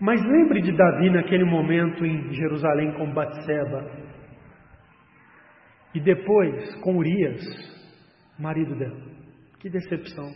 Mas 0.00 0.20
lembre 0.20 0.60
de 0.62 0.72
Davi 0.72 1.10
naquele 1.10 1.44
momento 1.44 2.04
em 2.04 2.32
Jerusalém 2.32 2.92
com 2.94 3.12
Batseba. 3.12 4.12
E 5.94 6.00
depois 6.00 6.74
com 6.80 6.96
Urias, 6.96 7.40
marido 8.38 8.74
dela. 8.76 9.00
Que 9.60 9.68
decepção. 9.68 10.28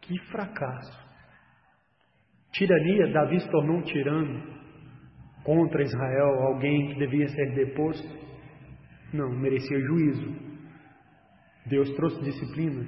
Que 0.00 0.18
fracasso. 0.30 1.06
Tirania, 2.52 3.12
Davi 3.12 3.40
se 3.40 3.50
tornou 3.50 3.78
um 3.78 3.82
tirano 3.82 4.55
contra 5.46 5.80
Israel, 5.80 6.42
alguém 6.42 6.88
que 6.88 6.98
devia 6.98 7.28
ser 7.28 7.54
deposto. 7.54 8.08
Não, 9.12 9.30
merecia 9.30 9.78
juízo. 9.78 10.34
Deus 11.66 11.88
trouxe 11.94 12.20
disciplina. 12.24 12.84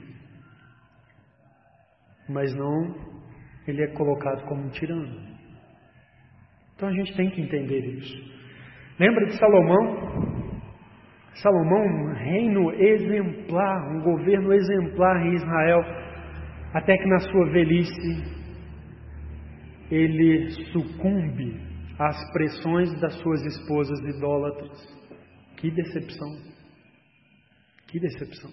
Mas 2.28 2.52
não, 2.56 2.96
ele 3.66 3.80
é 3.84 3.86
colocado 3.94 4.44
como 4.46 4.64
um 4.64 4.70
tirano. 4.70 5.38
Então 6.74 6.88
a 6.88 6.92
gente 6.92 7.16
tem 7.16 7.30
que 7.30 7.40
entender 7.40 7.78
isso. 7.78 8.38
Lembra 8.98 9.26
de 9.26 9.38
Salomão? 9.38 10.58
Salomão, 11.34 11.84
um 11.84 12.12
reino 12.12 12.72
exemplar, 12.72 13.88
um 13.92 14.02
governo 14.02 14.52
exemplar 14.52 15.26
em 15.26 15.34
Israel, 15.34 15.80
até 16.74 16.96
que 16.98 17.06
na 17.06 17.18
sua 17.20 17.50
velhice 17.50 18.38
ele 19.90 20.50
sucumbe 20.72 21.67
às 21.98 22.32
pressões 22.32 23.00
das 23.00 23.14
suas 23.20 23.44
esposas 23.44 23.98
idólatras. 24.00 24.78
Que 25.56 25.70
decepção! 25.70 26.30
Que 27.88 27.98
decepção! 27.98 28.50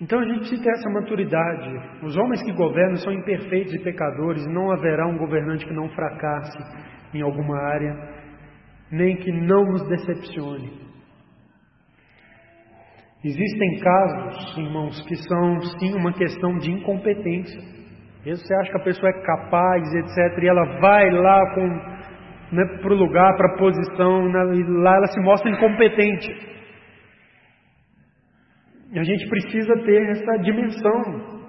Então 0.00 0.18
a 0.18 0.24
gente 0.24 0.40
precisa 0.40 0.62
ter 0.62 0.70
essa 0.70 0.90
maturidade. 0.90 2.04
Os 2.04 2.16
homens 2.16 2.42
que 2.42 2.52
governam 2.52 2.96
são 2.96 3.12
imperfeitos 3.12 3.72
e 3.72 3.78
pecadores, 3.78 4.44
não 4.48 4.72
haverá 4.72 5.06
um 5.06 5.16
governante 5.16 5.64
que 5.64 5.72
não 5.72 5.88
fracasse 5.90 6.58
em 7.14 7.22
alguma 7.22 7.56
área, 7.56 7.94
nem 8.90 9.16
que 9.16 9.30
não 9.30 9.64
nos 9.64 9.88
decepcione. 9.88 10.82
Existem 13.24 13.78
casos, 13.78 14.58
irmãos, 14.58 15.00
que 15.06 15.14
são 15.14 15.60
sim 15.78 15.94
uma 15.94 16.12
questão 16.12 16.58
de 16.58 16.72
incompetência. 16.72 17.62
Mesmo 18.24 18.46
você 18.46 18.54
acha 18.54 18.70
que 18.70 18.78
a 18.78 18.84
pessoa 18.84 19.10
é 19.10 19.22
capaz, 19.22 19.82
etc., 19.94 20.42
e 20.42 20.48
ela 20.48 20.80
vai 20.80 21.10
lá 21.10 21.42
né, 22.52 22.64
para 22.80 22.92
o 22.92 22.96
lugar, 22.96 23.36
para 23.36 23.54
a 23.54 23.58
posição, 23.58 24.28
né, 24.28 24.54
e 24.54 24.62
lá 24.82 24.96
ela 24.96 25.06
se 25.08 25.20
mostra 25.20 25.50
incompetente. 25.50 26.52
E 28.92 28.98
a 28.98 29.02
gente 29.02 29.28
precisa 29.28 29.74
ter 29.84 30.10
essa 30.10 30.36
dimensão. 30.42 31.40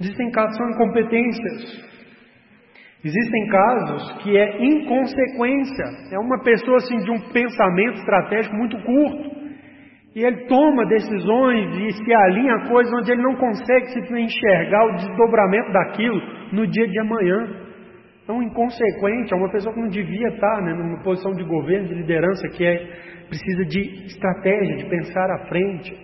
Existem 0.00 0.30
casos 0.30 0.56
que 0.56 0.62
são 0.62 0.70
incompetências. 0.70 1.86
Existem 3.04 3.46
casos 3.48 4.22
que 4.22 4.36
é 4.36 4.64
inconsequência. 4.64 5.84
É 6.12 6.18
uma 6.18 6.42
pessoa 6.42 6.78
assim 6.78 6.96
de 6.96 7.10
um 7.10 7.20
pensamento 7.30 7.98
estratégico 7.98 8.56
muito 8.56 8.76
curto. 8.82 9.35
E 10.16 10.24
ele 10.24 10.46
toma 10.46 10.86
decisões 10.86 11.76
e 11.76 11.92
se 11.92 12.14
alinha 12.14 12.54
a 12.54 12.68
coisas 12.70 12.90
onde 12.90 13.12
ele 13.12 13.20
não 13.20 13.36
consegue 13.36 13.86
se 13.88 14.00
enxergar 14.14 14.86
o 14.86 14.96
desdobramento 14.96 15.70
daquilo 15.70 16.18
no 16.52 16.66
dia 16.66 16.88
de 16.88 16.98
amanhã. 17.00 17.66
É 18.26 18.32
um 18.32 18.42
inconsequente, 18.42 19.34
é 19.34 19.36
uma 19.36 19.50
pessoa 19.50 19.74
que 19.74 19.80
não 19.80 19.90
devia 19.90 20.28
estar 20.28 20.62
né, 20.62 20.72
numa 20.72 21.02
posição 21.02 21.32
de 21.32 21.44
governo, 21.44 21.88
de 21.88 21.94
liderança, 21.96 22.48
que 22.48 22.64
é, 22.64 22.76
precisa 23.28 23.66
de 23.66 24.06
estratégia, 24.06 24.76
de 24.76 24.88
pensar 24.88 25.30
à 25.32 25.48
frente. 25.48 25.94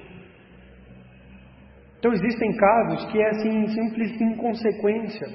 Então 1.98 2.12
existem 2.12 2.54
casos 2.54 3.10
que 3.10 3.18
é 3.18 3.28
assim, 3.30 3.66
simples 3.68 4.20
inconsequência. 4.20 5.26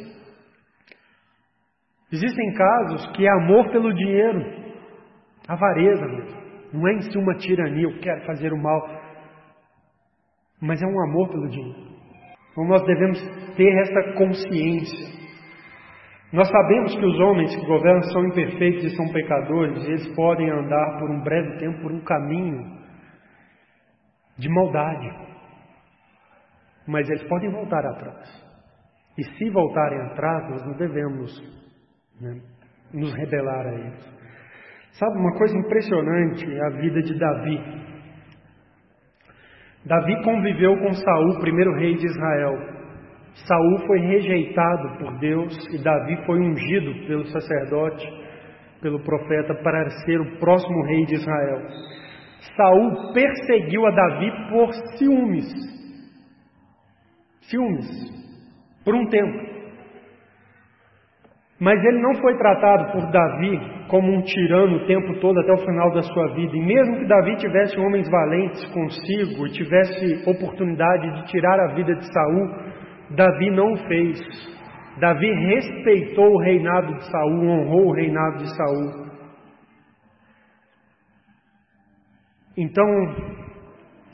Existem 2.14 2.54
casos 2.54 3.08
que 3.14 3.26
é 3.26 3.32
amor 3.32 3.72
pelo 3.72 3.92
dinheiro, 3.92 4.40
avareza 5.48 6.06
mesmo. 6.06 6.37
Não 6.74 6.88
é 6.88 6.94
em 6.94 7.02
si 7.02 7.18
uma 7.18 7.36
tirania, 7.36 7.84
eu 7.84 8.00
quero 8.00 8.26
fazer 8.26 8.52
o 8.52 8.62
mal, 8.62 8.82
mas 10.62 10.82
é 10.82 10.86
um 10.86 11.04
amor 11.10 11.30
pelo 11.30 11.48
dinheiro. 11.50 11.98
Então 12.52 12.66
nós 12.66 12.84
devemos 12.86 13.20
ter 13.56 13.72
essa 13.82 14.14
consciência. 14.14 15.18
Nós 16.34 16.50
sabemos 16.50 16.94
que 16.94 17.06
os 17.06 17.20
homens 17.20 17.56
que 17.56 17.66
governam 17.66 18.02
são 18.12 18.26
imperfeitos 18.26 18.84
e 18.84 18.96
são 18.96 19.08
pecadores, 19.14 19.86
e 19.86 19.92
eles 19.92 20.16
podem 20.16 20.50
andar 20.50 21.00
por 21.00 21.10
um 21.10 21.22
breve 21.22 21.58
tempo 21.60 21.82
por 21.82 21.92
um 21.92 22.04
caminho 22.04 22.78
de 24.38 24.50
maldade, 24.50 25.10
mas 26.88 27.08
eles 27.10 27.24
podem 27.30 27.50
voltar 27.50 27.86
atrás. 27.86 28.48
E 29.18 29.24
se 29.24 29.50
voltarem 29.50 30.00
atrás, 30.02 30.50
nós 30.50 30.66
não 30.66 30.78
devemos 30.78 31.32
né, 32.22 32.42
nos 32.94 33.14
rebelar 33.16 33.68
a 33.68 33.74
eles. 33.74 34.17
Sabe 34.98 35.16
uma 35.16 35.32
coisa 35.38 35.56
impressionante 35.56 36.44
é 36.52 36.66
a 36.66 36.70
vida 36.82 37.02
de 37.04 37.14
Davi. 37.20 37.62
Davi 39.86 40.24
conviveu 40.24 40.76
com 40.78 40.92
Saul, 40.92 41.40
primeiro 41.40 41.76
rei 41.76 41.96
de 41.96 42.06
Israel. 42.08 42.58
Saul 43.48 43.78
foi 43.86 44.00
rejeitado 44.00 44.98
por 44.98 45.20
Deus 45.20 45.56
e 45.72 45.84
Davi 45.84 46.18
foi 46.26 46.40
ungido 46.40 47.08
pelo 47.08 47.26
sacerdote, 47.28 48.08
pelo 48.82 49.00
profeta 49.04 49.54
para 49.64 49.88
ser 50.04 50.20
o 50.20 50.40
próximo 50.40 50.84
rei 50.86 51.06
de 51.06 51.14
Israel. 51.14 51.62
Saul 52.56 53.14
perseguiu 53.14 53.86
a 53.86 53.92
Davi 53.92 54.32
por 54.50 54.74
ciúmes. 54.98 55.46
Ciúmes. 57.42 57.88
Por 58.84 58.96
um 58.96 59.08
tempo. 59.10 59.57
Mas 61.60 61.84
ele 61.84 62.00
não 62.00 62.14
foi 62.22 62.38
tratado 62.38 62.92
por 62.92 63.12
Davi 63.12 63.60
como 63.90 64.14
um 64.14 64.22
tirano 64.22 64.78
o 64.78 64.86
tempo 64.86 65.20
todo 65.20 65.40
até 65.40 65.54
o 65.54 65.66
final 65.66 65.92
da 65.92 66.04
sua 66.04 66.34
vida. 66.36 66.56
E 66.56 66.62
mesmo 66.62 67.00
que 67.00 67.08
Davi 67.08 67.36
tivesse 67.38 67.80
homens 67.80 68.08
valentes 68.10 68.64
consigo 68.72 69.48
e 69.48 69.52
tivesse 69.52 70.30
oportunidade 70.30 71.10
de 71.16 71.32
tirar 71.32 71.60
a 71.60 71.74
vida 71.74 71.96
de 71.96 72.14
Saul, 72.14 72.48
Davi 73.16 73.50
não 73.50 73.76
fez. 73.88 74.20
Davi 75.00 75.32
respeitou 75.32 76.32
o 76.36 76.42
reinado 76.42 76.94
de 76.94 77.10
Saul, 77.10 77.48
honrou 77.48 77.88
o 77.88 77.94
reinado 77.94 78.38
de 78.38 78.56
Saul. 78.56 79.08
Então, 82.56 82.86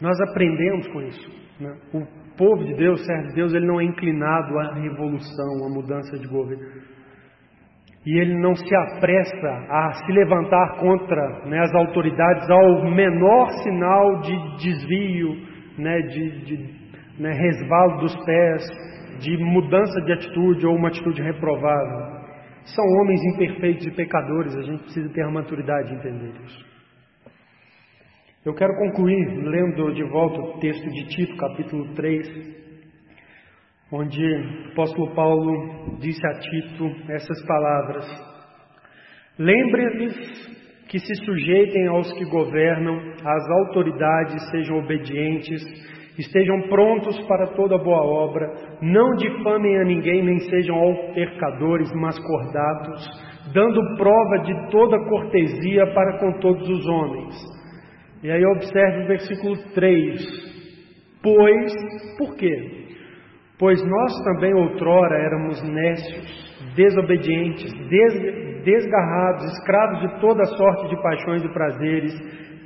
nós 0.02 0.20
aprendemos 0.30 0.88
com 0.88 1.02
isso. 1.02 1.32
Né? 1.60 1.76
O 1.94 2.38
povo 2.38 2.64
de 2.64 2.74
Deus, 2.76 3.06
servo 3.06 3.28
de 3.30 3.36
Deus, 3.36 3.54
ele 3.54 3.66
não 3.66 3.82
é 3.82 3.84
inclinado 3.84 4.58
à 4.60 4.74
revolução, 4.76 5.66
à 5.66 5.70
mudança 5.70 6.18
de 6.18 6.28
governo 6.28 6.93
e 8.06 8.20
ele 8.20 8.38
não 8.38 8.54
se 8.54 8.76
apressa 8.76 9.48
a 9.70 9.94
se 9.94 10.12
levantar 10.12 10.78
contra 10.80 11.46
né, 11.46 11.60
as 11.60 11.74
autoridades 11.74 12.50
ao 12.50 12.92
menor 12.92 13.50
sinal 13.64 14.20
de 14.20 14.58
desvio, 14.58 15.38
né, 15.78 16.02
de, 16.02 16.46
de 16.46 16.84
né, 17.18 17.32
resvalo 17.32 18.00
dos 18.00 18.16
pés, 18.26 18.64
de 19.20 19.38
mudança 19.38 20.02
de 20.02 20.14
atitude 20.14 20.66
ou 20.66 20.76
uma 20.76 20.90
atitude 20.90 21.22
reprovável. 21.22 22.24
São 22.66 22.86
homens 22.86 23.22
imperfeitos 23.34 23.88
e 23.88 23.92
pecadores, 23.92 24.56
a 24.56 24.62
gente 24.64 24.84
precisa 24.84 25.10
ter 25.14 25.24
a 25.24 25.32
maturidade 25.32 25.90
de 25.90 25.96
entender 25.96 26.34
isso. 26.44 26.74
Eu 28.46 28.54
quero 28.54 28.74
concluir 28.76 29.26
lendo 29.38 29.94
de 29.94 30.04
volta 30.04 30.38
o 30.42 30.60
texto 30.60 30.90
de 30.90 31.08
Tito, 31.08 31.38
capítulo 31.38 31.94
3, 31.94 32.63
onde 33.94 34.26
o 34.26 34.72
apóstolo 34.72 35.14
Paulo 35.14 35.98
disse 36.00 36.26
a 36.26 36.40
Tito 36.40 36.86
essas 37.10 37.46
palavras: 37.46 38.06
Lembre-lhes 39.38 40.16
que 40.90 41.00
se 41.00 41.16
sujeitem 41.26 41.88
aos 41.88 42.12
que 42.14 42.26
governam, 42.26 42.98
às 43.24 43.50
autoridades 43.50 44.50
sejam 44.50 44.80
obedientes, 44.80 45.62
estejam 46.18 46.62
prontos 46.70 47.20
para 47.28 47.48
toda 47.54 47.78
boa 47.78 48.04
obra, 48.04 48.48
não 48.82 49.16
difamem 49.16 49.80
a 49.80 49.86
ninguém, 49.86 50.24
nem 50.24 50.40
sejam 50.40 50.76
altercadores, 50.76 51.92
mas 51.96 52.18
cordatos, 52.20 53.34
dando 53.54 53.98
prova 53.98 54.40
de 54.44 54.72
toda 54.72 54.98
cortesia 55.08 55.86
para 55.94 56.20
com 56.20 56.40
todos 56.40 56.68
os 56.68 56.86
homens. 56.88 57.36
E 58.24 58.32
aí 58.32 58.46
observe 58.46 59.04
o 59.04 59.08
versículo 59.08 59.58
3. 59.74 60.54
Pois, 61.22 61.74
por 62.18 62.36
quê? 62.36 62.83
Pois 63.60 63.80
nós 63.86 64.24
também 64.24 64.54
outrora 64.54 65.16
éramos 65.16 65.62
nécios, 65.64 66.74
desobedientes, 66.76 67.72
desgarrados, 68.64 69.46
escravos 69.46 70.00
de 70.02 70.20
toda 70.20 70.44
sorte 70.46 70.90
de 70.90 71.02
paixões 71.02 71.44
e 71.44 71.54
prazeres, 71.54 72.14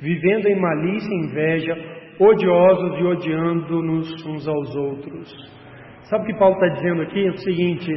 vivendo 0.00 0.46
em 0.46 0.60
malícia 0.60 1.10
e 1.10 1.26
inveja, 1.26 1.74
odiosos 2.18 2.98
e 2.98 3.04
odiando-nos 3.04 4.26
uns 4.26 4.48
aos 4.48 4.76
outros. 4.76 5.58
Sabe 6.04 6.24
o 6.24 6.26
que 6.26 6.38
Paulo 6.38 6.54
está 6.54 6.68
dizendo 6.74 7.02
aqui? 7.02 7.26
É 7.26 7.30
o 7.30 7.38
seguinte: 7.38 7.92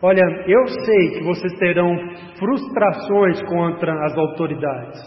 olha, 0.00 0.22
eu 0.46 0.66
sei 0.66 1.10
que 1.10 1.24
vocês 1.24 1.52
terão 1.58 1.96
frustrações 2.38 3.42
contra 3.42 3.92
as 4.04 4.16
autoridades, 4.16 5.00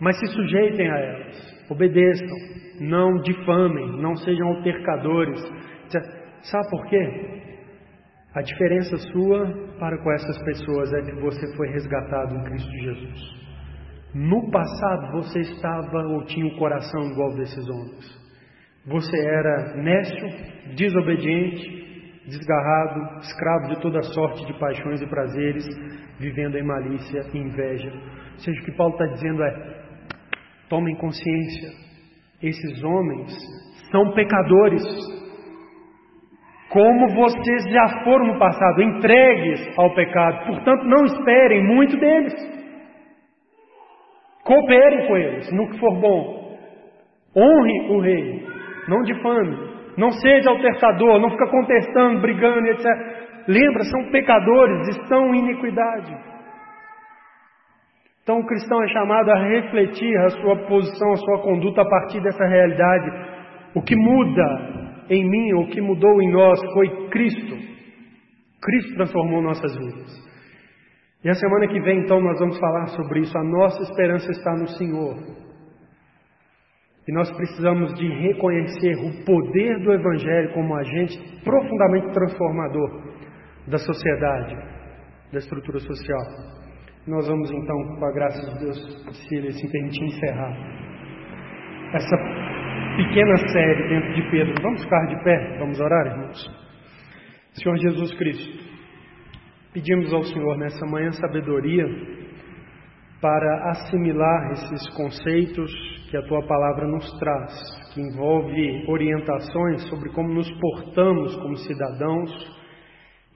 mas 0.00 0.18
se 0.18 0.26
sujeitem 0.28 0.90
a 0.90 0.98
elas, 0.98 1.66
obedeçam, 1.70 2.36
não 2.80 3.18
difamem, 3.18 4.00
não 4.00 4.16
sejam 4.16 4.48
altercadores, 4.48 5.40
Sabe 6.42 6.70
por 6.70 6.86
quê? 6.86 7.40
A 8.34 8.42
diferença 8.42 8.96
sua 9.12 9.76
para 9.78 9.98
com 9.98 10.12
essas 10.12 10.38
pessoas 10.44 10.92
é 10.92 11.02
que 11.02 11.20
você 11.20 11.56
foi 11.56 11.68
resgatado 11.68 12.36
em 12.36 12.44
Cristo 12.44 12.70
Jesus. 12.70 13.40
No 14.14 14.50
passado 14.50 15.12
você 15.12 15.40
estava 15.40 15.98
ou 16.08 16.24
tinha 16.24 16.46
o 16.46 16.56
coração 16.56 17.10
igual 17.10 17.34
desses 17.34 17.68
homens. 17.68 18.20
Você 18.86 19.16
era 19.16 19.76
nécio, 19.76 20.74
desobediente, 20.74 21.80
desgarrado, 22.26 23.20
escravo 23.20 23.74
de 23.74 23.80
toda 23.80 24.02
sorte 24.02 24.46
de 24.46 24.58
paixões 24.58 25.02
e 25.02 25.06
prazeres, 25.06 25.66
vivendo 26.18 26.56
em 26.56 26.64
malícia 26.64 27.20
e 27.34 27.38
inveja. 27.38 27.90
Ou 27.90 28.38
seja, 28.38 28.60
o 28.60 28.64
que 28.64 28.72
Paulo 28.72 28.94
está 28.94 29.06
dizendo 29.14 29.42
é: 29.42 29.84
tomem 30.68 30.96
consciência, 30.96 31.70
esses 32.42 32.82
homens 32.82 33.32
são 33.90 34.12
pecadores, 34.12 34.82
como 36.70 37.08
vocês 37.08 37.64
já 37.68 38.04
foram 38.04 38.26
no 38.28 38.38
passado, 38.38 38.80
entregues 38.80 39.76
ao 39.76 39.92
pecado, 39.92 40.46
portanto, 40.46 40.84
não 40.84 41.04
esperem 41.04 41.66
muito 41.66 41.96
deles. 41.98 42.32
Cooperem 44.44 45.06
com 45.08 45.16
eles 45.16 45.52
no 45.52 45.68
que 45.68 45.78
for 45.80 46.00
bom. 46.00 46.56
Honre 47.36 47.90
o 47.90 48.00
rei, 48.00 48.46
não 48.88 49.02
difame. 49.02 49.70
Não 49.96 50.12
seja 50.12 50.48
altercador, 50.50 51.18
não 51.20 51.30
fica 51.30 51.48
contestando, 51.48 52.20
brigando, 52.20 52.66
etc. 52.68 52.86
Lembra, 53.48 53.82
são 53.84 54.10
pecadores, 54.12 54.96
estão 54.96 55.34
em 55.34 55.40
iniquidade. 55.40 56.16
Então 58.22 58.38
o 58.38 58.46
cristão 58.46 58.80
é 58.84 58.88
chamado 58.88 59.30
a 59.30 59.42
refletir 59.42 60.16
a 60.18 60.30
sua 60.30 60.56
posição, 60.68 61.12
a 61.12 61.16
sua 61.16 61.42
conduta 61.42 61.82
a 61.82 61.88
partir 61.88 62.20
dessa 62.22 62.46
realidade. 62.46 63.10
O 63.74 63.82
que 63.82 63.96
muda 63.96 64.89
em 65.10 65.28
mim, 65.28 65.52
o 65.54 65.66
que 65.66 65.80
mudou 65.80 66.22
em 66.22 66.30
nós 66.30 66.60
foi 66.72 67.08
Cristo. 67.08 67.56
Cristo 68.62 68.94
transformou 68.94 69.42
nossas 69.42 69.76
vidas. 69.76 70.30
E 71.24 71.28
a 71.28 71.34
semana 71.34 71.66
que 71.66 71.80
vem, 71.80 71.98
então, 71.98 72.20
nós 72.20 72.38
vamos 72.38 72.58
falar 72.58 72.86
sobre 72.88 73.20
isso. 73.20 73.36
A 73.36 73.42
nossa 73.42 73.82
esperança 73.82 74.30
está 74.30 74.52
no 74.56 74.68
Senhor. 74.68 75.16
E 77.08 77.12
nós 77.12 77.28
precisamos 77.32 77.92
de 77.94 78.06
reconhecer 78.06 78.94
o 78.98 79.24
poder 79.24 79.80
do 79.80 79.92
Evangelho 79.92 80.52
como 80.54 80.76
agente 80.76 81.18
profundamente 81.42 82.12
transformador 82.12 83.02
da 83.66 83.78
sociedade, 83.78 84.54
da 85.32 85.38
estrutura 85.38 85.80
social. 85.80 86.20
Nós 87.06 87.26
vamos 87.26 87.50
então, 87.50 87.96
com 87.98 88.04
a 88.04 88.12
graça 88.12 88.52
de 88.52 88.58
Deus, 88.60 88.78
se 89.10 89.34
Ele 89.34 89.50
se 89.50 89.68
permitir, 89.72 90.04
encerrar 90.04 90.56
essa 91.94 92.59
pequena 92.96 93.36
série 93.48 93.88
dentro 93.88 94.14
de 94.14 94.30
Pedro. 94.30 94.54
Vamos 94.62 94.82
ficar 94.82 95.06
de 95.06 95.22
pé, 95.22 95.58
vamos 95.58 95.80
orar, 95.80 96.06
irmãos. 96.06 96.70
Senhor 97.54 97.76
Jesus 97.78 98.14
Cristo, 98.14 98.64
pedimos 99.72 100.12
ao 100.12 100.24
Senhor 100.24 100.56
nessa 100.58 100.86
manhã 100.86 101.10
sabedoria 101.12 101.86
para 103.20 103.70
assimilar 103.70 104.52
esses 104.52 104.88
conceitos 104.94 105.70
que 106.10 106.16
a 106.16 106.22
tua 106.22 106.42
palavra 106.46 106.86
nos 106.86 107.10
traz, 107.18 107.52
que 107.92 108.00
envolve 108.00 108.84
orientações 108.88 109.82
sobre 109.88 110.08
como 110.10 110.32
nos 110.32 110.50
portamos 110.58 111.36
como 111.36 111.56
cidadãos 111.56 112.60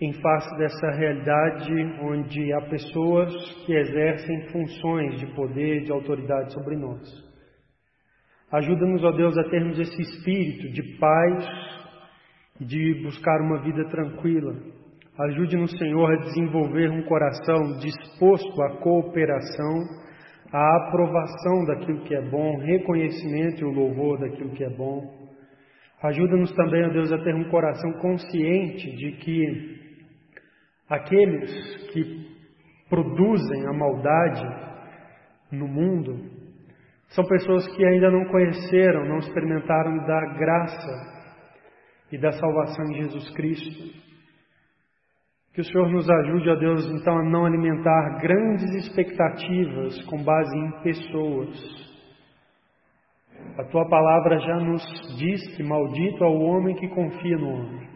em 0.01 0.13
face 0.15 0.57
dessa 0.59 0.91
realidade 0.91 1.73
onde 2.03 2.53
há 2.53 2.63
pessoas 2.63 3.33
que 3.65 3.75
exercem 3.75 4.49
funções 4.49 5.21
de 5.21 5.27
poder, 5.35 5.85
de 5.85 5.93
autoridade 5.93 6.53
sobre 6.53 6.77
nós. 6.77 7.24
Ajuda-nos, 8.55 9.03
ó 9.03 9.11
Deus, 9.11 9.37
a 9.37 9.45
termos 9.51 9.79
esse 9.79 10.01
espírito 10.01 10.73
de 10.73 10.97
paz 10.99 11.45
e 12.61 12.65
de 12.65 13.03
buscar 13.03 13.41
uma 13.41 13.61
vida 13.63 13.85
tranquila. 13.89 14.55
Ajude-nos, 15.19 15.77
Senhor, 15.77 16.13
a 16.13 16.25
desenvolver 16.25 16.91
um 16.91 17.03
coração 17.03 17.79
disposto 17.79 18.63
à 18.63 18.77
cooperação 18.79 20.05
a 20.53 20.77
aprovação 20.77 21.65
daquilo 21.67 22.05
que 22.05 22.15
é 22.15 22.23
bom, 22.31 22.59
reconhecimento 22.59 23.61
e 23.61 23.65
o 23.65 23.73
louvor 23.73 24.21
daquilo 24.21 24.51
que 24.51 24.63
é 24.63 24.71
bom. 24.71 25.03
Ajuda-nos 26.01 26.53
também, 26.53 26.85
ó 26.85 26.91
Deus, 26.91 27.11
a 27.11 27.19
ter 27.19 27.35
um 27.35 27.51
coração 27.51 27.93
consciente 27.95 28.89
de 28.95 29.13
que 29.17 29.81
aqueles 30.89 31.91
que 31.93 32.31
produzem 32.89 33.67
a 33.67 33.73
maldade 33.73 34.45
no 35.51 35.67
mundo 35.67 36.34
são 37.11 37.25
pessoas 37.27 37.67
que 37.77 37.85
ainda 37.85 38.11
não 38.11 38.25
conheceram, 38.27 39.09
não 39.09 39.19
experimentaram 39.19 39.97
da 39.99 40.21
graça 40.37 41.15
e 42.11 42.19
da 42.19 42.33
salvação 42.33 42.85
em 42.87 42.95
Jesus 43.03 43.31
Cristo. 43.35 44.05
Que 45.53 45.61
o 45.61 45.65
Senhor 45.65 45.89
nos 45.89 46.11
ajude, 46.11 46.51
ó 46.51 46.57
Deus, 46.57 46.85
então, 46.91 47.17
a 47.17 47.23
não 47.23 47.47
alimentar 47.47 48.19
grandes 48.21 48.69
expectativas 48.85 50.05
com 50.07 50.23
base 50.25 50.57
em 50.57 50.83
pessoas. 50.83 51.85
A 53.59 53.65
tua 53.65 53.89
palavra 53.89 54.39
já 54.41 54.57
nos 54.57 54.83
diz 55.17 55.57
que 55.57 55.63
maldito 55.63 56.25
é 56.25 56.27
o 56.27 56.41
homem 56.41 56.75
que 56.75 56.89
confia 56.89 57.37
no 57.37 57.49
homem. 57.51 57.89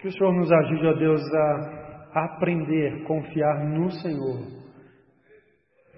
Que 0.00 0.08
o 0.08 0.12
Senhor 0.12 0.32
nos 0.32 0.50
ajude, 0.50 0.86
ó 0.86 0.92
Deus, 0.94 1.22
a 1.34 2.24
aprender, 2.24 3.04
confiar 3.04 3.64
no 3.64 3.90
Senhor, 3.90 4.40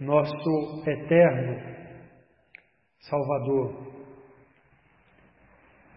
nosso 0.01 0.83
eterno 0.87 1.78
Salvador, 3.01 3.99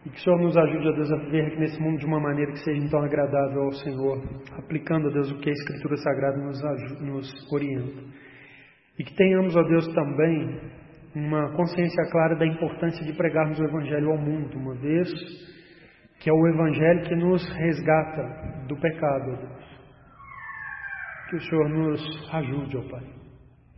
e 0.06 0.10
que 0.10 0.18
o 0.18 0.20
Senhor 0.20 0.40
nos 0.40 0.58
ajude, 0.58 0.88
a 0.88 0.92
Deus, 0.94 1.12
a 1.12 1.18
viver 1.18 1.60
nesse 1.60 1.80
mundo 1.80 2.00
de 2.00 2.06
uma 2.08 2.20
maneira 2.20 2.52
que 2.52 2.64
seja 2.64 2.84
então 2.84 3.04
agradável 3.04 3.64
ao 3.64 3.72
Senhor, 3.74 4.20
aplicando, 4.58 5.10
a 5.10 5.12
Deus, 5.12 5.32
o 5.32 5.38
que 5.40 5.50
a 5.50 5.54
Escritura 5.54 5.96
Sagrada 5.98 6.38
nos, 6.38 6.64
ajuda, 6.64 7.06
nos 7.06 7.54
orienta. 7.54 8.02
E 8.98 9.04
que 9.04 9.16
tenhamos, 9.16 9.56
ó 9.56 9.62
Deus, 9.62 9.88
também 9.94 10.60
uma 11.14 11.52
consciência 11.56 12.10
clara 12.12 12.36
da 12.36 12.48
importância 12.48 13.06
de 13.06 13.14
pregarmos 13.14 13.60
o 13.60 13.64
Evangelho 13.64 14.10
ao 14.10 14.18
mundo, 14.18 14.58
uma 14.58 14.74
vez 14.76 15.10
que 16.20 16.30
é 16.30 16.34
o 16.34 16.48
Evangelho 16.48 17.04
que 17.04 17.16
nos 17.16 17.48
resgata 17.52 18.66
do 18.68 18.76
pecado, 18.80 19.38
Deus. 19.38 19.72
Que 21.30 21.36
o 21.36 21.42
Senhor 21.42 21.70
nos 21.70 22.34
ajude, 22.34 22.78
ó 22.78 22.90
Pai. 22.90 23.06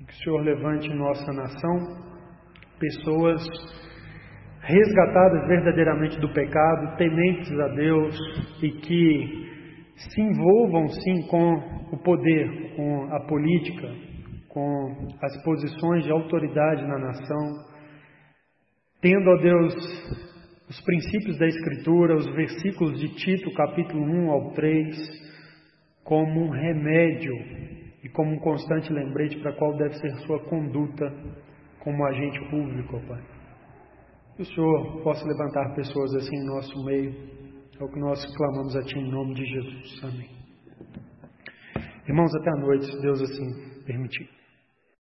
Que 0.05 0.13
o 0.13 0.23
Senhor 0.23 0.41
levante 0.41 0.89
nossa 0.93 1.33
nação 1.33 2.12
pessoas 2.83 3.41
resgatadas 4.59 5.47
verdadeiramente 5.47 6.19
do 6.19 6.33
pecado, 6.33 6.97
tementes 6.97 7.51
a 7.59 7.67
Deus 7.69 8.17
e 8.61 8.71
que 8.71 9.43
se 9.95 10.21
envolvam 10.21 10.87
sim 10.89 11.27
com 11.27 11.53
o 11.91 11.97
poder, 12.03 12.75
com 12.75 13.13
a 13.13 13.25
política, 13.25 13.87
com 14.49 15.07
as 15.21 15.43
posições 15.43 16.03
de 16.03 16.11
autoridade 16.11 16.85
na 16.85 16.97
nação, 16.97 17.53
tendo 19.01 19.31
a 19.31 19.41
Deus 19.41 19.73
os 20.69 20.81
princípios 20.81 21.37
da 21.37 21.47
Escritura, 21.47 22.15
os 22.15 22.25
versículos 22.33 22.99
de 22.99 23.15
Tito, 23.15 23.53
capítulo 23.53 24.03
1 24.03 24.31
ao 24.31 24.51
3, 24.53 24.97
como 26.03 26.45
um 26.45 26.49
remédio 26.49 27.33
e 28.03 28.09
como 28.09 28.31
um 28.31 28.39
constante 28.39 28.91
lembrete 28.91 29.37
para 29.39 29.53
qual 29.53 29.77
deve 29.77 29.93
ser 29.95 30.13
sua 30.25 30.39
conduta 30.45 31.05
como 31.83 32.05
agente 32.05 32.39
público, 32.49 32.99
Pai. 33.07 33.21
Que 34.35 34.41
o 34.41 34.45
Senhor 34.45 35.03
possa 35.03 35.25
levantar 35.25 35.75
pessoas 35.75 36.15
assim 36.15 36.35
em 36.35 36.45
nosso 36.45 36.85
meio. 36.85 37.11
É 37.79 37.83
o 37.83 37.89
que 37.89 37.99
nós 37.99 38.23
clamamos 38.35 38.75
a 38.75 38.81
Ti 38.83 38.97
em 38.97 39.11
nome 39.11 39.33
de 39.35 39.45
Jesus. 39.45 40.03
Amém. 40.03 40.29
Irmãos, 42.07 42.33
até 42.35 42.49
a 42.49 42.61
noite, 42.61 42.85
se 42.85 43.01
Deus 43.01 43.21
assim 43.21 43.83
permitir. 43.85 44.42